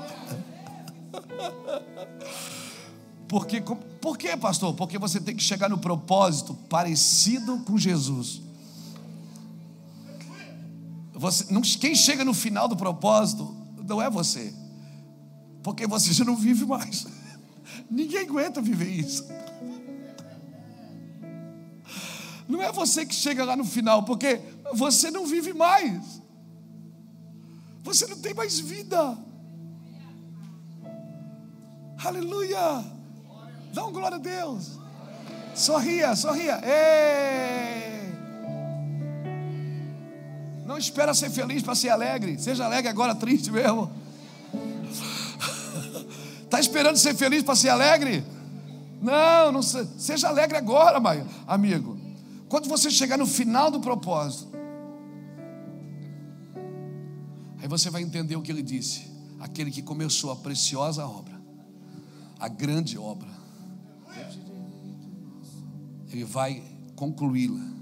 Porque, 3.28 3.60
por 4.00 4.18
quê, 4.18 4.36
pastor? 4.36 4.74
Porque 4.74 4.98
você 4.98 5.20
tem 5.20 5.36
que 5.36 5.42
chegar 5.42 5.68
no 5.68 5.78
propósito 5.78 6.52
parecido 6.68 7.60
com 7.60 7.78
Jesus. 7.78 8.42
Você, 11.20 11.52
não, 11.52 11.60
quem 11.60 11.94
chega 11.94 12.24
no 12.24 12.32
final 12.32 12.66
do 12.66 12.74
propósito 12.74 13.54
não 13.86 14.00
é 14.00 14.08
você, 14.08 14.54
porque 15.62 15.86
você 15.86 16.14
já 16.14 16.24
não 16.24 16.34
vive 16.34 16.64
mais. 16.64 17.06
Ninguém 17.90 18.20
aguenta 18.20 18.62
viver 18.62 18.88
isso. 18.88 19.26
Não 22.48 22.62
é 22.62 22.72
você 22.72 23.04
que 23.04 23.14
chega 23.14 23.44
lá 23.44 23.54
no 23.54 23.66
final, 23.66 24.02
porque 24.04 24.40
você 24.72 25.10
não 25.10 25.26
vive 25.26 25.52
mais. 25.52 26.22
Você 27.82 28.06
não 28.06 28.18
tem 28.18 28.32
mais 28.32 28.58
vida. 28.58 29.18
Aleluia. 32.02 32.82
Dá 33.74 33.84
um 33.84 33.92
glória 33.92 34.16
a 34.16 34.20
Deus. 34.20 34.78
Sorria, 35.54 36.16
sorria. 36.16 36.62
Ei! 36.64 37.99
Não 40.70 40.78
espera 40.78 41.12
ser 41.12 41.30
feliz 41.30 41.64
para 41.64 41.74
ser 41.74 41.88
alegre. 41.88 42.38
Seja 42.38 42.64
alegre 42.64 42.88
agora, 42.88 43.12
triste 43.12 43.50
mesmo. 43.50 43.90
Está 46.44 46.60
esperando 46.60 46.96
ser 46.96 47.12
feliz 47.16 47.42
para 47.42 47.56
ser 47.56 47.70
alegre? 47.70 48.24
Não, 49.02 49.50
não 49.50 49.62
seja 49.62 50.28
alegre 50.28 50.56
agora, 50.56 51.02
amigo. 51.44 51.98
Quando 52.48 52.68
você 52.68 52.88
chegar 52.88 53.18
no 53.18 53.26
final 53.26 53.68
do 53.68 53.80
propósito, 53.80 54.48
aí 57.60 57.66
você 57.66 57.90
vai 57.90 58.02
entender 58.02 58.36
o 58.36 58.40
que 58.40 58.52
ele 58.52 58.62
disse. 58.62 59.10
Aquele 59.40 59.72
que 59.72 59.82
começou 59.82 60.30
a 60.30 60.36
preciosa 60.36 61.04
obra, 61.04 61.34
a 62.38 62.46
grande 62.46 62.96
obra, 62.96 63.28
ele 66.12 66.22
vai 66.22 66.62
concluí-la. 66.94 67.79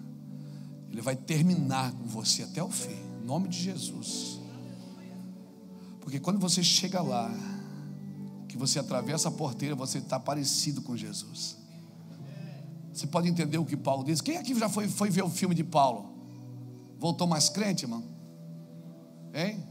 Ele 0.91 1.01
vai 1.01 1.16
terminar 1.16 1.93
com 1.93 2.05
você 2.05 2.43
até 2.43 2.62
o 2.62 2.70
fim, 2.70 2.97
em 3.22 3.26
nome 3.26 3.49
de 3.49 3.59
Jesus. 3.59 4.41
Porque 6.01 6.18
quando 6.18 6.39
você 6.39 6.62
chega 6.62 7.03
lá, 7.03 7.30
que 8.49 8.57
você 8.57 8.78
atravessa 8.78 9.28
a 9.28 9.30
porteira, 9.30 9.74
você 9.74 9.99
está 9.99 10.18
parecido 10.18 10.80
com 10.80 10.97
Jesus. 10.97 11.57
Você 12.93 13.07
pode 13.07 13.28
entender 13.28 13.59
o 13.59 13.64
que 13.64 13.76
Paulo 13.76 14.03
diz. 14.03 14.20
Quem 14.20 14.39
aqui 14.39 14.59
já 14.59 14.68
foi, 14.68 14.89
foi 14.89 15.11
ver 15.11 15.22
o 15.22 15.28
filme 15.30 15.55
de 15.55 15.62
Paulo? 15.62 16.11
Voltou 16.99 17.26
mais 17.26 17.49
crente, 17.49 17.84
irmão? 17.84 18.03
Hein? 19.32 19.62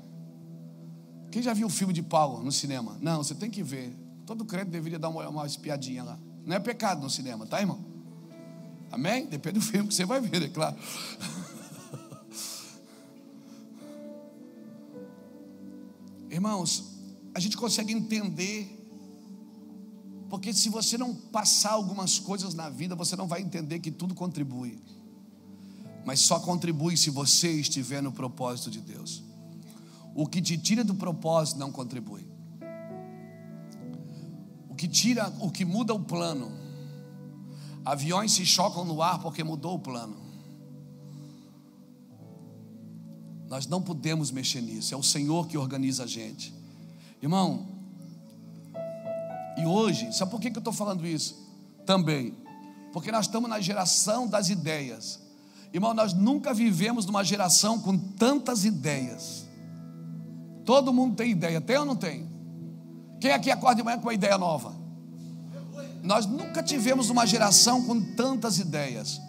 Quem 1.31 1.41
já 1.41 1.53
viu 1.53 1.67
o 1.67 1.69
filme 1.69 1.93
de 1.93 2.01
Paulo 2.01 2.43
no 2.43 2.51
cinema? 2.51 2.97
Não, 3.01 3.23
você 3.23 3.35
tem 3.35 3.49
que 3.49 3.61
ver. 3.61 3.91
Todo 4.25 4.45
crente 4.45 4.69
deveria 4.69 4.97
dar 4.97 5.09
uma, 5.09 5.27
uma 5.27 5.45
espiadinha 5.45 6.03
lá. 6.03 6.17
Não 6.45 6.55
é 6.55 6.59
pecado 6.59 7.01
no 7.01 7.09
cinema, 7.09 7.45
tá, 7.45 7.59
irmão? 7.59 7.83
Amém? 8.91 9.25
Depende 9.25 9.59
do 9.59 9.65
filme 9.65 9.87
que 9.87 9.93
você 9.93 10.05
vai 10.05 10.19
ver, 10.21 10.43
é 10.43 10.47
claro. 10.47 10.75
Irmãos, 16.29 16.83
a 17.33 17.39
gente 17.39 17.57
consegue 17.57 17.93
entender, 17.93 18.67
porque 20.29 20.53
se 20.53 20.69
você 20.69 20.97
não 20.97 21.13
passar 21.13 21.71
algumas 21.71 22.19
coisas 22.19 22.53
na 22.53 22.69
vida, 22.69 22.95
você 22.95 23.15
não 23.15 23.27
vai 23.27 23.41
entender 23.41 23.79
que 23.79 23.91
tudo 23.91 24.13
contribui. 24.15 24.79
Mas 26.05 26.21
só 26.21 26.39
contribui 26.39 26.95
se 26.95 27.09
você 27.09 27.51
estiver 27.51 28.01
no 28.01 28.11
propósito 28.11 28.71
de 28.71 28.79
Deus. 28.79 29.23
O 30.15 30.25
que 30.25 30.41
te 30.41 30.57
tira 30.57 30.83
do 30.83 30.95
propósito 30.95 31.59
não 31.59 31.71
contribui. 31.71 32.25
O 34.69 34.75
que 34.75 34.87
tira, 34.87 35.31
o 35.39 35.51
que 35.51 35.65
muda 35.65 35.93
o 35.93 35.99
plano 35.99 36.66
Aviões 37.87 38.33
se 38.33 38.45
chocam 38.45 38.83
no 38.83 39.01
ar 39.01 39.17
porque 39.19 39.45
mudou 39.45 39.75
o 39.75 39.79
plano. 39.79 40.17
Nós 43.47 43.65
não 43.65 43.81
podemos 43.81 44.29
mexer 44.29 44.59
nisso, 44.59 44.93
é 44.93 44.97
o 44.97 45.01
Senhor 45.01 45.47
que 45.47 45.57
organiza 45.57 46.03
a 46.03 46.05
gente. 46.05 46.53
Irmão, 47.21 47.65
e 49.57 49.65
hoje, 49.65 50.11
sabe 50.11 50.29
por 50.31 50.41
que 50.41 50.49
eu 50.49 50.59
estou 50.59 50.73
falando 50.73 51.07
isso? 51.07 51.47
Também, 51.85 52.35
porque 52.91 53.09
nós 53.09 53.25
estamos 53.25 53.49
na 53.49 53.61
geração 53.61 54.27
das 54.27 54.49
ideias. 54.49 55.21
Irmão, 55.73 55.93
nós 55.93 56.11
nunca 56.11 56.53
vivemos 56.53 57.05
numa 57.05 57.23
geração 57.23 57.79
com 57.79 57.97
tantas 57.97 58.65
ideias. 58.65 59.47
Todo 60.65 60.91
mundo 60.91 61.15
tem 61.15 61.31
ideia, 61.31 61.61
tem 61.61 61.77
ou 61.77 61.85
não 61.85 61.95
tem? 61.95 62.27
Quem 63.21 63.31
aqui 63.31 63.49
acorda 63.49 63.77
de 63.77 63.83
manhã 63.83 63.97
com 63.97 64.07
uma 64.07 64.13
ideia 64.13 64.37
nova? 64.37 64.86
Nós 66.07 66.25
nunca 66.25 66.63
tivemos 66.63 67.09
uma 67.09 67.25
geração 67.25 67.83
com 67.83 67.99
tantas 67.99 68.59
ideias, 68.59 69.19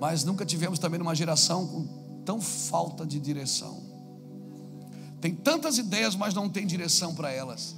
mas 0.00 0.22
nunca 0.22 0.46
tivemos 0.46 0.78
também 0.78 1.00
uma 1.00 1.12
geração 1.12 1.66
com 1.66 2.22
tão 2.24 2.40
falta 2.40 3.04
de 3.04 3.18
direção. 3.18 3.82
Tem 5.20 5.34
tantas 5.34 5.76
ideias, 5.76 6.14
mas 6.14 6.32
não 6.32 6.48
tem 6.48 6.64
direção 6.64 7.16
para 7.16 7.32
elas. 7.32 7.74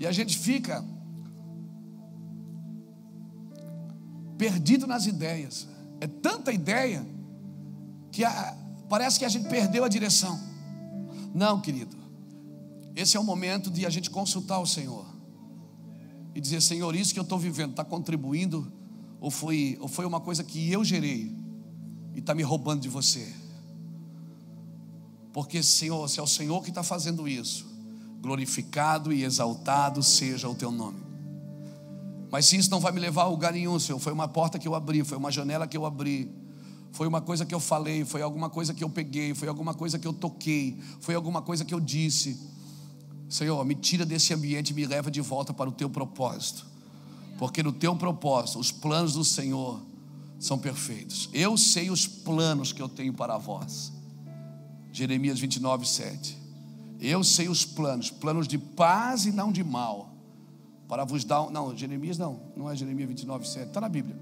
E 0.00 0.06
a 0.06 0.12
gente 0.12 0.38
fica 0.38 0.82
perdido 4.38 4.86
nas 4.86 5.04
ideias. 5.04 5.68
É 6.00 6.06
tanta 6.06 6.54
ideia 6.54 7.06
que 8.10 8.24
a, 8.24 8.56
parece 8.88 9.18
que 9.18 9.26
a 9.26 9.28
gente 9.28 9.46
perdeu 9.50 9.84
a 9.84 9.88
direção. 9.88 10.40
Não, 11.34 11.60
querido. 11.60 11.98
Esse 12.96 13.18
é 13.18 13.20
o 13.20 13.24
momento 13.24 13.70
de 13.70 13.84
a 13.84 13.90
gente 13.90 14.08
consultar 14.08 14.58
o 14.58 14.66
Senhor 14.66 15.11
e 16.34 16.40
dizer: 16.40 16.60
Senhor, 16.60 16.94
isso 16.94 17.12
que 17.12 17.18
eu 17.18 17.24
estou 17.24 17.38
vivendo 17.38 17.70
está 17.70 17.84
contribuindo? 17.84 18.70
Ou 19.20 19.30
foi, 19.30 19.78
ou 19.80 19.88
foi 19.88 20.04
uma 20.04 20.20
coisa 20.20 20.42
que 20.42 20.70
eu 20.70 20.84
gerei 20.84 21.32
e 22.14 22.18
está 22.18 22.34
me 22.34 22.42
roubando 22.42 22.80
de 22.80 22.88
você? 22.88 23.32
Porque, 25.32 25.62
Senhor, 25.62 26.08
se 26.08 26.18
é 26.18 26.22
o 26.22 26.26
Senhor 26.26 26.62
que 26.62 26.70
está 26.70 26.82
fazendo 26.82 27.26
isso, 27.28 27.66
glorificado 28.20 29.12
e 29.12 29.24
exaltado 29.24 30.02
seja 30.02 30.48
o 30.48 30.54
teu 30.54 30.70
nome. 30.70 31.00
Mas 32.30 32.46
se 32.46 32.56
isso 32.56 32.70
não 32.70 32.80
vai 32.80 32.92
me 32.92 33.00
levar 33.00 33.22
a 33.22 33.28
lugar 33.28 33.52
nenhum, 33.52 33.78
Senhor, 33.78 33.98
foi 33.98 34.12
uma 34.12 34.26
porta 34.26 34.58
que 34.58 34.66
eu 34.66 34.74
abri, 34.74 35.04
foi 35.04 35.18
uma 35.18 35.30
janela 35.30 35.66
que 35.66 35.76
eu 35.76 35.86
abri, 35.86 36.30
foi 36.90 37.06
uma 37.06 37.20
coisa 37.20 37.46
que 37.46 37.54
eu 37.54 37.60
falei, 37.60 38.04
foi 38.04 38.22
alguma 38.22 38.50
coisa 38.50 38.74
que 38.74 38.82
eu 38.82 38.90
peguei, 38.90 39.34
foi 39.34 39.48
alguma 39.48 39.72
coisa 39.72 39.98
que 39.98 40.06
eu 40.06 40.12
toquei, 40.12 40.78
foi 41.00 41.14
alguma 41.14 41.42
coisa 41.42 41.64
que 41.64 41.74
eu 41.74 41.80
disse 41.80 42.38
Senhor, 43.32 43.64
me 43.64 43.74
tira 43.74 44.04
desse 44.04 44.34
ambiente 44.34 44.70
e 44.70 44.74
me 44.74 44.84
leva 44.84 45.10
de 45.10 45.22
volta 45.22 45.54
para 45.54 45.66
o 45.66 45.72
teu 45.72 45.88
propósito. 45.88 46.66
Porque 47.38 47.62
no 47.62 47.72
teu 47.72 47.96
propósito, 47.96 48.58
os 48.58 48.70
planos 48.70 49.14
do 49.14 49.24
Senhor 49.24 49.80
são 50.38 50.58
perfeitos. 50.58 51.30
Eu 51.32 51.56
sei 51.56 51.88
os 51.88 52.06
planos 52.06 52.74
que 52.74 52.82
eu 52.82 52.90
tenho 52.90 53.14
para 53.14 53.38
vós. 53.38 53.90
Jeremias 54.92 55.40
29, 55.40 55.88
7. 55.88 56.36
Eu 57.00 57.24
sei 57.24 57.48
os 57.48 57.64
planos, 57.64 58.10
planos 58.10 58.46
de 58.46 58.58
paz 58.58 59.24
e 59.24 59.32
não 59.32 59.50
de 59.50 59.64
mal. 59.64 60.14
Para 60.86 61.02
vos 61.06 61.24
dar. 61.24 61.50
Não, 61.50 61.74
Jeremias 61.74 62.18
não, 62.18 62.38
não 62.54 62.70
é 62.70 62.76
Jeremias 62.76 63.08
29, 63.08 63.48
7. 63.48 63.68
Está 63.68 63.80
na 63.80 63.88
Bíblia. 63.88 64.14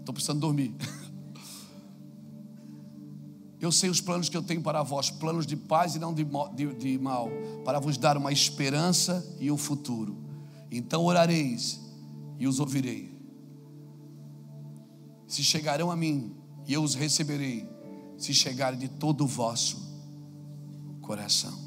Estou 0.00 0.12
precisando 0.12 0.40
dormir. 0.40 0.74
Eu 3.60 3.72
sei 3.72 3.90
os 3.90 4.00
planos 4.00 4.28
que 4.28 4.36
eu 4.36 4.42
tenho 4.42 4.62
para 4.62 4.82
vós, 4.82 5.10
planos 5.10 5.46
de 5.46 5.56
paz 5.56 5.96
e 5.96 5.98
não 5.98 6.14
de, 6.14 6.24
de, 6.54 6.74
de 6.74 6.98
mal, 6.98 7.28
para 7.64 7.80
vos 7.80 7.98
dar 7.98 8.16
uma 8.16 8.32
esperança 8.32 9.36
e 9.40 9.50
um 9.50 9.56
futuro. 9.56 10.16
Então 10.70 11.04
orareis 11.04 11.80
e 12.38 12.46
os 12.46 12.60
ouvirei. 12.60 13.16
Se 15.26 15.42
chegarão 15.42 15.90
a 15.90 15.96
mim 15.96 16.36
e 16.66 16.72
eu 16.72 16.82
os 16.82 16.94
receberei, 16.94 17.68
se 18.16 18.32
chegarem 18.32 18.78
de 18.78 18.88
todo 18.88 19.24
o 19.24 19.26
vosso 19.26 19.88
coração. 21.00 21.58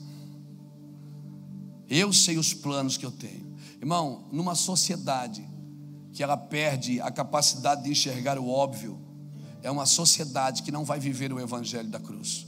Eu 1.89 2.13
sei 2.13 2.37
os 2.37 2.53
planos 2.53 2.95
que 2.95 3.05
eu 3.05 3.11
tenho. 3.11 3.53
Irmão, 3.81 4.29
numa 4.31 4.55
sociedade 4.55 5.45
que 6.13 6.23
ela 6.23 6.37
perde 6.37 7.01
a 7.01 7.11
capacidade 7.11 7.83
de 7.83 7.91
enxergar 7.91 8.37
o 8.37 8.47
óbvio, 8.47 8.97
é 9.63 9.69
uma 9.69 9.85
sociedade 9.85 10.63
que 10.63 10.71
não 10.71 10.83
vai 10.83 10.99
viver 10.99 11.31
o 11.31 11.39
evangelho 11.39 11.89
da 11.89 11.99
cruz. 11.99 12.47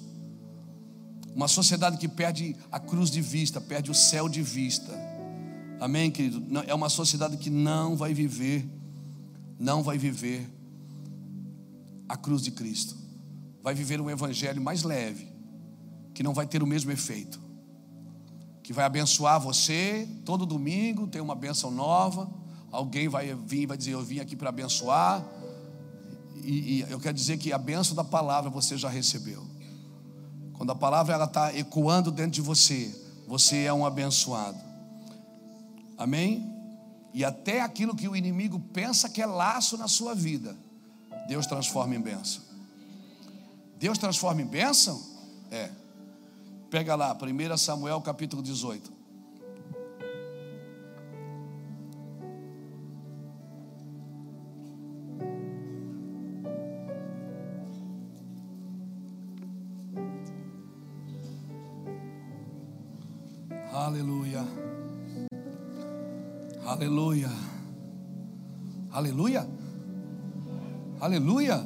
Uma 1.36 1.48
sociedade 1.48 1.98
que 1.98 2.08
perde 2.08 2.56
a 2.72 2.80
cruz 2.80 3.10
de 3.10 3.22
vista, 3.22 3.60
perde 3.60 3.90
o 3.90 3.94
céu 3.94 4.30
de 4.30 4.42
vista. 4.42 4.92
Amém, 5.80 6.12
querido? 6.12 6.44
É 6.68 6.74
uma 6.74 6.90
sociedade 6.90 7.38
que 7.38 7.50
não 7.50 7.96
vai 7.96 8.14
viver, 8.14 8.68
não 9.60 9.82
vai 9.82 9.98
viver 9.98 10.50
a 12.08 12.16
cruz 12.16 12.42
de 12.42 12.52
Cristo. 12.52 12.96
Vai 13.62 13.74
viver 13.74 14.00
um 14.00 14.10
evangelho 14.10 14.62
mais 14.62 14.84
leve, 14.84 15.28
que 16.14 16.22
não 16.22 16.34
vai 16.34 16.46
ter 16.46 16.62
o 16.62 16.68
mesmo 16.68 16.92
efeito. 16.92 17.42
Que 18.62 18.74
vai 18.74 18.86
abençoar 18.86 19.40
você 19.40 20.08
todo 20.24 20.46
domingo, 20.46 21.08
tem 21.08 21.22
uma 21.22 21.36
benção 21.36 21.72
nova. 21.72 22.30
Alguém 22.72 23.08
vai 23.08 23.34
vir 23.36 23.64
e 23.64 23.66
vai 23.66 23.78
dizer: 23.78 23.92
Eu 23.92 24.04
vim 24.04 24.20
aqui 24.20 24.36
para 24.36 24.50
abençoar 24.50 25.26
e, 26.44 26.80
e 26.80 26.82
eu 26.90 27.00
quero 27.00 27.16
dizer 27.16 27.38
que 27.38 27.52
a 27.52 27.58
benção 27.58 27.96
da 27.96 28.04
palavra 28.04 28.50
você 28.50 28.78
já 28.78 28.90
recebeu. 28.90 29.46
Quando 30.54 30.72
a 30.72 30.76
palavra 30.76 31.14
ela 31.14 31.26
está 31.26 31.54
ecoando 31.56 32.12
dentro 32.12 32.32
de 32.32 32.42
você, 32.42 32.94
você 33.28 33.64
é 33.64 33.74
um 33.74 33.86
abençoado. 33.86 34.58
Amém? 35.98 36.50
E 37.14 37.26
até 37.26 37.62
aquilo 37.62 37.96
que 37.96 38.08
o 38.08 38.16
inimigo 38.16 38.60
pensa 38.60 39.10
que 39.10 39.22
é 39.22 39.26
laço 39.26 39.78
na 39.78 39.88
sua 39.88 40.14
vida, 40.16 40.56
Deus 41.28 41.46
transforma 41.46 41.96
em 41.96 42.02
bênção. 42.02 42.42
Deus 43.78 43.98
transforma 43.98 44.42
em 44.42 44.46
bênção? 44.46 45.02
É. 45.52 45.70
Pega 46.70 46.96
lá, 46.96 47.16
1 47.16 47.58
Samuel 47.58 48.02
capítulo 48.02 48.42
18. 48.42 48.93
Aleluia. 66.66 67.30
Aleluia. 68.92 69.48
Aleluia. 71.00 71.66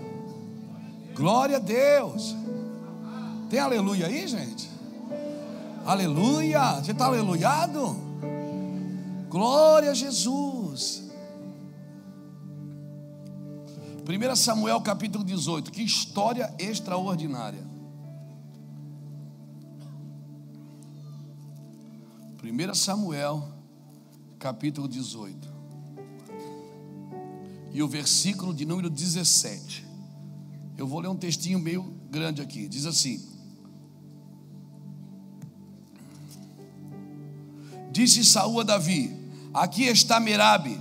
Glória 1.15 1.57
a 1.57 1.59
Deus. 1.59 2.35
Tem 3.49 3.59
aleluia 3.59 4.07
aí, 4.07 4.27
gente? 4.27 4.69
Aleluia. 5.85 6.81
Você 6.81 6.91
está 6.91 7.05
aleluiado? 7.05 7.95
Glória 9.29 9.91
a 9.91 9.93
Jesus. 9.93 11.03
1 14.07 14.35
Samuel 14.35 14.81
capítulo 14.81 15.23
18. 15.23 15.71
Que 15.71 15.83
história 15.83 16.53
extraordinária. 16.57 17.65
1 22.43 22.73
Samuel 22.73 23.56
capítulo 24.39 24.87
18. 24.87 25.55
E 27.73 27.81
o 27.81 27.87
versículo 27.87 28.53
de 28.53 28.65
número 28.65 28.89
17. 28.89 29.85
Eu 30.77 30.87
vou 30.87 30.99
ler 30.99 31.09
um 31.09 31.15
textinho 31.15 31.59
meio 31.59 31.83
grande 32.09 32.41
aqui. 32.41 32.67
Diz 32.67 32.85
assim: 32.85 33.21
Disse 37.91 38.23
Saúl 38.23 38.61
a 38.61 38.63
Davi: 38.63 39.15
Aqui 39.53 39.83
está 39.83 40.19
Merabe, 40.19 40.79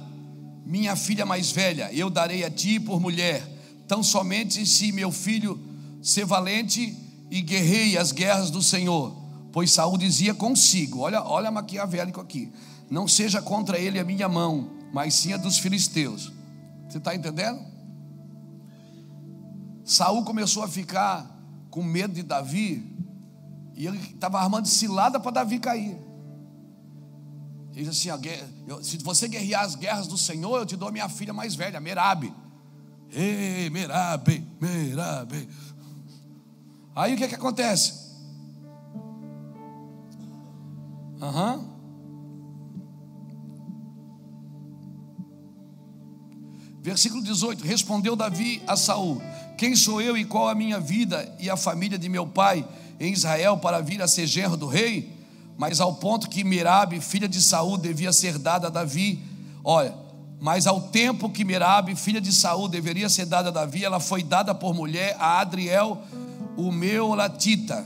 minha 0.64 0.94
filha 0.96 1.24
mais 1.24 1.50
velha, 1.50 1.90
eu 1.92 2.10
darei 2.10 2.44
a 2.44 2.50
ti 2.50 2.78
por 2.78 3.00
mulher, 3.00 3.42
tão 3.88 4.02
somente 4.02 4.66
se 4.66 4.92
meu 4.92 5.10
filho 5.10 5.58
ser 6.02 6.24
valente 6.24 6.94
e 7.30 7.40
guerreie 7.40 7.96
as 7.96 8.12
guerras 8.12 8.50
do 8.50 8.62
Senhor. 8.62 9.16
Pois 9.50 9.70
Saúl 9.70 9.96
dizia 9.96 10.34
consigo: 10.34 11.00
Olha, 11.00 11.22
olha 11.22 11.50
maquiavélico 11.50 12.20
aqui. 12.20 12.52
Não 12.90 13.08
seja 13.08 13.42
contra 13.42 13.78
ele 13.78 13.98
a 13.98 14.04
minha 14.04 14.28
mão, 14.28 14.70
mas 14.92 15.14
sim 15.14 15.32
a 15.32 15.36
dos 15.36 15.58
filisteus. 15.58 16.32
Você 16.88 16.98
está 16.98 17.14
entendendo? 17.14 17.60
Saul 19.84 20.24
começou 20.24 20.62
a 20.62 20.68
ficar 20.68 21.26
com 21.70 21.82
medo 21.82 22.14
de 22.14 22.22
Davi 22.22 22.96
e 23.74 23.86
ele 23.86 23.98
estava 23.98 24.40
armando 24.40 24.66
cilada 24.66 25.20
para 25.20 25.30
Davi 25.30 25.58
cair. 25.58 25.98
Ele 27.74 27.88
disse 27.88 28.10
assim: 28.10 28.82
se 28.82 28.98
você 28.98 29.28
guerrear 29.28 29.62
as 29.62 29.74
guerras 29.74 30.06
do 30.06 30.16
Senhor, 30.16 30.58
eu 30.58 30.66
te 30.66 30.76
dou 30.76 30.88
a 30.88 30.92
minha 30.92 31.08
filha 31.08 31.32
mais 31.32 31.54
velha, 31.54 31.78
Merabe. 31.78 32.32
Ei, 33.12 33.68
Merabe, 33.70 34.46
Merabe. 34.60 35.48
Aí 36.94 37.14
o 37.14 37.16
que, 37.16 37.28
que 37.28 37.34
acontece? 37.34 38.06
Aham. 41.20 41.56
Uhum. 41.56 41.75
Versículo 46.86 47.20
18: 47.20 47.64
Respondeu 47.64 48.14
Davi 48.14 48.62
a 48.64 48.76
Saul: 48.76 49.20
Quem 49.58 49.74
sou 49.74 50.00
eu 50.00 50.16
e 50.16 50.24
qual 50.24 50.48
a 50.48 50.54
minha 50.54 50.78
vida 50.78 51.28
e 51.40 51.50
a 51.50 51.56
família 51.56 51.98
de 51.98 52.08
meu 52.08 52.28
pai 52.28 52.64
em 53.00 53.12
Israel 53.12 53.56
para 53.56 53.80
vir 53.80 54.00
a 54.00 54.06
ser 54.06 54.24
genro 54.24 54.56
do 54.56 54.68
rei? 54.68 55.12
Mas 55.58 55.80
ao 55.80 55.96
ponto 55.96 56.28
que 56.28 56.44
Merabe, 56.44 57.00
filha 57.00 57.28
de 57.28 57.42
Saul, 57.42 57.76
devia 57.76 58.12
ser 58.12 58.38
dada 58.38 58.68
a 58.68 58.70
Davi. 58.70 59.20
Olha, 59.64 59.92
mas 60.40 60.64
ao 60.64 60.80
tempo 60.80 61.28
que 61.28 61.44
Merabe, 61.44 61.96
filha 61.96 62.20
de 62.20 62.32
Saul, 62.32 62.68
deveria 62.68 63.08
ser 63.08 63.26
dada 63.26 63.48
a 63.48 63.52
Davi, 63.52 63.84
ela 63.84 63.98
foi 63.98 64.22
dada 64.22 64.54
por 64.54 64.72
mulher 64.72 65.16
a 65.18 65.40
Adriel, 65.40 66.00
o 66.56 66.70
meu 66.70 67.16
latita. 67.16 67.84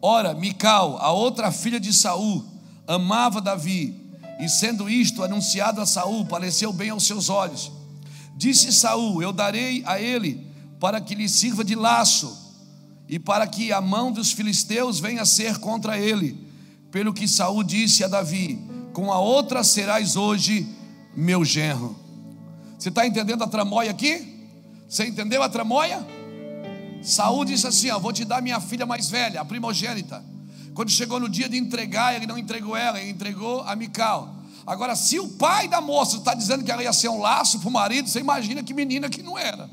Ora, 0.00 0.34
Mical, 0.34 0.98
a 1.00 1.10
outra 1.10 1.50
filha 1.50 1.80
de 1.80 1.92
Saul, 1.92 2.44
amava 2.86 3.40
Davi, 3.40 3.92
e 4.38 4.48
sendo 4.48 4.88
isto 4.88 5.24
anunciado 5.24 5.80
a 5.80 5.86
Saul, 5.86 6.24
pareceu 6.26 6.72
bem 6.72 6.90
aos 6.90 7.04
seus 7.04 7.28
olhos. 7.28 7.76
Disse 8.38 8.72
Saul: 8.72 9.20
Eu 9.20 9.32
darei 9.32 9.82
a 9.84 10.00
ele 10.00 10.46
para 10.78 11.00
que 11.00 11.12
lhe 11.12 11.28
sirva 11.28 11.64
de 11.64 11.74
laço 11.74 12.54
e 13.08 13.18
para 13.18 13.44
que 13.48 13.72
a 13.72 13.80
mão 13.80 14.12
dos 14.12 14.30
filisteus 14.30 15.00
venha 15.00 15.22
a 15.22 15.26
ser 15.26 15.58
contra 15.58 15.98
ele. 15.98 16.46
Pelo 16.92 17.12
que 17.12 17.26
Saul 17.26 17.64
disse 17.64 18.04
a 18.04 18.06
Davi: 18.06 18.56
Com 18.92 19.12
a 19.12 19.18
outra 19.18 19.64
serás 19.64 20.14
hoje 20.14 20.68
meu 21.16 21.44
genro. 21.44 21.98
Você 22.78 22.90
está 22.90 23.04
entendendo 23.04 23.42
a 23.42 23.48
tramóia 23.48 23.90
aqui? 23.90 24.46
Você 24.88 25.04
entendeu 25.08 25.42
a 25.42 25.48
tramóia? 25.48 26.06
Saul 27.02 27.44
disse 27.44 27.66
assim: 27.66 27.90
ó, 27.90 27.98
Vou 27.98 28.12
te 28.12 28.24
dar 28.24 28.40
minha 28.40 28.60
filha 28.60 28.86
mais 28.86 29.10
velha, 29.10 29.40
a 29.40 29.44
primogênita. 29.44 30.24
Quando 30.74 30.92
chegou 30.92 31.18
no 31.18 31.28
dia 31.28 31.48
de 31.48 31.58
entregar, 31.58 32.14
ele 32.14 32.24
não 32.24 32.38
entregou 32.38 32.76
ela, 32.76 33.00
ele 33.00 33.10
entregou 33.10 33.62
a 33.62 33.74
Mical. 33.74 34.37
Agora, 34.68 34.94
se 34.94 35.18
o 35.18 35.26
pai 35.26 35.66
da 35.66 35.80
moça 35.80 36.18
está 36.18 36.34
dizendo 36.34 36.62
que 36.62 36.70
ela 36.70 36.82
ia 36.82 36.92
ser 36.92 37.08
um 37.08 37.18
laço 37.18 37.58
para 37.58 37.70
o 37.70 37.72
marido, 37.72 38.06
você 38.06 38.20
imagina 38.20 38.62
que 38.62 38.74
menina 38.74 39.08
que 39.08 39.22
não 39.22 39.38
era. 39.38 39.66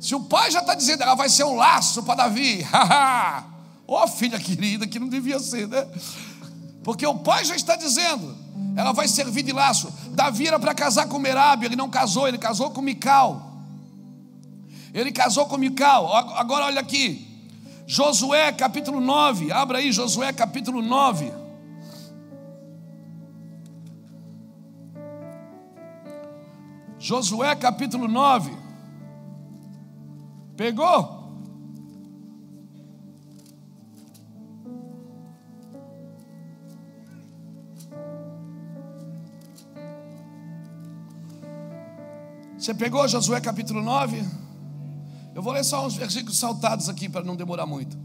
Se 0.00 0.14
o 0.14 0.20
pai 0.20 0.50
já 0.50 0.60
está 0.60 0.74
dizendo 0.74 0.96
que 0.96 1.02
ela 1.02 1.14
vai 1.14 1.28
ser 1.28 1.44
um 1.44 1.56
laço 1.56 2.02
para 2.02 2.14
Davi, 2.14 2.66
ô 3.86 3.96
oh, 3.96 4.08
filha 4.08 4.40
querida, 4.40 4.86
que 4.86 4.98
não 4.98 5.10
devia 5.10 5.38
ser, 5.38 5.68
né? 5.68 5.86
Porque 6.82 7.06
o 7.06 7.18
pai 7.18 7.44
já 7.44 7.54
está 7.54 7.76
dizendo, 7.76 8.34
ela 8.74 8.92
vai 8.92 9.06
servir 9.06 9.42
de 9.42 9.52
laço. 9.52 9.92
Davi 10.12 10.48
era 10.48 10.58
para 10.58 10.72
casar 10.72 11.06
com 11.06 11.18
Merabi, 11.18 11.66
ele 11.66 11.76
não 11.76 11.90
casou, 11.90 12.26
ele 12.26 12.38
casou 12.38 12.70
com 12.70 12.80
Mical. 12.80 13.60
Ele 14.94 15.12
casou 15.12 15.44
com 15.44 15.58
Mical. 15.58 16.10
Agora 16.34 16.64
olha 16.64 16.80
aqui. 16.80 17.28
Josué 17.86 18.52
capítulo 18.52 19.02
9. 19.02 19.52
Abra 19.52 19.78
aí 19.78 19.92
Josué 19.92 20.32
capítulo 20.32 20.80
9. 20.80 21.39
Josué 27.10 27.56
capítulo 27.56 28.06
9. 28.06 28.56
Pegou? 30.56 31.18
Você 42.56 42.72
pegou 42.74 43.08
Josué 43.08 43.40
capítulo 43.40 43.82
9? 43.82 44.24
Eu 45.34 45.42
vou 45.42 45.52
ler 45.52 45.64
só 45.64 45.84
uns 45.84 45.96
versículos 45.96 46.38
saltados 46.38 46.88
aqui 46.88 47.08
para 47.08 47.24
não 47.24 47.34
demorar 47.34 47.66
muito. 47.66 47.98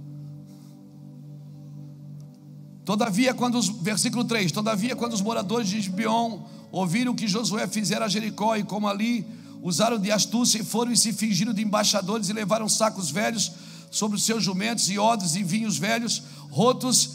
Todavia, 2.86 3.34
quando 3.34 3.58
os, 3.58 3.68
versículo 3.68 4.24
3: 4.24 4.52
Todavia, 4.52 4.96
quando 4.96 5.14
os 5.14 5.22
moradores 5.22 5.68
de 5.68 5.82
Gibeon 5.82 6.40
ouviram 6.72 7.16
que 7.16 7.28
Josué 7.28 7.68
fizera 7.68 8.06
a 8.06 8.08
Jericó 8.08 8.56
e 8.56 8.64
como 8.64 8.88
ali 8.88 9.26
usaram 9.62 9.98
de 9.98 10.12
astúcia 10.12 10.62
e 10.62 10.64
foram 10.64 10.92
e 10.92 10.98
se 10.98 11.12
fingiram 11.12 11.52
de 11.52 11.64
embaixadores 11.64 12.30
e 12.30 12.34
levaram 12.34 12.70
sacos 12.70 13.10
velhos 13.10 13.52
sobre 13.90 14.18
os 14.18 14.24
seus 14.24 14.44
jumentos 14.44 14.88
e 14.90 15.00
odres 15.00 15.36
e 15.36 15.44
vinhos 15.44 15.80
velhos, 15.80 16.22
rotos 16.52 17.10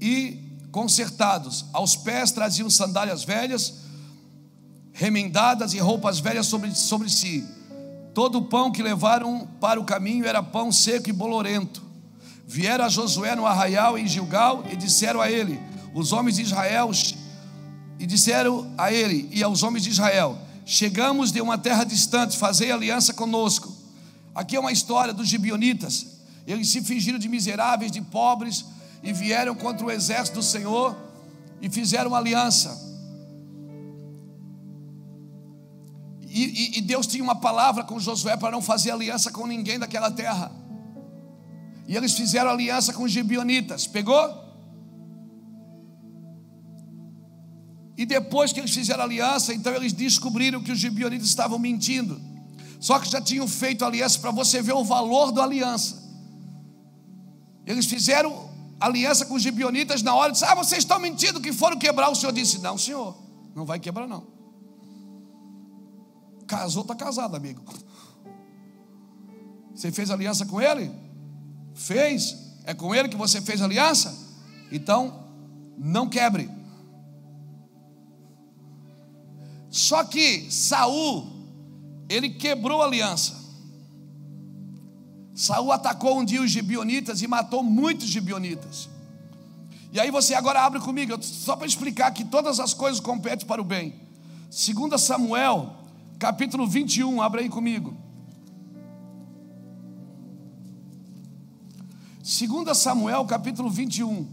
e 0.00 0.58
consertados. 0.72 1.66
Aos 1.72 1.94
pés 1.94 2.32
traziam 2.32 2.68
sandálias 2.68 3.22
velhas, 3.22 3.74
remendadas 4.92 5.74
e 5.74 5.78
roupas 5.78 6.18
velhas 6.18 6.46
sobre, 6.46 6.74
sobre 6.74 7.08
si. 7.08 7.46
Todo 8.12 8.38
o 8.38 8.44
pão 8.46 8.72
que 8.72 8.82
levaram 8.82 9.46
para 9.60 9.80
o 9.80 9.84
caminho 9.84 10.26
era 10.26 10.42
pão 10.42 10.72
seco 10.72 11.08
e 11.08 11.12
bolorento. 11.12 11.91
Vieram 12.52 12.84
a 12.84 12.88
Josué 12.90 13.34
no 13.34 13.46
arraial 13.46 13.96
em 13.96 14.06
Gilgal 14.06 14.62
e 14.70 14.76
disseram 14.76 15.22
a 15.22 15.30
ele: 15.30 15.58
Os 15.94 16.12
homens 16.12 16.36
de 16.36 16.42
Israel 16.42 16.90
e 17.98 18.04
disseram 18.04 18.70
a 18.76 18.92
ele 18.92 19.26
e 19.32 19.42
aos 19.42 19.62
homens 19.62 19.84
de 19.84 19.88
Israel: 19.88 20.36
Chegamos 20.66 21.32
de 21.32 21.40
uma 21.40 21.56
terra 21.56 21.82
distante, 21.82 22.36
fazei 22.36 22.70
aliança 22.70 23.14
conosco. 23.14 23.74
Aqui 24.34 24.54
é 24.54 24.60
uma 24.60 24.70
história 24.70 25.14
dos 25.14 25.28
gibionitas. 25.28 26.06
Eles 26.46 26.68
se 26.68 26.82
fingiram 26.82 27.18
de 27.18 27.26
miseráveis, 27.26 27.90
de 27.90 28.02
pobres, 28.02 28.66
e 29.02 29.14
vieram 29.14 29.54
contra 29.54 29.86
o 29.86 29.90
exército 29.90 30.40
do 30.40 30.42
Senhor 30.42 30.94
e 31.62 31.70
fizeram 31.70 32.14
aliança. 32.14 32.78
E, 36.20 36.74
e, 36.74 36.78
e 36.78 36.80
Deus 36.82 37.06
tinha 37.06 37.24
uma 37.24 37.36
palavra 37.36 37.82
com 37.82 37.98
Josué 37.98 38.36
para 38.36 38.50
não 38.50 38.60
fazer 38.60 38.90
aliança 38.90 39.30
com 39.30 39.46
ninguém 39.46 39.78
daquela 39.78 40.10
terra. 40.10 40.52
E 41.92 41.96
eles 41.96 42.14
fizeram 42.14 42.50
aliança 42.50 42.90
com 42.94 43.02
os 43.02 43.12
gibionitas. 43.12 43.86
Pegou? 43.86 44.16
E 47.98 48.06
depois 48.06 48.50
que 48.50 48.60
eles 48.60 48.72
fizeram 48.72 49.02
aliança, 49.02 49.52
então 49.52 49.74
eles 49.74 49.92
descobriram 49.92 50.62
que 50.62 50.72
os 50.72 50.78
gibionitas 50.78 51.28
estavam 51.28 51.58
mentindo. 51.58 52.18
Só 52.80 52.98
que 52.98 53.10
já 53.10 53.20
tinham 53.20 53.46
feito 53.46 53.84
aliança 53.84 54.18
para 54.20 54.30
você 54.30 54.62
ver 54.62 54.72
o 54.72 54.82
valor 54.82 55.32
da 55.32 55.42
aliança. 55.42 56.02
Eles 57.66 57.84
fizeram 57.84 58.48
aliança 58.80 59.26
com 59.26 59.34
os 59.34 59.42
gibionitas 59.42 60.00
na 60.00 60.14
hora 60.14 60.32
disse: 60.32 60.46
Ah, 60.46 60.54
vocês 60.54 60.78
estão 60.84 60.98
mentindo 60.98 61.42
que 61.42 61.52
foram 61.52 61.78
quebrar. 61.78 62.08
O 62.08 62.14
Senhor 62.14 62.32
disse: 62.32 62.58
Não, 62.62 62.78
Senhor, 62.78 63.14
não 63.54 63.66
vai 63.66 63.78
quebrar, 63.78 64.08
não. 64.08 64.26
Casou, 66.46 66.80
está 66.80 66.94
casado, 66.94 67.36
amigo. 67.36 67.62
Você 69.74 69.92
fez 69.92 70.10
aliança 70.10 70.46
com 70.46 70.58
ele? 70.58 71.01
Fez? 71.74 72.36
É 72.64 72.74
com 72.74 72.94
ele 72.94 73.08
que 73.08 73.16
você 73.16 73.40
fez 73.40 73.60
aliança? 73.60 74.16
Então, 74.70 75.26
não 75.76 76.08
quebre. 76.08 76.50
Só 79.70 80.04
que 80.04 80.50
Saul, 80.50 81.26
ele 82.08 82.30
quebrou 82.30 82.82
a 82.82 82.86
aliança. 82.86 83.40
Saul 85.34 85.72
atacou 85.72 86.18
um 86.18 86.24
dia 86.24 86.42
os 86.42 86.50
gibionitas 86.50 87.22
e 87.22 87.26
matou 87.26 87.62
muitos 87.62 88.06
gibionitas. 88.06 88.88
E 89.92 89.98
aí 89.98 90.10
você 90.10 90.34
agora 90.34 90.62
abre 90.62 90.80
comigo, 90.80 91.16
só 91.22 91.56
para 91.56 91.66
explicar 91.66 92.10
que 92.12 92.24
todas 92.24 92.60
as 92.60 92.72
coisas 92.72 93.00
competem 93.00 93.46
para 93.46 93.60
o 93.60 93.64
bem. 93.64 93.94
2 94.50 95.00
Samuel, 95.00 95.74
capítulo 96.18 96.66
21, 96.66 97.20
abre 97.20 97.42
aí 97.42 97.48
comigo. 97.48 97.96
2 102.22 102.78
Samuel, 102.78 103.26
capítulo 103.26 103.68
21. 103.68 104.28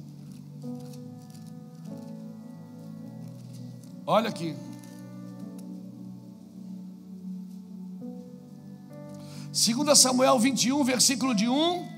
Olha 4.05 4.29
aqui. 4.29 4.55
2 9.51 9.97
Samuel 9.97 10.37
21, 10.37 10.83
versículo 10.83 11.33
de 11.33 11.49
1 11.49 11.89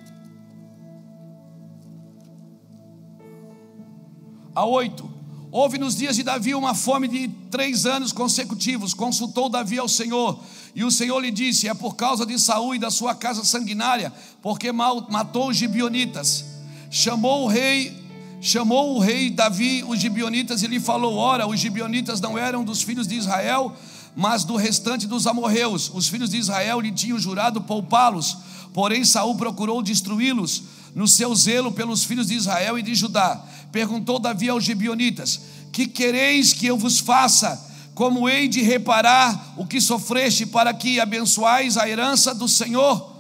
a 4.56 4.66
8. 4.66 5.21
Houve 5.54 5.78
nos 5.78 5.98
dias 5.98 6.16
de 6.16 6.24
Davi 6.24 6.56
uma 6.56 6.74
fome 6.74 7.10
de 7.10 7.28
três 7.50 7.86
anos 7.86 8.14
consecutivos. 8.14 8.94
Consultou 8.94 9.50
Davi 9.50 9.78
ao 9.78 9.90
Senhor, 9.90 10.40
e 10.74 10.82
o 10.86 10.90
Senhor 10.90 11.20
lhe 11.20 11.30
disse: 11.30 11.68
É 11.68 11.74
por 11.74 11.98
causa 11.98 12.26
de 12.26 12.40
Saul 12.40 12.74
e 12.74 12.80
da 12.80 12.90
sua 12.90 13.14
casa 13.14 13.44
sanguinária, 13.44 14.14
porque 14.42 14.72
matou 14.72 15.50
os 15.50 15.58
gibionitas. 15.58 16.46
Chamou 16.90 17.44
o 17.44 17.48
rei, 17.48 17.94
chamou 18.40 18.96
o 18.96 19.00
rei 19.00 19.30
Davi 19.30 19.84
os 19.86 20.00
gibionitas 20.00 20.64
e 20.64 20.68
lhe 20.68 20.80
falou: 20.80 21.18
Ora, 21.18 21.46
os 21.46 21.60
gibionitas 21.60 22.22
não 22.22 22.38
eram 22.38 22.64
dos 22.64 22.82
filhos 22.82 23.06
de 23.06 23.16
Israel, 23.16 23.76
mas 24.16 24.46
do 24.46 24.56
restante 24.56 25.06
dos 25.06 25.28
amorreus. 25.28 25.92
Os 25.94 26.08
filhos 26.08 26.30
de 26.30 26.38
Israel 26.38 26.80
lhe 26.80 26.94
tinham 26.94 27.20
jurado 27.20 27.60
poupá-los, 27.60 28.38
porém 28.74 29.04
Saul 29.04 29.36
procurou 29.36 29.84
destruí-los 29.84 30.64
no 30.96 31.08
seu 31.08 31.34
zelo 31.36 31.72
pelos 31.72 32.04
filhos 32.04 32.28
de 32.28 32.36
Israel 32.36 32.78
e 32.78 32.82
de 32.82 32.96
Judá. 32.96 33.44
Perguntou 33.72 34.20
Davi 34.20 34.50
aos 34.50 34.64
gibionitas: 34.64 35.40
Que 35.72 35.88
quereis 35.88 36.54
que 36.54 36.68
eu 36.68 36.78
vos 36.78 37.00
faça? 37.00 37.70
Como 37.94 38.28
hei 38.28 38.48
de 38.48 38.62
reparar 38.62 39.54
o 39.58 39.66
que 39.66 39.80
sofreste 39.80 40.46
para 40.46 40.74
que 40.74 41.00
abençoais 41.00 41.78
a 41.78 41.88
herança 41.88 42.34
do 42.34 42.48
Senhor? 42.48 43.12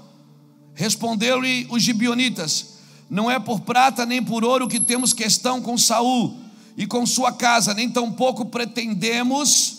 Respondeu-lhe 0.74 1.68
os 1.70 1.82
gibionitas: 1.84 2.66
Não 3.10 3.30
é 3.30 3.40
por 3.40 3.62
prata 3.62 4.06
nem 4.06 4.24
por 4.24 4.44
ouro 4.44 4.68
que 4.68 4.80
temos 4.80 5.14
questão 5.14 5.62
com 5.62 5.78
Saul 5.78 6.40
e 6.78 6.88
com 6.88 7.06
sua 7.06 7.32
casa, 7.32 7.74
nem 7.74 7.90
tampouco 7.90 8.46
pretendemos 8.46 9.78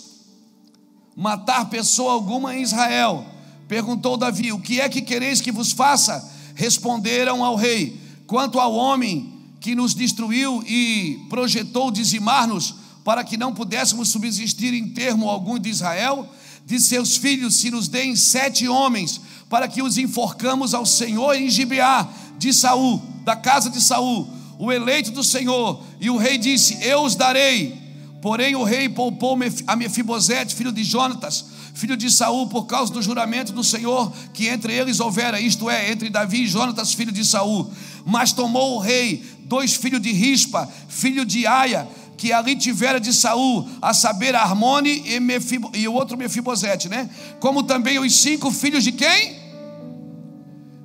matar 1.17 1.69
pessoa 1.69 2.13
alguma 2.13 2.55
em 2.57 2.63
Israel. 2.63 3.27
Perguntou 3.69 4.17
Davi: 4.17 4.53
O 4.53 4.61
que 4.61 4.81
é 4.81 4.89
que 4.89 5.03
quereis 5.03 5.41
que 5.41 5.53
vos 5.53 5.73
faça? 5.73 6.31
Responderam 6.55 7.45
ao 7.45 7.57
rei: 7.57 8.01
Quanto 8.27 8.61
ao 8.61 8.75
homem 8.75 9.42
que 9.63 9.77
nos 9.77 9.95
destruiu 9.95 10.63
e 10.67 11.25
projetou 11.31 11.91
dizimar-nos, 11.93 12.75
para 13.05 13.23
que 13.23 13.37
não 13.37 13.55
pudéssemos 13.55 14.09
subsistir 14.09 14.75
em 14.75 14.89
termo 14.89 15.31
algum 15.31 15.57
de 15.59 15.71
Israel, 15.71 16.29
de 16.67 16.81
seus 16.81 17.17
filhos 17.17 17.57
se 17.57 17.71
nos 17.71 17.87
deem 17.87 18.17
sete 18.17 18.67
homens, 18.69 19.21
para 19.49 19.69
que 19.69 19.81
os 19.81 19.97
enforcamos 19.99 20.75
ao 20.75 20.85
Senhor 20.85 21.35
em 21.35 21.49
Gibeá 21.49 22.09
de 22.39 22.53
Saul, 22.53 23.01
da 23.25 23.37
casa 23.37 23.71
de 23.71 23.81
Saul, 23.81 24.29
o 24.59 24.73
eleito 24.73 25.13
do 25.13 25.23
Senhor. 25.23 25.81
E 26.01 26.11
o 26.11 26.17
rei 26.17 26.39
disse: 26.39 26.79
Eu 26.83 27.03
os 27.03 27.15
darei. 27.15 27.81
Porém 28.23 28.55
o 28.55 28.63
rei 28.63 28.89
poupou 28.89 29.37
a 29.67 29.75
Mefibosete, 29.75 30.55
filho 30.55 30.71
de 30.71 30.85
Jonatas, 30.85 31.45
filho 31.75 31.97
de 31.97 32.09
Saul, 32.09 32.47
por 32.47 32.67
causa 32.67 32.93
do 32.93 33.03
juramento 33.03 33.53
do 33.53 33.65
Senhor 33.65 34.13
que 34.33 34.47
entre 34.47 34.73
eles 34.73 35.01
houvera, 35.01 35.41
isto 35.41 35.69
é, 35.69 35.91
entre 35.91 36.09
Davi 36.09 36.45
e 36.45 36.47
Jonatas, 36.47 36.95
filho 36.95 37.11
de 37.11 37.25
Saul. 37.25 37.69
Mas 38.07 38.33
tomou 38.33 38.77
o 38.77 38.79
rei 38.79 39.25
dois 39.53 39.75
filhos 39.75 40.01
de 40.01 40.11
Rispa, 40.11 40.67
filho 40.89 41.27
de 41.27 41.47
Aia, 41.47 41.87
que 42.17 42.33
ali 42.33 42.57
tivera 42.57 42.99
de 42.99 43.13
Saul, 43.13 43.69
a 43.83 43.93
saber, 43.93 44.35
Armone 44.35 45.03
e, 45.07 45.21
Mefibo, 45.21 45.71
e 45.75 45.87
o 45.87 45.93
outro 45.93 46.17
Mefibosete, 46.17 46.89
né? 46.89 47.11
Como 47.39 47.63
também 47.63 47.99
os 47.99 48.17
cinco 48.17 48.51
filhos 48.51 48.83
de 48.83 48.93
quem? 48.93 49.37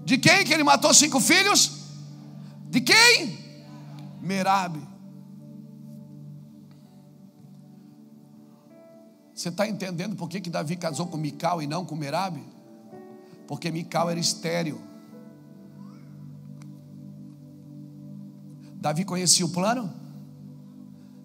De 0.03 0.18
quem 0.18 0.43
que 0.43 0.53
ele 0.53 0.65
matou 0.65 0.93
cinco 0.93 1.22
filhos? 1.22 1.72
De 2.70 2.82
quem? 2.82 3.39
Merabe. 4.22 4.82
Você 9.34 9.47
está 9.47 9.65
entendendo 9.65 10.18
por 10.18 10.28
que, 10.28 10.41
que 10.41 10.49
Davi 10.49 10.76
casou 10.76 11.07
com 11.07 11.15
Mical 11.15 11.61
e 11.61 11.68
não 11.68 11.86
com 11.86 11.95
Merabe? 11.95 12.43
Porque 13.47 13.72
Mical 13.72 14.09
era 14.09 14.20
estéreo. 14.20 14.82
Davi 18.80 19.03
conhecia 19.03 19.45
o 19.45 19.49
plano? 19.49 19.91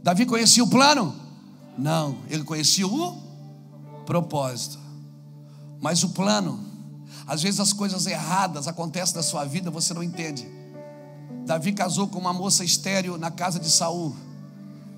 Davi 0.03 0.27
conhecia 0.27 0.65
o 0.65 0.69
plano? 0.69 1.15
Não, 1.79 2.19
ele 2.29 2.45
conhecia 2.45 2.87
o 2.87 3.17
propósito. 4.05 4.79
Mas 5.81 6.03
o 6.03 6.11
plano, 6.11 6.61
às 7.27 7.43
vezes 7.43 7.61
as 7.61 7.73
coisas 7.73 8.07
erradas 8.07 8.67
acontecem 8.67 9.17
na 9.17 9.23
sua 9.23 9.45
vida, 9.45 9.71
você 9.71 9.95
não 9.95 10.03
entende. 10.03 10.47
Davi 11.47 11.73
casou 11.73 12.09
com 12.09 12.19
uma 12.19 12.33
moça 12.33 12.65
estéreo 12.65 13.19
na 13.19 13.31
casa 13.31 13.59
de 13.59 13.71
Saul. 13.71 14.15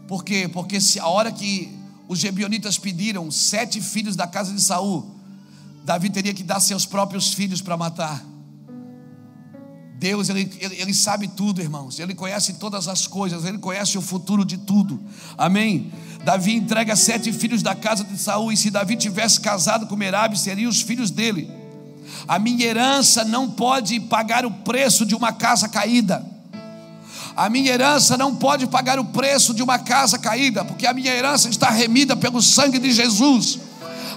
Por 0.06 0.24
quê? 0.24 0.48
Porque 0.48 0.80
se 0.80 1.00
a 1.00 1.06
hora 1.06 1.32
que 1.32 1.76
os 2.06 2.18
gebionitas 2.18 2.78
pediram 2.78 3.30
sete 3.30 3.80
filhos 3.80 4.14
da 4.14 4.26
casa 4.26 4.52
de 4.52 4.60
Saul, 4.60 5.06
Davi 5.84 6.10
teria 6.10 6.34
que 6.34 6.42
dar 6.42 6.60
seus 6.60 6.86
próprios 6.86 7.32
filhos 7.32 7.60
para 7.60 7.76
matar. 7.76 8.24
Deus, 9.96 10.28
ele, 10.28 10.50
ele, 10.60 10.80
ele, 10.80 10.94
sabe 10.94 11.28
tudo, 11.28 11.62
irmãos. 11.62 11.98
Ele 11.98 12.14
conhece 12.14 12.54
todas 12.54 12.88
as 12.88 13.06
coisas, 13.06 13.44
ele 13.44 13.58
conhece 13.58 13.96
o 13.96 14.02
futuro 14.02 14.44
de 14.44 14.58
tudo. 14.58 15.00
Amém? 15.38 15.92
Davi 16.24 16.54
entrega 16.54 16.96
sete 16.96 17.32
filhos 17.32 17.62
da 17.62 17.74
casa 17.74 18.02
de 18.04 18.18
Saul, 18.18 18.52
e 18.52 18.56
se 18.56 18.70
Davi 18.70 18.96
tivesse 18.96 19.40
casado 19.40 19.86
com 19.86 19.96
Merabe, 19.96 20.38
seriam 20.38 20.68
os 20.68 20.80
filhos 20.80 21.10
dele. 21.10 21.50
A 22.26 22.38
minha 22.38 22.66
herança 22.66 23.24
não 23.24 23.50
pode 23.50 24.00
pagar 24.00 24.44
o 24.44 24.50
preço 24.50 25.06
de 25.06 25.14
uma 25.14 25.32
casa 25.32 25.68
caída. 25.68 26.24
A 27.36 27.48
minha 27.48 27.72
herança 27.72 28.16
não 28.16 28.34
pode 28.34 28.66
pagar 28.66 28.98
o 28.98 29.04
preço 29.04 29.54
de 29.54 29.62
uma 29.62 29.78
casa 29.78 30.18
caída, 30.18 30.64
porque 30.64 30.86
a 30.86 30.92
minha 30.92 31.12
herança 31.12 31.48
está 31.48 31.70
remida 31.70 32.16
pelo 32.16 32.40
sangue 32.42 32.78
de 32.78 32.92
Jesus. 32.92 33.58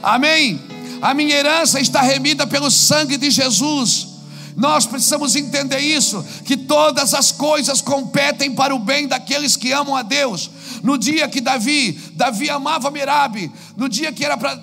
Amém. 0.01 0.59
A 1.01 1.13
minha 1.13 1.36
herança 1.36 1.80
está 1.80 2.01
remida 2.01 2.45
pelo 2.47 2.69
sangue 2.71 3.17
de 3.17 3.30
Jesus. 3.30 4.16
Nós 4.58 4.88
precisamos 4.88 5.36
entender 5.36 5.78
isso, 5.78 6.24
que 6.43 6.58
todas 6.58 7.14
as 7.14 7.32
coisas 7.32 7.80
competem 7.80 8.55
para 8.55 8.76
o 8.76 8.80
bem 8.80 9.08
daqueles 9.08 9.55
que 9.55 9.72
amam 9.72 9.95
a 9.95 10.01
Deus. 10.01 10.49
No 10.82 10.97
dia 10.97 11.30
que 11.30 11.39
Davi, 11.39 11.91
Davi 12.16 12.49
amava 12.49 12.89
Merabe, 12.89 13.51
no 13.76 13.88
dia 13.88 14.12
que 14.12 14.26
era 14.26 14.36
para, 14.36 14.60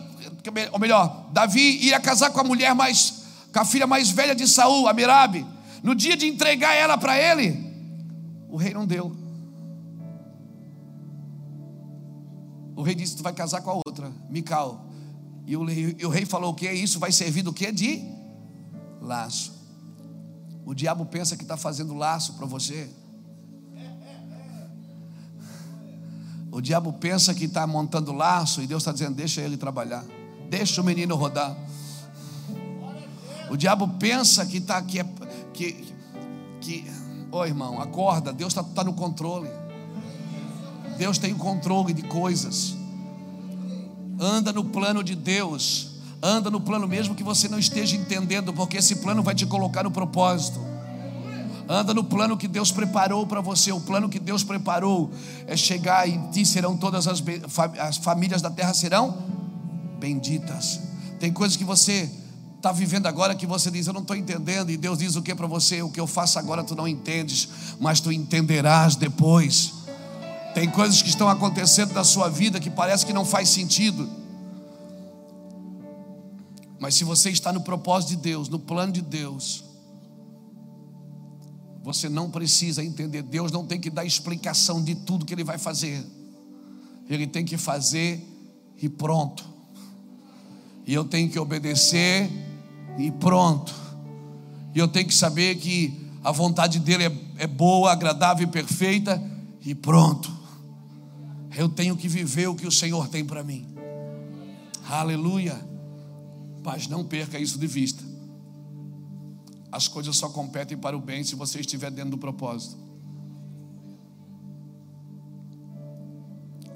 ou 0.73 0.81
melhor, 0.81 1.31
Davi 1.33 1.79
ia 1.81 2.01
casar 2.01 2.31
com 2.31 2.41
a 2.41 2.45
mulher 2.45 2.75
mais, 2.75 3.23
com 3.53 3.61
a 3.61 3.65
filha 3.65 3.87
mais 3.87 4.11
velha 4.11 4.35
de 4.35 4.49
Saul, 4.49 4.89
a 4.89 4.93
Merabe. 4.93 5.47
No 5.81 5.95
dia 5.95 6.17
de 6.17 6.27
entregar 6.27 6.75
ela 6.75 6.99
para 6.99 7.17
ele, 7.17 7.57
o 8.49 8.57
rei 8.57 8.75
não 8.75 8.85
deu. 8.85 9.15
O 12.75 12.83
rei 12.83 12.97
disse: 12.97 13.17
Tu 13.17 13.23
vai 13.23 13.33
casar 13.33 13.61
com 13.61 13.71
a 13.71 13.75
outra, 13.87 14.13
Mical. 14.29 14.89
E 15.47 15.57
o, 15.57 15.65
rei, 15.65 15.97
e 16.01 16.05
o 16.05 16.09
rei 16.09 16.27
falou: 16.27 16.51
O 16.51 16.55
que 16.55 16.67
é 16.67 16.75
isso? 16.75 16.99
Vai 16.99 17.13
servir 17.13 17.43
do 17.43 17.53
que? 17.53 17.71
De 17.71 18.03
laço. 19.01 19.55
O 20.65 20.75
diabo 20.75 21.05
pensa 21.07 21.37
que 21.37 21.43
está 21.43 21.57
fazendo 21.57 21.95
laço 21.95 22.35
para 22.35 22.47
você. 22.47 22.89
O 26.51 26.61
diabo 26.61 26.93
pensa 26.93 27.35
que 27.35 27.47
está 27.47 27.67
montando 27.67 28.12
laço 28.12 28.62
e 28.62 28.67
Deus 28.67 28.83
está 28.83 28.93
dizendo: 28.93 29.15
Deixa 29.15 29.41
ele 29.41 29.57
trabalhar. 29.57 30.05
Deixa 30.49 30.81
o 30.81 30.85
menino 30.85 31.17
rodar. 31.17 31.57
O 33.51 33.57
diabo 33.57 33.89
pensa 33.99 34.47
que 34.47 34.59
está 34.59 34.81
que, 34.81 35.05
que, 36.61 36.91
ô 37.31 37.39
oh, 37.39 37.45
irmão, 37.45 37.81
acorda, 37.81 38.33
Deus 38.33 38.53
está 38.53 38.62
tá 38.62 38.85
no 38.85 38.95
controle. 38.95 39.51
Deus 40.97 41.19
tem 41.19 41.33
o 41.33 41.37
controle 41.37 41.93
de 41.93 42.03
coisas. 42.03 42.77
Anda 44.19 44.53
no 44.53 44.65
plano 44.65 45.03
de 45.03 45.15
Deus. 45.15 45.94
Anda 46.27 46.51
no 46.51 46.59
plano 46.59 46.89
mesmo 46.89 47.14
que 47.14 47.22
você 47.22 47.49
não 47.49 47.59
esteja 47.59 47.95
entendendo, 47.95 48.51
porque 48.51 48.79
esse 48.79 48.97
plano 48.97 49.22
vai 49.22 49.35
te 49.35 49.45
colocar 49.45 49.83
no 49.83 49.91
propósito. 49.91 50.59
Anda 51.68 51.93
no 51.93 52.03
plano 52.03 52.35
que 52.35 52.49
Deus 52.49 52.72
preparou 52.72 53.27
para 53.27 53.43
você. 53.43 53.70
O 53.72 53.81
plano 53.81 54.09
que 54.09 54.18
Deus 54.18 54.43
preparou 54.43 55.11
é 55.47 55.55
chegar 55.55 56.09
em 56.09 56.31
ti 56.31 56.47
serão 56.47 56.79
todas 56.79 57.07
as, 57.07 57.22
as 57.79 57.99
famílias 57.99 58.41
da 58.41 58.49
terra 58.49 58.72
serão 58.72 59.18
benditas. 60.01 60.81
Tem 61.20 61.31
coisas 61.31 61.59
que 61.59 61.64
você 61.64 62.11
está 62.57 62.72
vivendo 62.72 63.05
agora 63.05 63.35
que 63.35 63.47
você 63.47 63.70
diz, 63.70 63.87
eu 63.87 63.93
não 63.93 64.01
estou 64.01 64.16
entendendo, 64.16 64.70
e 64.70 64.79
Deus 64.79 65.01
diz 65.01 65.16
o 65.16 65.22
que 65.22 65.35
para 65.35 65.47
você? 65.47 65.83
O 65.83 65.91
que 65.91 66.01
eu 66.01 66.07
faço 66.07 66.39
agora 66.39 66.64
tu 66.64 66.75
não 66.75 66.89
entendes, 66.89 67.51
mas 67.79 68.01
tu 68.01 68.11
entenderás 68.11 68.97
depois. 68.97 69.75
Tem 70.55 70.70
coisas 70.70 71.03
que 71.03 71.11
estão 71.11 71.29
acontecendo 71.29 71.93
na 71.93 72.03
sua 72.03 72.31
vida 72.31 72.59
que 72.59 72.70
parece 72.70 73.05
que 73.05 73.12
não 73.12 73.27
faz 73.27 73.51
sentido. 73.51 74.24
Mas 76.85 76.97
se 76.97 77.03
você 77.03 77.30
está 77.30 77.51
no 77.51 77.62
propósito 77.62 78.11
de 78.11 78.16
Deus, 78.16 78.51
no 78.51 78.59
plano 78.59 78.93
de 78.93 79.01
Deus, 79.01 79.64
você 81.82 82.11
não 82.11 82.30
precisa 82.30 82.85
entender. 82.85 83.22
Deus 83.22 83.51
não 83.51 83.64
tem 83.64 83.80
que 83.80 83.89
dar 83.89 84.05
explicação 84.05 84.85
de 84.85 84.95
tudo 84.95 85.24
que 85.24 85.32
Ele 85.32 85.45
vai 85.45 85.57
fazer. 85.57 86.05
Ele 87.09 87.26
tem 87.26 87.43
que 87.43 87.57
fazer 87.57 88.22
e 88.82 88.87
pronto. 88.87 89.49
E 90.87 90.93
eu 90.93 91.07
tenho 91.07 91.30
que 91.30 91.39
obedecer 91.39 92.30
e 92.99 93.11
pronto. 93.12 93.74
E 94.74 94.78
eu 94.78 94.87
tenho 94.87 95.09
que 95.09 95.14
saber 95.14 95.55
que 95.55 96.12
a 96.22 96.32
vontade 96.32 96.78
dele 96.78 97.05
é, 97.05 97.45
é 97.45 97.47
boa, 97.47 97.93
agradável 97.93 98.47
e 98.47 98.51
perfeita 98.51 99.22
e 99.64 99.74
pronto. 99.74 100.30
Eu 101.57 101.66
tenho 101.66 101.97
que 101.97 102.09
viver 102.09 102.47
o 102.49 102.55
que 102.55 102.66
o 102.66 102.70
Senhor 102.70 103.09
tem 103.09 103.24
para 103.24 103.43
mim. 103.43 103.74
Aleluia. 104.87 105.72
Mas 106.65 106.89
não 106.89 107.05
perca 107.05 107.39
isso 107.39 107.59
de 107.59 107.67
vista. 107.67 108.03
As 109.71 109.87
coisas 109.87 110.17
só 110.17 110.29
competem 110.29 110.79
para 110.79 110.97
o 110.97 111.01
bem 111.01 111.23
se 111.23 111.35
você 111.35 111.61
estiver 111.61 111.91
dentro 111.91 112.12
do 112.12 112.19
propósito. 112.19 112.77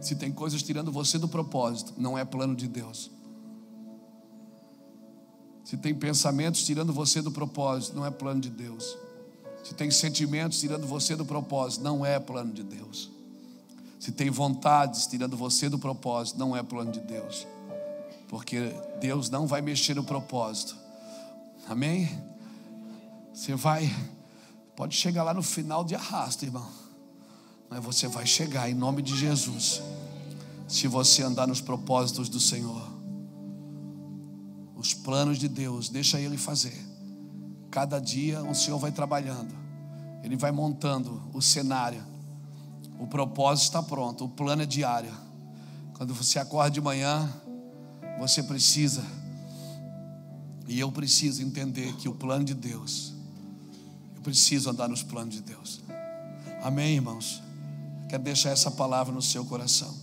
Se 0.01 0.15
tem 0.15 0.31
coisas 0.31 0.63
tirando 0.63 0.93
você 0.93 1.19
do 1.19 1.29
propósito, 1.29 1.95
não 1.97 2.19
é 2.19 2.25
plano 2.25 2.55
de 2.55 2.69
Deus. 2.69 3.11
Se 5.65 5.77
tem 5.77 5.95
pensamentos 5.95 6.65
tirando 6.65 6.93
você 6.93 7.21
do 7.21 7.31
propósito, 7.31 7.97
não 7.97 8.05
é 8.05 8.11
plano 8.11 8.41
de 8.41 8.51
Deus. 8.51 8.97
Se 9.65 9.75
tem 9.75 9.91
sentimentos 9.91 10.61
tirando 10.61 10.87
você 10.87 11.15
do 11.15 11.25
propósito, 11.25 11.83
não 11.83 12.05
é 12.05 12.19
plano 12.19 12.53
de 12.53 12.63
Deus. 12.63 13.11
Se 14.01 14.13
tem 14.13 14.31
vontades 14.31 15.07
tirando 15.07 15.37
você 15.37 15.69
do 15.69 15.79
propósito, 15.79 16.39
não 16.39 16.57
é 16.57 16.63
plano 16.63 16.93
de 16.93 17.01
Deus. 17.01 17.47
Porque 18.29 18.73
Deus 19.01 19.31
não 19.31 19.47
vai 19.47 19.61
mexer 19.63 19.95
no 19.95 20.05
propósito. 20.05 20.77
Amém? 21.67 22.09
Você 23.33 23.55
vai, 23.55 23.91
pode 24.77 24.95
chegar 24.95 25.23
lá 25.23 25.33
no 25.33 25.43
final 25.43 25.83
de 25.85 25.95
arrasto, 25.95 26.45
irmão. 26.45 26.69
Mas 27.71 27.83
você 27.83 28.07
vai 28.07 28.27
chegar 28.27 28.69
em 28.71 28.75
nome 28.75 29.03
de 29.03 29.17
Jesus. 29.17 29.83
Se 30.67 30.87
você 30.87 31.23
andar 31.23 31.47
nos 31.47 31.61
propósitos 31.61 32.29
do 32.29 32.39
Senhor. 32.39 32.89
Os 34.77 34.95
planos 34.95 35.39
de 35.39 35.49
Deus, 35.49 35.89
deixa 35.89 36.21
Ele 36.21 36.37
fazer. 36.37 36.87
Cada 37.71 37.99
dia 37.99 38.43
o 38.43 38.55
Senhor 38.55 38.79
vai 38.79 38.93
trabalhando. 38.93 39.55
Ele 40.23 40.37
vai 40.37 40.53
montando 40.53 41.23
o 41.33 41.41
cenário 41.41 42.03
o 42.99 43.07
propósito 43.07 43.65
está 43.65 43.83
pronto, 43.83 44.25
o 44.25 44.29
plano 44.29 44.63
é 44.63 44.67
diário. 44.67 45.13
Quando 45.97 46.13
você 46.13 46.39
acorda 46.39 46.71
de 46.71 46.81
manhã, 46.81 47.33
você 48.19 48.43
precisa, 48.43 49.05
e 50.67 50.79
eu 50.79 50.91
preciso 50.93 51.43
entender 51.43 51.95
que 51.97 52.09
o 52.09 52.15
plano 52.15 52.45
de 52.45 52.55
Deus, 52.55 53.15
eu 54.17 54.23
preciso 54.23 54.69
andar 54.69 54.89
nos 54.89 55.03
planos 55.03 55.35
de 55.35 55.43
Deus. 55.43 55.81
Amém, 56.63 56.97
irmãos? 56.97 57.43
Quero 58.09 58.23
deixar 58.23 58.51
essa 58.51 58.71
palavra 58.71 59.15
no 59.15 59.23
seu 59.23 59.45
coração. 59.45 59.95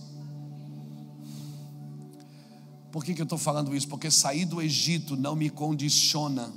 Por 2.90 3.04
que, 3.04 3.14
que 3.14 3.20
eu 3.20 3.24
estou 3.24 3.38
falando 3.38 3.76
isso? 3.76 3.86
Porque 3.88 4.10
sair 4.10 4.46
do 4.46 4.62
Egito 4.62 5.16
não 5.16 5.36
me 5.36 5.50
condiciona 5.50 6.50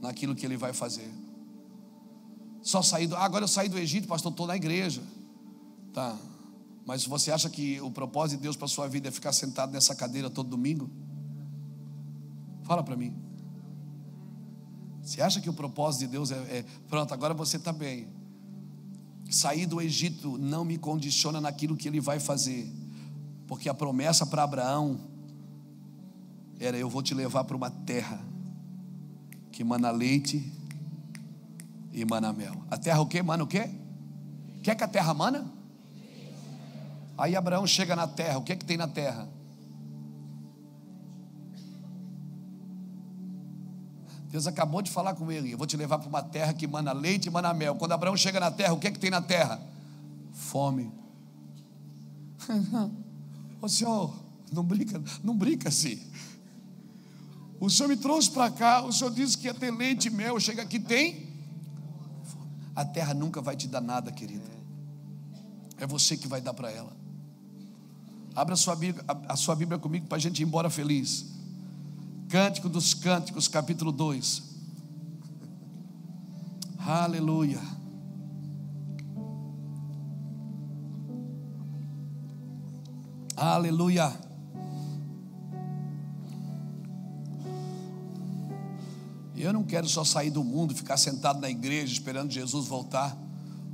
naquilo 0.00 0.34
que 0.34 0.44
ele 0.44 0.56
vai 0.56 0.74
fazer. 0.74 1.10
Só 2.62 2.82
sair 2.82 3.06
do. 3.06 3.16
Ah, 3.16 3.24
agora 3.24 3.44
eu 3.44 3.48
saí 3.48 3.68
do 3.68 3.78
Egito, 3.78 4.06
pastor, 4.06 4.30
estou 4.30 4.46
na 4.46 4.56
igreja. 4.56 5.02
Tá. 5.92 6.16
Mas 6.86 7.06
você 7.06 7.30
acha 7.30 7.48
que 7.48 7.80
o 7.80 7.90
propósito 7.90 8.38
de 8.38 8.42
Deus 8.42 8.56
para 8.56 8.66
a 8.66 8.68
sua 8.68 8.88
vida 8.88 9.08
é 9.08 9.10
ficar 9.10 9.32
sentado 9.32 9.72
nessa 9.72 9.94
cadeira 9.94 10.28
todo 10.28 10.48
domingo? 10.48 10.90
Fala 12.64 12.82
para 12.82 12.96
mim. 12.96 13.14
Você 15.02 15.20
acha 15.20 15.40
que 15.40 15.48
o 15.48 15.52
propósito 15.52 16.00
de 16.00 16.06
Deus 16.08 16.30
é, 16.30 16.36
é 16.36 16.64
pronto, 16.88 17.12
agora 17.12 17.34
você 17.34 17.56
está 17.56 17.72
bem. 17.72 18.08
Sair 19.30 19.66
do 19.66 19.80
Egito 19.80 20.38
não 20.38 20.64
me 20.64 20.78
condiciona 20.78 21.40
naquilo 21.40 21.76
que 21.76 21.88
ele 21.88 22.00
vai 22.00 22.20
fazer, 22.20 22.70
porque 23.46 23.68
a 23.68 23.74
promessa 23.74 24.26
para 24.26 24.42
Abraão 24.42 24.98
era: 26.58 26.76
eu 26.76 26.88
vou 26.88 27.02
te 27.02 27.14
levar 27.14 27.44
para 27.44 27.56
uma 27.56 27.70
terra 27.70 28.20
que 29.50 29.64
mana 29.64 29.90
leite 29.90 30.52
e 31.92 32.04
mana 32.04 32.32
mel. 32.32 32.62
A 32.70 32.76
terra 32.76 33.00
o 33.00 33.06
que? 33.06 33.22
Mana 33.22 33.44
o 33.44 33.46
quê? 33.46 33.70
Quer 34.62 34.74
que 34.74 34.84
a 34.84 34.88
terra 34.88 35.12
mana? 35.14 35.50
Aí 37.16 37.36
Abraão 37.36 37.66
chega 37.66 37.94
na 37.94 38.06
terra, 38.08 38.38
o 38.38 38.42
que 38.42 38.52
é 38.52 38.56
que 38.56 38.64
tem 38.64 38.76
na 38.76 38.88
terra? 38.88 39.28
Deus 44.34 44.48
acabou 44.48 44.82
de 44.82 44.90
falar 44.90 45.14
com 45.14 45.30
ele: 45.30 45.52
Eu 45.52 45.58
vou 45.58 45.64
te 45.64 45.76
levar 45.76 45.98
para 45.98 46.08
uma 46.08 46.20
terra 46.22 46.52
que 46.52 46.66
mana 46.66 46.92
leite 46.92 47.26
e 47.26 47.30
mana 47.30 47.54
mel. 47.54 47.76
Quando 47.76 47.92
Abraão 47.92 48.16
chega 48.16 48.40
na 48.40 48.50
terra, 48.50 48.72
o 48.72 48.80
que 48.80 48.88
é 48.88 48.90
que 48.90 48.98
tem 48.98 49.08
na 49.10 49.22
terra? 49.22 49.62
Fome. 50.32 50.92
Ô 53.62 53.68
Senhor, 53.68 54.12
não 54.50 54.64
brinca, 54.64 55.00
não 55.22 55.36
brinca 55.36 55.68
assim. 55.68 56.02
O 57.60 57.70
Senhor 57.70 57.88
me 57.88 57.96
trouxe 57.96 58.28
para 58.28 58.50
cá, 58.50 58.82
o 58.82 58.92
Senhor 58.92 59.12
disse 59.12 59.38
que 59.38 59.46
ia 59.46 59.54
ter 59.54 59.70
leite 59.70 60.08
e 60.08 60.10
mel. 60.10 60.40
Chega 60.40 60.62
aqui, 60.62 60.80
tem. 60.80 61.32
A 62.74 62.84
terra 62.84 63.14
nunca 63.14 63.40
vai 63.40 63.54
te 63.54 63.68
dar 63.68 63.80
nada, 63.80 64.10
querida. 64.10 64.50
É 65.78 65.86
você 65.86 66.16
que 66.16 66.26
vai 66.26 66.40
dar 66.40 66.54
para 66.54 66.72
ela. 66.72 67.03
Abra 68.34 68.54
a 68.54 68.56
sua 68.56 68.74
Bíblia, 68.74 69.04
a 69.28 69.36
sua 69.36 69.54
Bíblia 69.54 69.78
comigo 69.78 70.06
para 70.06 70.16
a 70.16 70.20
gente 70.20 70.40
ir 70.40 70.44
embora 70.44 70.68
feliz. 70.68 71.26
Cântico 72.28 72.68
dos 72.68 72.92
Cânticos, 72.92 73.46
capítulo 73.46 73.92
2. 73.92 74.42
Aleluia. 76.78 77.60
Aleluia. 83.36 84.12
Eu 89.36 89.52
não 89.52 89.62
quero 89.62 89.88
só 89.88 90.04
sair 90.04 90.30
do 90.30 90.42
mundo, 90.42 90.74
ficar 90.74 90.96
sentado 90.96 91.40
na 91.40 91.50
igreja 91.50 91.92
esperando 91.92 92.32
Jesus 92.32 92.66
voltar. 92.66 93.16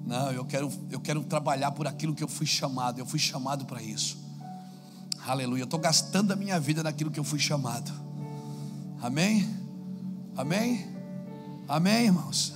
Não, 0.04 0.32
eu 0.32 0.44
quero, 0.44 0.70
eu 0.90 1.00
quero 1.00 1.22
trabalhar 1.24 1.70
por 1.72 1.86
aquilo 1.86 2.14
que 2.14 2.24
eu 2.24 2.28
fui 2.28 2.46
chamado. 2.46 2.98
Eu 2.98 3.06
fui 3.06 3.18
chamado 3.18 3.64
para 3.64 3.82
isso. 3.82 4.18
Aleluia. 5.30 5.60
Eu 5.60 5.64
estou 5.64 5.78
gastando 5.78 6.32
a 6.32 6.36
minha 6.36 6.58
vida 6.58 6.82
naquilo 6.82 7.08
que 7.08 7.20
eu 7.20 7.22
fui 7.22 7.38
chamado. 7.38 7.92
Amém? 9.00 9.48
Amém? 10.36 10.84
Amém, 11.68 12.06
irmãos? 12.06 12.52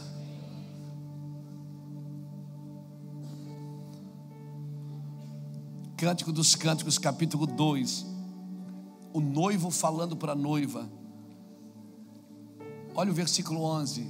Cântico 5.96 6.32
dos 6.32 6.56
Cânticos, 6.56 6.98
capítulo 6.98 7.46
2. 7.46 8.06
O 9.12 9.20
noivo 9.20 9.70
falando 9.70 10.16
para 10.16 10.32
a 10.32 10.34
noiva. 10.34 10.90
Olha 12.92 13.12
o 13.12 13.14
versículo 13.14 13.62
11. 13.62 14.04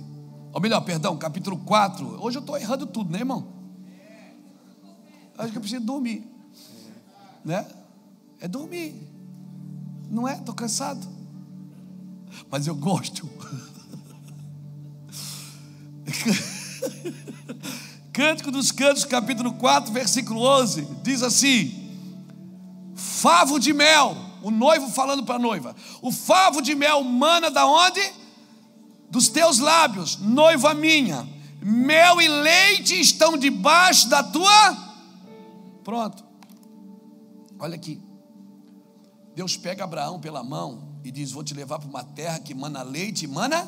Ou 0.54 0.60
melhor, 0.62 0.80
perdão, 0.80 1.18
capítulo 1.18 1.58
4. 1.58 2.24
Hoje 2.24 2.38
eu 2.38 2.40
estou 2.40 2.56
errando 2.56 2.86
tudo, 2.86 3.12
né, 3.12 3.18
irmão? 3.18 3.46
Acho 5.36 5.52
que 5.52 5.58
eu 5.58 5.60
preciso 5.60 5.84
dormir. 5.84 6.26
Né? 7.44 7.83
É 8.40 8.48
dormir. 8.48 8.94
Não 10.10 10.28
é? 10.28 10.34
Estou 10.34 10.54
cansado. 10.54 11.06
Mas 12.50 12.66
eu 12.66 12.74
gosto. 12.74 13.28
Cântico 18.12 18.50
dos 18.50 18.70
Cantos, 18.70 19.04
capítulo 19.04 19.54
4, 19.54 19.92
versículo 19.92 20.40
11, 20.40 20.86
diz 21.02 21.22
assim: 21.22 21.90
Favo 22.94 23.58
de 23.58 23.72
mel. 23.72 24.16
o 24.42 24.50
noivo 24.50 24.88
falando 24.90 25.24
para 25.24 25.36
a 25.36 25.38
noiva: 25.38 25.74
O 26.00 26.12
favo 26.12 26.60
de 26.60 26.74
mel 26.74 27.02
mana 27.02 27.50
da 27.50 27.66
onde? 27.66 28.00
Dos 29.10 29.28
teus 29.28 29.58
lábios, 29.58 30.18
noiva 30.18 30.74
minha. 30.74 31.26
Mel 31.60 32.20
e 32.20 32.28
leite 32.28 33.00
estão 33.00 33.38
debaixo 33.38 34.08
da 34.08 34.22
tua. 34.22 34.76
Pronto. 35.82 36.22
Olha 37.58 37.74
aqui. 37.74 38.03
Deus 39.34 39.56
pega 39.56 39.84
Abraão 39.84 40.20
pela 40.20 40.42
mão 40.42 40.82
e 41.02 41.10
diz: 41.10 41.32
Vou 41.32 41.42
te 41.42 41.54
levar 41.54 41.78
para 41.78 41.88
uma 41.88 42.04
terra 42.04 42.38
que 42.38 42.54
mana 42.54 42.82
leite 42.82 43.24
e 43.24 43.28
mana. 43.28 43.66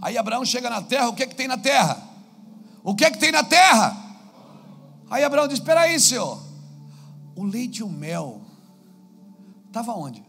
Aí 0.00 0.16
Abraão 0.16 0.44
chega 0.44 0.70
na 0.70 0.82
terra, 0.82 1.08
o 1.08 1.14
que 1.14 1.22
é 1.22 1.26
que 1.26 1.34
tem 1.34 1.48
na 1.48 1.58
terra? 1.58 2.02
O 2.84 2.94
que 2.94 3.04
é 3.04 3.10
que 3.10 3.18
tem 3.18 3.32
na 3.32 3.42
terra? 3.42 3.96
Aí 5.10 5.24
Abraão 5.24 5.48
diz: 5.48 5.58
Espera 5.58 5.82
aí, 5.82 5.98
senhor. 5.98 6.40
O 7.34 7.44
leite 7.44 7.78
e 7.78 7.82
o 7.82 7.88
mel 7.88 8.40
estava 9.66 9.92
onde? 9.92 10.24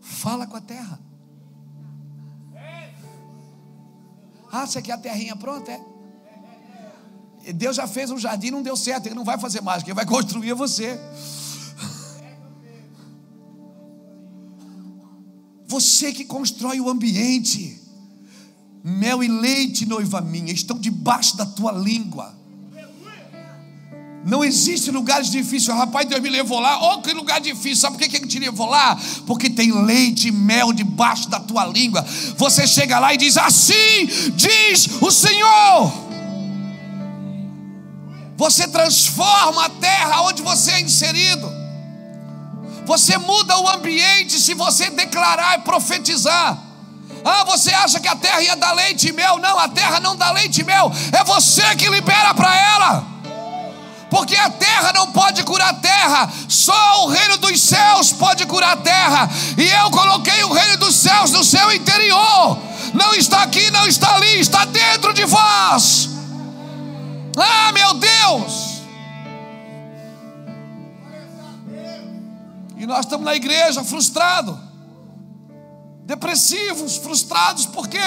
Fala 0.00 0.46
com 0.46 0.56
a 0.56 0.60
terra. 0.60 1.00
Ah, 4.52 4.66
você 4.66 4.82
quer 4.82 4.92
a 4.92 4.98
terrinha 4.98 5.34
pronta? 5.34 5.72
É? 5.72 5.91
Deus 7.54 7.76
já 7.76 7.88
fez 7.88 8.10
um 8.10 8.18
jardim, 8.18 8.50
não 8.50 8.62
deu 8.62 8.76
certo, 8.76 9.06
ele 9.06 9.14
não 9.14 9.24
vai 9.24 9.38
fazer 9.38 9.60
mais, 9.60 9.82
quem 9.82 9.94
vai 9.94 10.06
construir 10.06 10.52
você. 10.52 10.98
Você 15.66 16.12
que 16.12 16.26
constrói 16.26 16.80
o 16.80 16.90
ambiente. 16.90 17.80
Mel 18.84 19.22
e 19.22 19.28
leite, 19.28 19.86
noiva 19.86 20.20
minha, 20.20 20.52
estão 20.52 20.76
debaixo 20.76 21.36
da 21.36 21.46
tua 21.46 21.72
língua. 21.72 22.36
Não 24.24 24.44
existe 24.44 24.90
lugares 24.90 25.30
difíceis. 25.30 25.76
Rapaz, 25.76 26.08
Deus 26.08 26.20
me 26.20 26.28
levou 26.28 26.60
lá. 26.60 26.94
Oh, 26.94 27.00
que 27.00 27.12
lugar 27.12 27.40
difícil. 27.40 27.76
Sabe 27.76 27.96
por 27.96 28.08
que 28.08 28.16
Ele 28.16 28.26
te 28.26 28.38
levou 28.38 28.66
lá? 28.68 29.00
Porque 29.26 29.50
tem 29.50 29.72
leite 29.72 30.28
e 30.28 30.32
mel 30.32 30.72
debaixo 30.72 31.28
da 31.28 31.40
tua 31.40 31.66
língua. 31.66 32.04
Você 32.36 32.66
chega 32.66 32.98
lá 32.98 33.12
e 33.14 33.16
diz: 33.16 33.36
Assim 33.36 34.06
diz 34.36 35.00
o 35.00 35.10
Senhor. 35.10 36.11
Você 38.36 38.66
transforma 38.68 39.66
a 39.66 39.68
terra 39.68 40.22
onde 40.22 40.42
você 40.42 40.72
é 40.72 40.80
inserido. 40.80 41.50
Você 42.84 43.16
muda 43.18 43.58
o 43.58 43.68
ambiente 43.68 44.38
se 44.40 44.54
você 44.54 44.90
declarar 44.90 45.58
e 45.58 45.62
profetizar. 45.62 46.58
Ah, 47.24 47.44
você 47.44 47.72
acha 47.72 48.00
que 48.00 48.08
a 48.08 48.16
terra 48.16 48.42
ia 48.42 48.56
dar 48.56 48.72
leite 48.72 49.08
e 49.08 49.12
mel? 49.12 49.38
Não, 49.38 49.58
a 49.58 49.68
terra 49.68 50.00
não 50.00 50.16
dá 50.16 50.32
leite 50.32 50.62
e 50.62 50.64
mel. 50.64 50.90
É 51.12 51.22
você 51.22 51.76
que 51.76 51.88
libera 51.88 52.34
para 52.34 52.56
ela 52.56 53.12
porque 54.12 54.36
a 54.36 54.50
terra 54.50 54.92
não 54.92 55.10
pode 55.10 55.42
curar 55.42 55.70
a 55.70 55.74
terra, 55.74 56.30
só 56.46 57.06
o 57.06 57.08
reino 57.08 57.38
dos 57.38 57.58
céus 57.58 58.12
pode 58.12 58.44
curar 58.44 58.74
a 58.74 58.76
terra, 58.76 59.30
e 59.56 59.66
eu 59.66 59.90
coloquei 59.90 60.44
o 60.44 60.52
reino 60.52 60.76
dos 60.76 60.96
céus 60.96 61.30
no 61.30 61.42
seu 61.42 61.72
interior, 61.72 62.58
não 62.92 63.14
está 63.14 63.42
aqui, 63.42 63.70
não 63.70 63.86
está 63.86 64.16
ali, 64.16 64.38
está 64.38 64.66
dentro 64.66 65.14
de 65.14 65.24
vós. 65.24 66.11
Ah, 67.36 67.72
meu 67.72 67.94
Deus! 67.94 68.82
E 72.76 72.86
nós 72.86 73.00
estamos 73.00 73.24
na 73.24 73.34
igreja 73.34 73.84
frustrados, 73.84 74.56
depressivos, 76.04 76.96
frustrados, 76.96 77.66
por 77.66 77.88
quê? 77.88 77.98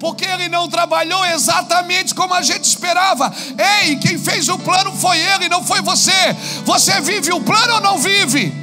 porque 0.00 0.24
ele 0.24 0.48
não 0.48 0.66
trabalhou 0.66 1.24
exatamente 1.26 2.14
como 2.14 2.32
a 2.32 2.40
gente 2.40 2.64
esperava. 2.64 3.32
Ei, 3.82 3.96
quem 3.96 4.18
fez 4.18 4.48
o 4.48 4.58
plano 4.58 4.96
foi 4.96 5.18
ele, 5.18 5.48
não 5.48 5.62
foi 5.62 5.82
você. 5.82 6.10
Você 6.64 7.00
vive 7.02 7.30
o 7.32 7.40
plano 7.42 7.74
ou 7.74 7.80
não 7.82 7.98
vive? 7.98 8.59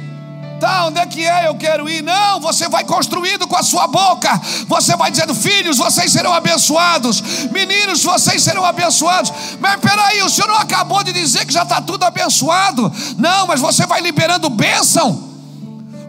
Tá, 0.58 0.86
onde 0.86 0.98
é 0.98 1.06
que 1.06 1.24
é? 1.24 1.46
Eu 1.46 1.54
quero 1.54 1.88
ir. 1.88 2.02
Não, 2.02 2.40
você 2.40 2.68
vai 2.68 2.84
construindo 2.84 3.46
com 3.46 3.56
a 3.56 3.62
sua 3.62 3.86
boca. 3.86 4.40
Você 4.66 4.96
vai 4.96 5.10
dizendo: 5.10 5.34
Filhos, 5.34 5.78
vocês 5.78 6.10
serão 6.10 6.32
abençoados. 6.32 7.20
Meninos, 7.50 8.02
vocês 8.02 8.42
serão 8.42 8.64
abençoados. 8.64 9.32
Mas 9.60 9.80
peraí, 9.80 10.22
o 10.22 10.28
senhor 10.28 10.48
não 10.48 10.56
acabou 10.56 11.02
de 11.04 11.12
dizer 11.12 11.44
que 11.46 11.52
já 11.52 11.62
está 11.62 11.80
tudo 11.80 12.04
abençoado? 12.04 12.92
Não, 13.16 13.46
mas 13.46 13.60
você 13.60 13.86
vai 13.86 14.00
liberando 14.00 14.48
bênção 14.48 15.27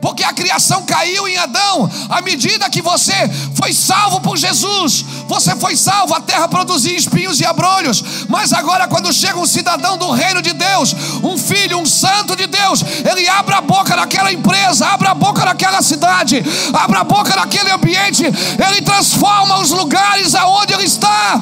porque 0.02 0.24
a 0.24 0.34
criação 0.34 0.84
caiu 0.84 1.28
em 1.28 1.38
Adão. 1.38 1.90
À 2.10 2.22
medida 2.22 2.70
que 2.70 2.82
você 2.82 3.14
foi 3.56 3.74
salvo 3.74 4.22
por 4.22 4.38
Jesus, 4.38 5.04
você 5.28 5.56
foi 5.56 5.76
salvo, 5.76 6.14
a 6.14 6.22
terra 6.22 6.48
produzia 6.48 6.98
espinhos 6.98 7.40
e 7.40 7.46
abrolhos. 7.46 8.04
Mas 8.28 8.54
agora, 8.54 8.88
quando 8.88 9.12
chega 9.12 9.38
um 9.38 9.46
cidadão 9.46 9.98
do 9.98 10.12
reino 10.12 10.42
de 10.42 10.54
Deus, 10.54 10.96
um 11.24 11.38
filho, 11.38 11.80
um 11.80 11.86
santo 11.86 12.36
de 12.36 12.48
Deus, 12.48 12.84
ele 13.10 13.28
abre 13.28 13.54
a 13.56 13.62
boca 13.62 13.96
naquela 13.96 14.32
empresa, 14.32 14.88
abre 14.88 15.08
a 15.08 15.14
boca 15.14 15.44
naquela 15.44 15.82
cidade, 15.82 16.44
abre 16.74 16.98
a 16.98 17.04
boca 17.04 17.36
naquele 17.36 17.72
ambiente, 17.72 18.24
ele 18.24 18.82
transforma 18.82 19.60
os 19.60 19.72
lugares 19.72 20.34
aonde 20.34 20.74
ele 20.74 20.86
está. 20.86 21.42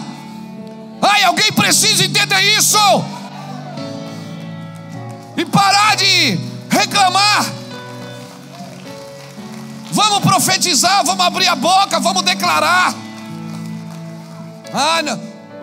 Ai, 1.00 1.24
alguém 1.24 1.52
precisa 1.52 2.04
entender 2.04 2.42
isso. 2.58 2.78
E 5.38 5.46
parar 5.46 5.96
de 5.96 6.40
reclamar 6.72 7.46
Vamos 9.92 10.20
profetizar, 10.20 11.06
vamos 11.06 11.26
abrir 11.26 11.48
a 11.48 11.56
boca, 11.56 12.00
vamos 12.00 12.24
declarar. 12.24 12.94
Ah. 14.74 15.00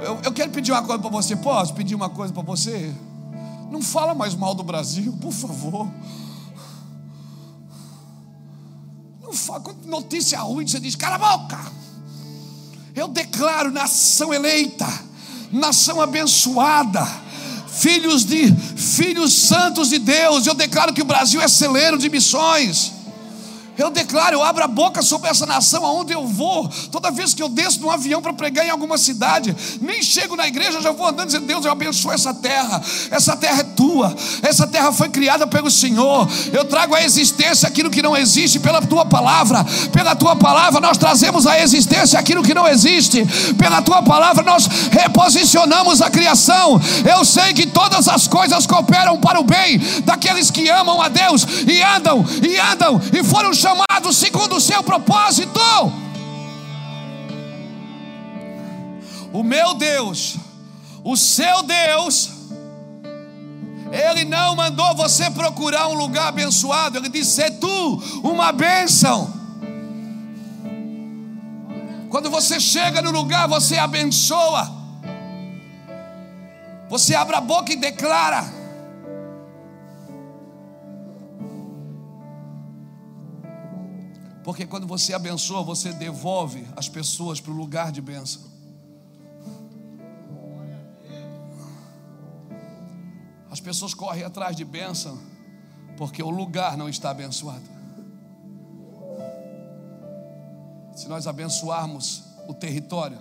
Eu, 0.03 0.20
eu 0.25 0.33
quero 0.33 0.51
pedir 0.51 0.72
uma 0.72 0.83
coisa 0.83 1.01
para 1.01 1.11
você. 1.11 1.37
Posso 1.37 1.75
pedir 1.75 1.95
uma 1.95 2.09
coisa 2.09 2.33
para 2.33 2.43
você? 2.43 2.93
Não 3.70 3.81
fala 3.81 4.14
mais 4.14 4.35
mal 4.35 4.55
do 4.55 4.62
Brasil, 4.62 5.16
por 5.20 5.33
favor. 5.33 5.89
Não 9.22 9.33
fala. 9.33 9.62
Notícia 9.87 10.41
ruim, 10.41 10.66
você 10.66 10.79
diz, 10.79 10.95
cala 10.95 11.16
a 11.16 11.39
boca. 11.39 11.59
Eu 12.95 13.09
declaro 13.09 13.70
nação 13.72 14.33
eleita, 14.33 14.87
nação 15.51 16.01
abençoada 16.01 17.25
filhos 17.75 18.25
de 18.25 18.55
filhos 18.77 19.33
santos 19.33 19.89
de 19.89 19.99
Deus. 19.99 20.47
Eu 20.47 20.55
declaro 20.55 20.93
que 20.93 21.03
o 21.03 21.05
Brasil 21.05 21.41
é 21.41 21.49
celeiro 21.49 21.99
de 21.99 22.09
missões. 22.09 22.93
Eu 23.77 23.91
declaro, 23.91 24.35
eu 24.35 24.43
abro 24.43 24.62
a 24.62 24.68
boca 24.68 25.03
sobre 25.03 25.29
essa 25.29 25.47
nação 25.47 25.85
aonde 25.85 26.12
eu 26.12 26.27
vou. 26.27 26.68
Toda 26.91 27.11
vez 27.11 27.35
que 27.35 27.43
eu 27.43 27.49
desço 27.49 27.81
num 27.81 27.91
avião 27.91 28.22
para 28.22 28.33
pregar 28.33 28.66
em 28.66 28.70
alguma 28.70 28.97
cidade, 28.97 29.55
nem 29.81 30.03
chego 30.03 30.37
na 30.37 30.47
igreja, 30.47 30.81
já 30.81 30.93
vou 30.93 31.07
andando 31.07 31.27
dizendo: 31.27 31.47
Deus, 31.47 31.64
eu 31.64 31.72
abençoo 31.72 32.12
essa 32.12 32.33
terra. 32.33 32.83
Essa 33.11 33.37
terra 33.37 33.61
é 33.61 33.64
tua. 33.64 34.14
Essa 34.43 34.66
terra 34.66 34.93
foi 34.93 35.09
criada 35.09 35.47
pelo 35.47 35.70
Senhor. 35.70 36.29
Eu 36.53 36.64
trago 36.64 36.95
à 36.95 37.03
existência 37.03 37.68
aquilo 37.68 37.91
que 37.91 38.03
não 38.03 38.16
existe 38.16 38.59
pela 38.61 38.81
tua 38.81 39.05
palavra. 39.05 39.64
Pela 39.93 40.14
tua 40.14 40.37
palavra 40.37 40.81
nós 40.81 40.97
trazemos 40.97 41.47
à 41.47 41.61
existência 41.61 42.18
aquilo 42.18 42.43
que 42.43 42.55
não 42.55 42.68
existe. 42.68 43.25
Pela 43.59 43.83
tua 43.83 44.03
palavra 44.03 44.45
nós 44.45 44.68
reposicionamos 44.91 46.01
a 46.01 46.11
criação. 46.11 46.81
Eu 47.05 47.25
sei 47.25 47.53
que 47.53 47.66
todas 47.66 48.09
as 48.09 48.29
coisas 48.29 48.66
cooperam 48.66 49.18
para 49.18 49.41
o 49.41 49.45
bem 49.45 49.79
daqueles 50.05 50.51
que 50.51 50.68
amam 50.68 51.01
a 51.01 51.09
Deus 51.09 51.47
e 51.66 51.83
andam 51.83 52.25
e 52.43 52.59
andam 52.59 53.01
e 53.12 53.25
foram 53.25 53.53
chamado 53.65 54.12
segundo 54.12 54.57
o 54.57 54.61
seu 54.61 54.83
propósito. 54.83 55.59
O 59.33 59.43
meu 59.43 59.73
Deus, 59.73 60.37
o 61.03 61.17
seu 61.17 61.62
Deus, 61.62 62.31
Ele 63.91 64.27
não 64.27 64.55
mandou 64.55 64.95
você 64.95 65.31
procurar 65.31 65.89
um 65.89 65.95
lugar 65.95 66.29
abençoado, 66.29 66.99
Ele 66.99 67.09
disse: 67.09 67.41
é 67.41 67.51
tu 67.51 68.03
uma 68.23 68.53
bênção. 68.53 69.33
Quando 72.11 72.31
você 72.31 72.61
chega 72.61 73.01
no 73.01 73.11
lugar, 73.11 73.49
você 73.49 73.79
abençoa, 73.79 74.71
você 76.89 77.15
abre 77.15 77.35
a 77.35 77.41
boca 77.41 77.73
e 77.73 77.77
declara. 77.77 78.54
Porque 84.45 84.67
quando 84.67 84.87
você 84.87 85.15
abençoa, 85.15 85.63
você 85.63 85.91
devolve 85.91 86.67
as 86.77 86.87
pessoas 86.87 87.41
para 87.41 87.51
o 87.51 87.57
lugar 87.57 87.91
de 87.91 88.03
bênção. 88.03 88.43
As 93.51 93.59
pessoas 93.59 93.95
correm 93.95 94.23
atrás 94.23 94.55
de 94.55 94.65
bênção 94.65 95.19
porque 95.97 96.23
o 96.23 96.29
lugar 96.29 96.77
não 96.77 96.89
está 96.89 97.11
abençoado. 97.11 97.65
Se 100.95 101.09
nós 101.09 101.27
abençoarmos 101.27 102.25
o 102.47 102.53
território, 102.53 103.19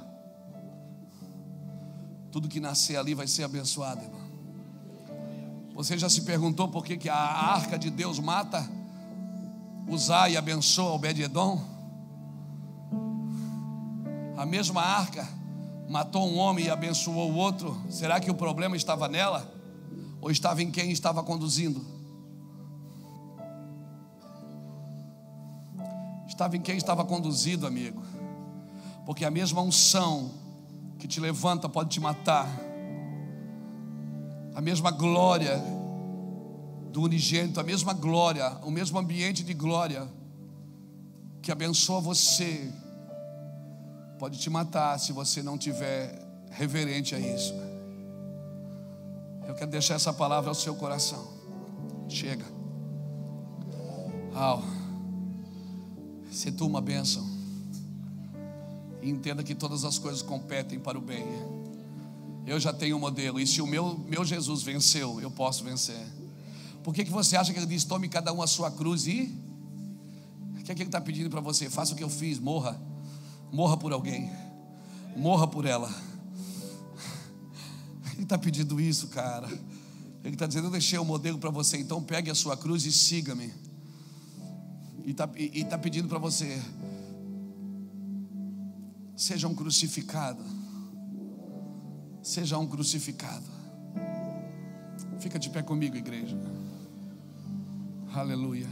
tudo 2.31 2.49
que 2.49 2.59
nascer 2.59 2.97
ali 2.97 3.13
vai 3.13 3.27
ser 3.27 3.43
abençoado, 3.43 4.03
irmão. 4.03 4.23
Você 5.73 5.97
já 5.97 6.09
se 6.09 6.21
perguntou 6.21 6.67
por 6.67 6.83
que, 6.83 6.97
que 6.97 7.07
a 7.07 7.15
arca 7.15 7.79
de 7.79 7.89
Deus 7.89 8.19
mata? 8.19 8.82
usar 9.87 10.29
e 10.29 10.37
abençoa 10.37 10.93
Obed-Edom. 10.93 11.61
A 14.37 14.45
mesma 14.45 14.81
arca 14.81 15.27
matou 15.89 16.27
um 16.27 16.37
homem 16.37 16.65
e 16.65 16.69
abençoou 16.69 17.31
o 17.31 17.35
outro. 17.35 17.79
Será 17.89 18.19
que 18.19 18.31
o 18.31 18.35
problema 18.35 18.75
estava 18.75 19.07
nela? 19.07 19.51
Ou 20.19 20.31
estava 20.31 20.63
em 20.63 20.71
quem 20.71 20.91
estava 20.91 21.23
conduzindo? 21.23 21.85
Estava 26.27 26.57
em 26.57 26.61
quem 26.61 26.77
estava 26.77 27.05
conduzido, 27.05 27.67
amigo. 27.67 28.01
Porque 29.05 29.23
a 29.23 29.29
mesma 29.29 29.61
unção 29.61 30.31
que 30.97 31.07
te 31.07 31.19
levanta 31.19 31.69
pode 31.69 31.89
te 31.89 31.99
matar. 31.99 32.47
A 34.55 34.61
mesma 34.61 34.89
glória 34.89 35.61
do 36.93 37.01
unigênito, 37.01 37.59
a 37.59 37.63
mesma 37.63 37.91
glória, 37.91 38.51
o 38.61 38.69
mesmo 38.69 38.99
ambiente 38.99 39.43
de 39.43 39.53
glória 39.53 40.07
que 41.41 41.51
abençoa 41.51 41.99
você, 41.99 42.71
pode 44.19 44.37
te 44.37 44.47
matar 44.47 44.99
se 44.99 45.11
você 45.11 45.41
não 45.41 45.57
tiver 45.57 46.23
reverente 46.51 47.15
a 47.15 47.19
isso. 47.19 47.53
Eu 49.47 49.55
quero 49.55 49.71
deixar 49.71 49.95
essa 49.95 50.13
palavra 50.13 50.51
ao 50.51 50.55
seu 50.55 50.75
coração. 50.75 51.27
Chega. 52.07 52.45
Au. 54.35 54.63
Se 56.31 56.51
tu 56.51 56.67
uma 56.67 56.79
bênção. 56.79 57.27
E 59.01 59.09
entenda 59.09 59.43
que 59.43 59.55
todas 59.55 59.83
as 59.83 59.97
coisas 59.97 60.21
competem 60.21 60.79
para 60.79 60.97
o 60.97 61.01
bem. 61.01 61.25
Eu 62.45 62.59
já 62.59 62.71
tenho 62.71 62.97
um 62.97 62.99
modelo. 62.99 63.39
E 63.39 63.47
se 63.47 63.61
o 63.61 63.67
meu, 63.67 63.97
meu 64.07 64.23
Jesus 64.23 64.61
venceu, 64.61 65.19
eu 65.19 65.31
posso 65.31 65.63
vencer. 65.63 66.12
Por 66.83 66.93
que, 66.93 67.05
que 67.05 67.11
você 67.11 67.37
acha 67.37 67.53
que 67.53 67.59
ele 67.59 67.65
diz: 67.65 67.83
tome 67.83 68.09
cada 68.09 68.33
um 68.33 68.41
a 68.41 68.47
sua 68.47 68.69
cruz 68.69 69.07
e. 69.07 69.33
O 70.59 70.63
que 70.63 70.71
é 70.71 70.75
que 70.75 70.81
ele 70.81 70.89
está 70.89 71.01
pedindo 71.01 71.29
para 71.29 71.41
você? 71.41 71.69
Faça 71.69 71.93
o 71.93 71.95
que 71.95 72.03
eu 72.03 72.09
fiz, 72.09 72.39
morra. 72.39 72.79
Morra 73.51 73.77
por 73.77 73.91
alguém. 73.93 74.29
Morra 75.15 75.47
por 75.47 75.65
ela. 75.65 75.93
Ele 78.13 78.23
está 78.23 78.37
pedindo 78.37 78.79
isso, 78.79 79.07
cara. 79.07 79.47
Ele 80.23 80.35
está 80.35 80.45
dizendo: 80.45 80.67
Eu 80.67 80.71
deixei 80.71 80.97
o 80.97 81.01
um 81.01 81.05
modelo 81.05 81.37
para 81.37 81.49
você, 81.49 81.77
então 81.77 82.01
pegue 82.01 82.29
a 82.29 82.35
sua 82.35 82.55
cruz 82.55 82.85
e 82.85 82.91
siga-me. 82.91 83.53
E 85.05 85.11
está 85.11 85.27
tá 85.69 85.77
pedindo 85.77 86.07
para 86.07 86.19
você: 86.19 86.61
Seja 89.15 89.47
um 89.47 89.55
crucificado. 89.55 90.43
Seja 92.21 92.57
um 92.57 92.67
crucificado. 92.67 93.45
Fica 95.19 95.37
de 95.37 95.49
pé 95.49 95.61
comigo, 95.61 95.95
igreja. 95.95 96.37
Aleluia. 98.15 98.67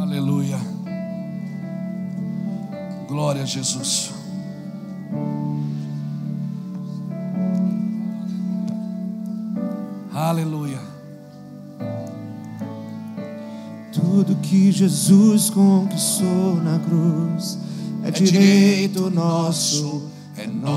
Aleluia. 0.00 0.58
Glória 3.06 3.42
a 3.42 3.44
Jesus. 3.44 4.14
Aleluia. 10.14 10.80
Tudo 13.92 14.36
que 14.36 14.72
Jesus 14.72 15.50
conquistou 15.50 16.56
na 16.62 16.78
cruz 16.78 17.58
é, 18.02 18.08
é 18.08 18.10
direito 18.10 19.10
nosso, 19.10 20.15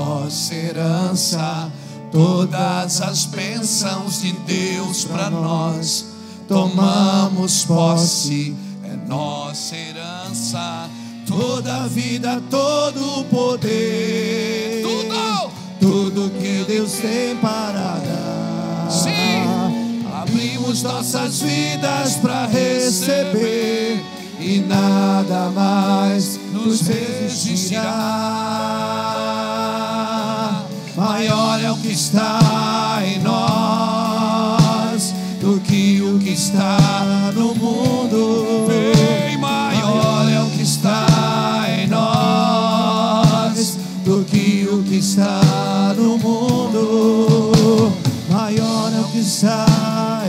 nossa 0.00 0.54
herança. 0.54 1.70
Todas 2.10 3.02
as 3.02 3.26
bênçãos 3.26 4.22
de 4.22 4.32
Deus 4.32 5.04
para 5.04 5.28
nós 5.30 6.06
tomamos 6.48 7.64
posse, 7.64 8.56
é 8.82 8.96
nossa 9.06 9.76
herança. 9.76 10.88
Toda 11.26 11.86
vida, 11.86 12.42
todo 12.50 13.24
poder, 13.26 14.82
tudo, 14.82 15.52
tudo 15.78 16.30
que 16.40 16.64
Deus 16.66 16.94
tem 16.94 17.36
para 17.36 17.70
dar. 17.70 18.90
Sim, 18.90 20.02
abrimos 20.12 20.82
nossas 20.82 21.40
vidas 21.40 22.16
para 22.16 22.46
receber 22.46 24.04
e 24.40 24.58
nada 24.58 25.50
mais 25.50 26.40
nos 26.52 26.80
resistirá. 26.80 28.99
Que 31.82 31.92
está 31.92 33.00
em 33.04 33.20
nós 33.20 35.14
do 35.40 35.58
que 35.60 36.00
o 36.02 36.18
que 36.18 36.30
está 36.30 37.32
no 37.34 37.54
mundo. 37.54 38.66
Bem 38.68 39.38
maior 39.38 40.28
é 40.30 40.42
o 40.42 40.50
que 40.50 40.62
está 40.62 41.66
em 41.68 41.86
nós 41.88 43.78
do 44.04 44.24
que 44.24 44.68
o 44.70 44.82
que 44.82 44.96
está 44.96 45.94
no 45.96 46.18
mundo. 46.18 47.92
Maior 48.30 48.92
é 48.92 49.00
o 49.00 49.04
que 49.04 49.20
está 49.20 49.66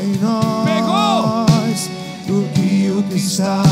em 0.04 0.18
nós. 0.20 1.89
Do 2.28 2.47
que 2.54 2.89
o 2.89 3.04
que 3.04 3.18
está 3.18 3.71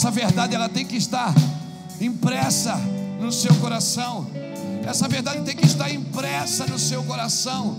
Essa 0.00 0.10
verdade 0.10 0.54
ela 0.54 0.66
tem 0.66 0.86
que 0.86 0.96
estar 0.96 1.34
impressa 2.00 2.74
no 3.20 3.30
seu 3.30 3.54
coração. 3.56 4.26
Essa 4.82 5.06
verdade 5.06 5.42
tem 5.42 5.54
que 5.54 5.66
estar 5.66 5.92
impressa 5.92 6.64
no 6.64 6.78
seu 6.78 7.02
coração. 7.02 7.76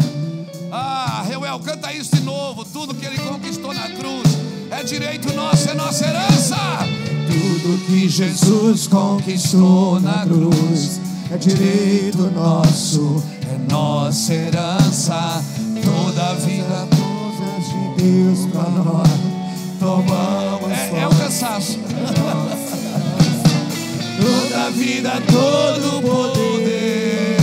Ah, 0.71 1.25
Reuel, 1.27 1.59
canta 1.61 1.91
isso 1.91 2.15
de 2.15 2.21
novo. 2.21 2.63
Tudo 2.63 2.93
que 2.93 3.07
ele 3.07 3.17
conquistou 3.17 3.73
na 3.73 3.89
cruz 3.89 4.37
é 4.69 4.83
direito 4.83 5.33
nosso, 5.33 5.67
é 5.67 5.73
nossa 5.73 6.05
herança. 6.05 6.57
Tudo 7.27 7.87
que 7.87 8.07
Jesus 8.07 8.85
conquistou 8.85 9.99
na 9.99 10.23
cruz 10.23 11.01
é 11.31 11.37
direito 11.37 12.29
nosso, 12.35 13.23
é 13.51 13.71
nossa 13.71 14.31
herança. 14.31 15.43
Toda 15.83 16.29
a 16.29 16.33
vida, 16.35 16.87
todas 16.91 17.65
de 17.67 18.03
Deus 18.03 18.45
para 18.51 18.69
nós, 18.69 19.30
vida, 24.71 25.11
todo 25.31 26.01
poder, 26.01 27.37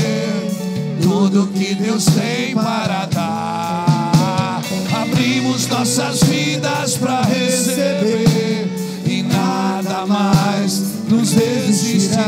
tudo 1.02 1.46
que 1.48 1.74
Deus 1.74 2.04
tem 2.06 2.54
para 2.54 3.06
dar. 3.06 4.62
Abrimos 5.02 5.66
nossas 5.68 6.22
vidas 6.24 6.96
para 6.96 7.22
receber 7.22 8.68
e 9.06 9.22
nada 9.22 10.06
mais 10.06 10.82
nos 11.08 11.32
resistirá. 11.32 12.24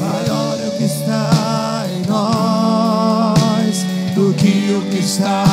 Maior 0.00 0.58
é 0.60 0.68
o 0.68 0.78
que 0.78 0.84
está 0.84 1.86
em 1.92 2.06
nós 2.08 3.84
do 4.14 4.32
que 4.34 4.74
o 4.74 4.82
que 4.90 4.98
está 4.98 5.43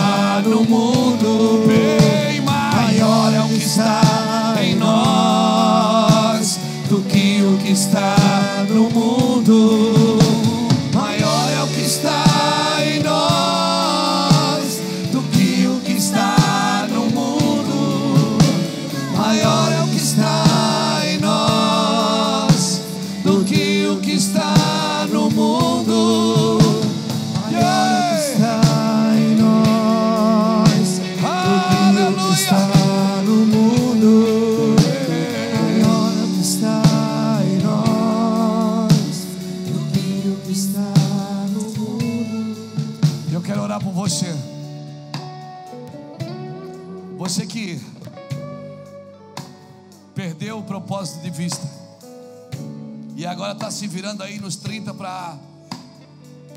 virando 54.12 54.24
aí 54.24 54.40
nos 54.40 54.58
30 54.58 54.94
para 54.94 55.38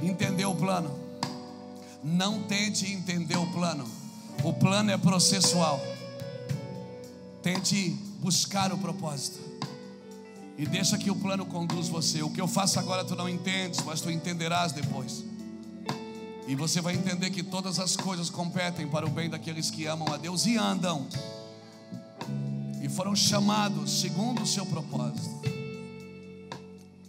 entender 0.02 0.44
o 0.44 0.54
plano. 0.54 0.90
Não 2.02 2.42
tente 2.42 2.92
entender 2.92 3.36
o 3.36 3.46
plano. 3.52 3.88
O 4.42 4.52
plano 4.52 4.90
é 4.90 4.96
processual. 4.96 5.80
Tente 7.42 7.90
buscar 8.18 8.72
o 8.72 8.78
propósito. 8.78 9.38
E 10.58 10.66
deixa 10.66 10.98
que 10.98 11.10
o 11.10 11.16
plano 11.16 11.46
conduz 11.46 11.88
você. 11.88 12.22
O 12.22 12.30
que 12.30 12.40
eu 12.40 12.48
faço 12.48 12.78
agora 12.78 13.04
tu 13.04 13.14
não 13.14 13.28
entendes, 13.28 13.80
mas 13.84 14.00
tu 14.00 14.10
entenderás 14.10 14.72
depois. 14.72 15.24
E 16.48 16.54
você 16.54 16.80
vai 16.80 16.94
entender 16.94 17.30
que 17.30 17.42
todas 17.42 17.78
as 17.78 17.96
coisas 17.96 18.28
competem 18.28 18.88
para 18.88 19.06
o 19.06 19.10
bem 19.10 19.30
daqueles 19.30 19.70
que 19.70 19.86
amam 19.86 20.12
a 20.12 20.16
Deus 20.16 20.44
e 20.46 20.56
andam. 20.56 21.06
E 22.82 22.88
foram 22.88 23.14
chamados 23.14 24.00
segundo 24.00 24.42
o 24.42 24.46
seu 24.46 24.66
propósito. 24.66 25.53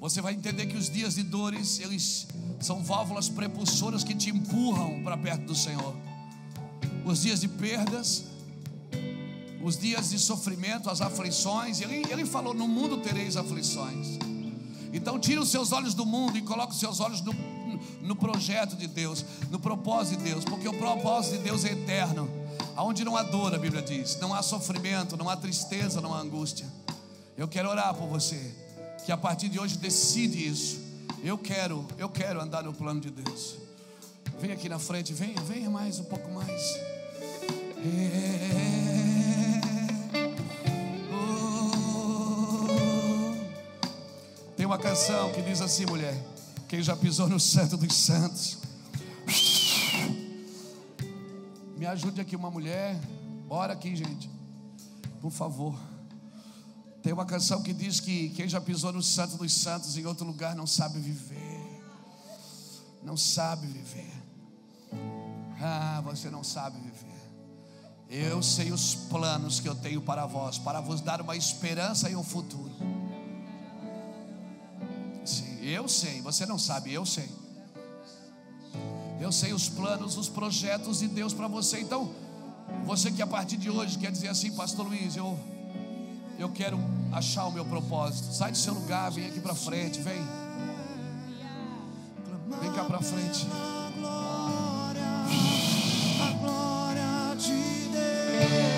Você 0.06 0.22
vai 0.22 0.34
entender 0.34 0.68
que 0.68 0.77
os 0.77 0.88
dias 0.88 1.15
de 1.15 1.23
dores, 1.23 1.80
eles 1.80 2.27
são 2.60 2.84
válvulas 2.84 3.27
prepulsoras 3.27 4.03
que 4.03 4.14
te 4.14 4.30
empurram 4.30 5.02
para 5.03 5.18
perto 5.18 5.45
do 5.45 5.56
Senhor. 5.56 5.95
Os 7.03 7.23
dias 7.23 7.41
de 7.41 7.48
perdas, 7.48 8.26
os 9.64 9.80
dias 9.80 10.11
de 10.11 10.19
sofrimento, 10.19 10.91
as 10.91 11.02
aflições. 11.02 11.82
Ele, 11.82 12.06
ele 12.07 12.23
falou: 12.23 12.53
No 12.53 12.68
mundo 12.68 12.98
tereis 12.98 13.36
aflições. 13.36 14.19
Então, 14.94 15.18
tire 15.19 15.40
os 15.40 15.49
seus 15.49 15.72
olhos 15.72 15.95
do 15.95 16.06
mundo 16.06 16.38
e 16.38 16.44
coloque 16.44 16.73
os 16.73 16.80
seus 16.80 16.99
olhos 16.99 17.22
no, 17.22 17.34
no 18.03 18.15
projeto 18.15 18.76
de 18.76 18.86
Deus, 18.86 19.26
no 19.49 19.60
propósito 19.60 20.19
de 20.19 20.30
Deus, 20.30 20.45
porque 20.45 20.68
o 20.68 20.77
propósito 20.77 21.38
de 21.38 21.45
Deus 21.45 21.65
é 21.65 21.72
eterno. 21.72 22.30
Aonde 22.76 23.03
não 23.03 23.18
há 23.18 23.23
dor, 23.23 23.56
a 23.56 23.57
Bíblia 23.57 23.82
diz, 23.82 24.19
não 24.19 24.36
há 24.36 24.44
sofrimento, 24.44 25.18
não 25.18 25.27
há 25.27 25.36
tristeza, 25.36 25.99
não 25.99 26.14
há 26.14 26.19
angústia. 26.19 26.68
Eu 27.36 27.48
quero 27.48 27.69
orar 27.69 27.91
por 27.95 28.07
você, 28.07 28.53
que 29.06 29.11
a 29.11 29.18
partir 29.18 29.49
de 29.49 29.60
hoje 29.60 29.77
decide 29.77 30.48
isso. 30.48 30.84
Eu 31.23 31.38
quero, 31.38 31.88
eu 31.98 32.10
quero 32.10 32.41
andar 32.41 32.64
no 32.64 32.73
plano 32.73 32.99
de 32.99 33.11
Deus. 33.11 33.56
Vem 34.41 34.52
aqui 34.52 34.68
na 34.68 34.80
frente, 34.80 35.14
venha, 35.14 35.40
venha 35.41 35.69
mais 35.69 35.99
um 35.99 36.06
pouco 36.06 36.32
mais. 36.32 36.61
É, 37.86 39.61
oh. 41.14 42.65
Tem 44.57 44.65
uma 44.65 44.80
canção 44.80 45.32
que 45.32 45.41
diz 45.44 45.61
assim, 45.61 45.86
mulher: 45.86 46.19
Quem 46.68 46.82
já 46.82 46.95
pisou 46.95 47.30
no 47.30 47.40
Santo 47.40 47.77
dos 47.77 47.95
Santos? 47.95 48.57
Me 51.77 51.86
ajude 51.86 52.22
aqui, 52.22 52.36
uma 52.36 52.49
mulher. 52.49 52.99
Bora 53.48 53.73
aqui, 53.73 53.95
gente. 53.95 54.27
Por 55.22 55.30
favor. 55.30 55.76
Tem 57.06 57.14
uma 57.14 57.23
canção 57.23 57.61
que 57.61 57.72
diz 57.72 57.99
que 57.99 58.30
quem 58.30 58.49
já 58.49 58.60
pisou 58.60 58.91
no 58.91 59.03
Santo 59.03 59.38
dos 59.38 59.53
Santos 59.53 59.95
em 59.95 60.07
outro 60.07 60.26
lugar 60.26 60.56
não 60.56 60.65
sabe 60.65 60.98
viver. 60.99 61.84
Não 63.03 63.15
sabe 63.15 63.68
viver. 63.68 64.11
Ah, 65.61 66.02
você 66.03 66.32
não 66.32 66.44
sabe 66.44 66.80
viver. 66.80 67.30
Eu 68.10 68.41
sei 68.41 68.72
os 68.72 68.95
planos 68.95 69.60
que 69.60 69.69
eu 69.69 69.76
tenho 69.76 70.02
para 70.02 70.26
vós, 70.26 70.57
para 70.57 70.82
vos 70.82 70.99
dar 70.99 71.22
uma 71.22 71.36
esperança 71.36 72.10
e 72.10 72.15
um 72.15 72.23
futuro. 72.23 72.73
Sim, 75.23 75.60
eu 75.61 75.88
sei, 75.88 76.22
você 76.22 76.48
não 76.48 76.57
sabe, 76.57 76.91
eu 76.91 77.06
sei. 77.06 77.30
Eu 79.22 79.32
sei 79.32 79.53
os 79.53 79.69
planos, 79.69 80.18
os 80.18 80.27
projetos 80.27 80.98
de 80.98 81.07
Deus 81.07 81.36
para 81.36 81.48
você. 81.48 81.80
Então, 81.82 82.11
você 82.84 83.11
que 83.11 83.22
a 83.22 83.27
partir 83.27 83.57
de 83.57 83.69
hoje 83.69 83.95
quer 83.99 84.11
dizer 84.11 84.30
assim, 84.30 84.52
Pastor 84.53 84.88
Luiz, 84.88 85.15
eu 85.15 85.55
eu 86.38 86.49
quero 86.49 86.78
achar 87.12 87.45
o 87.45 87.52
meu 87.52 87.66
propósito. 87.66 88.34
Sai 88.34 88.52
do 88.52 88.57
seu 88.57 88.74
lugar, 88.74 89.10
vem 89.12 89.28
aqui 89.28 89.40
para 89.40 89.56
frente, 89.56 90.02
vem. 90.02 90.22
Vem 92.62 92.74
cá 92.74 92.84
para 92.84 93.02
frente. 93.02 93.48
A 93.52 93.91
glória, 93.98 95.03
a 96.22 96.32
glória 96.34 97.36
de 97.38 97.90
Deus. 97.90 98.75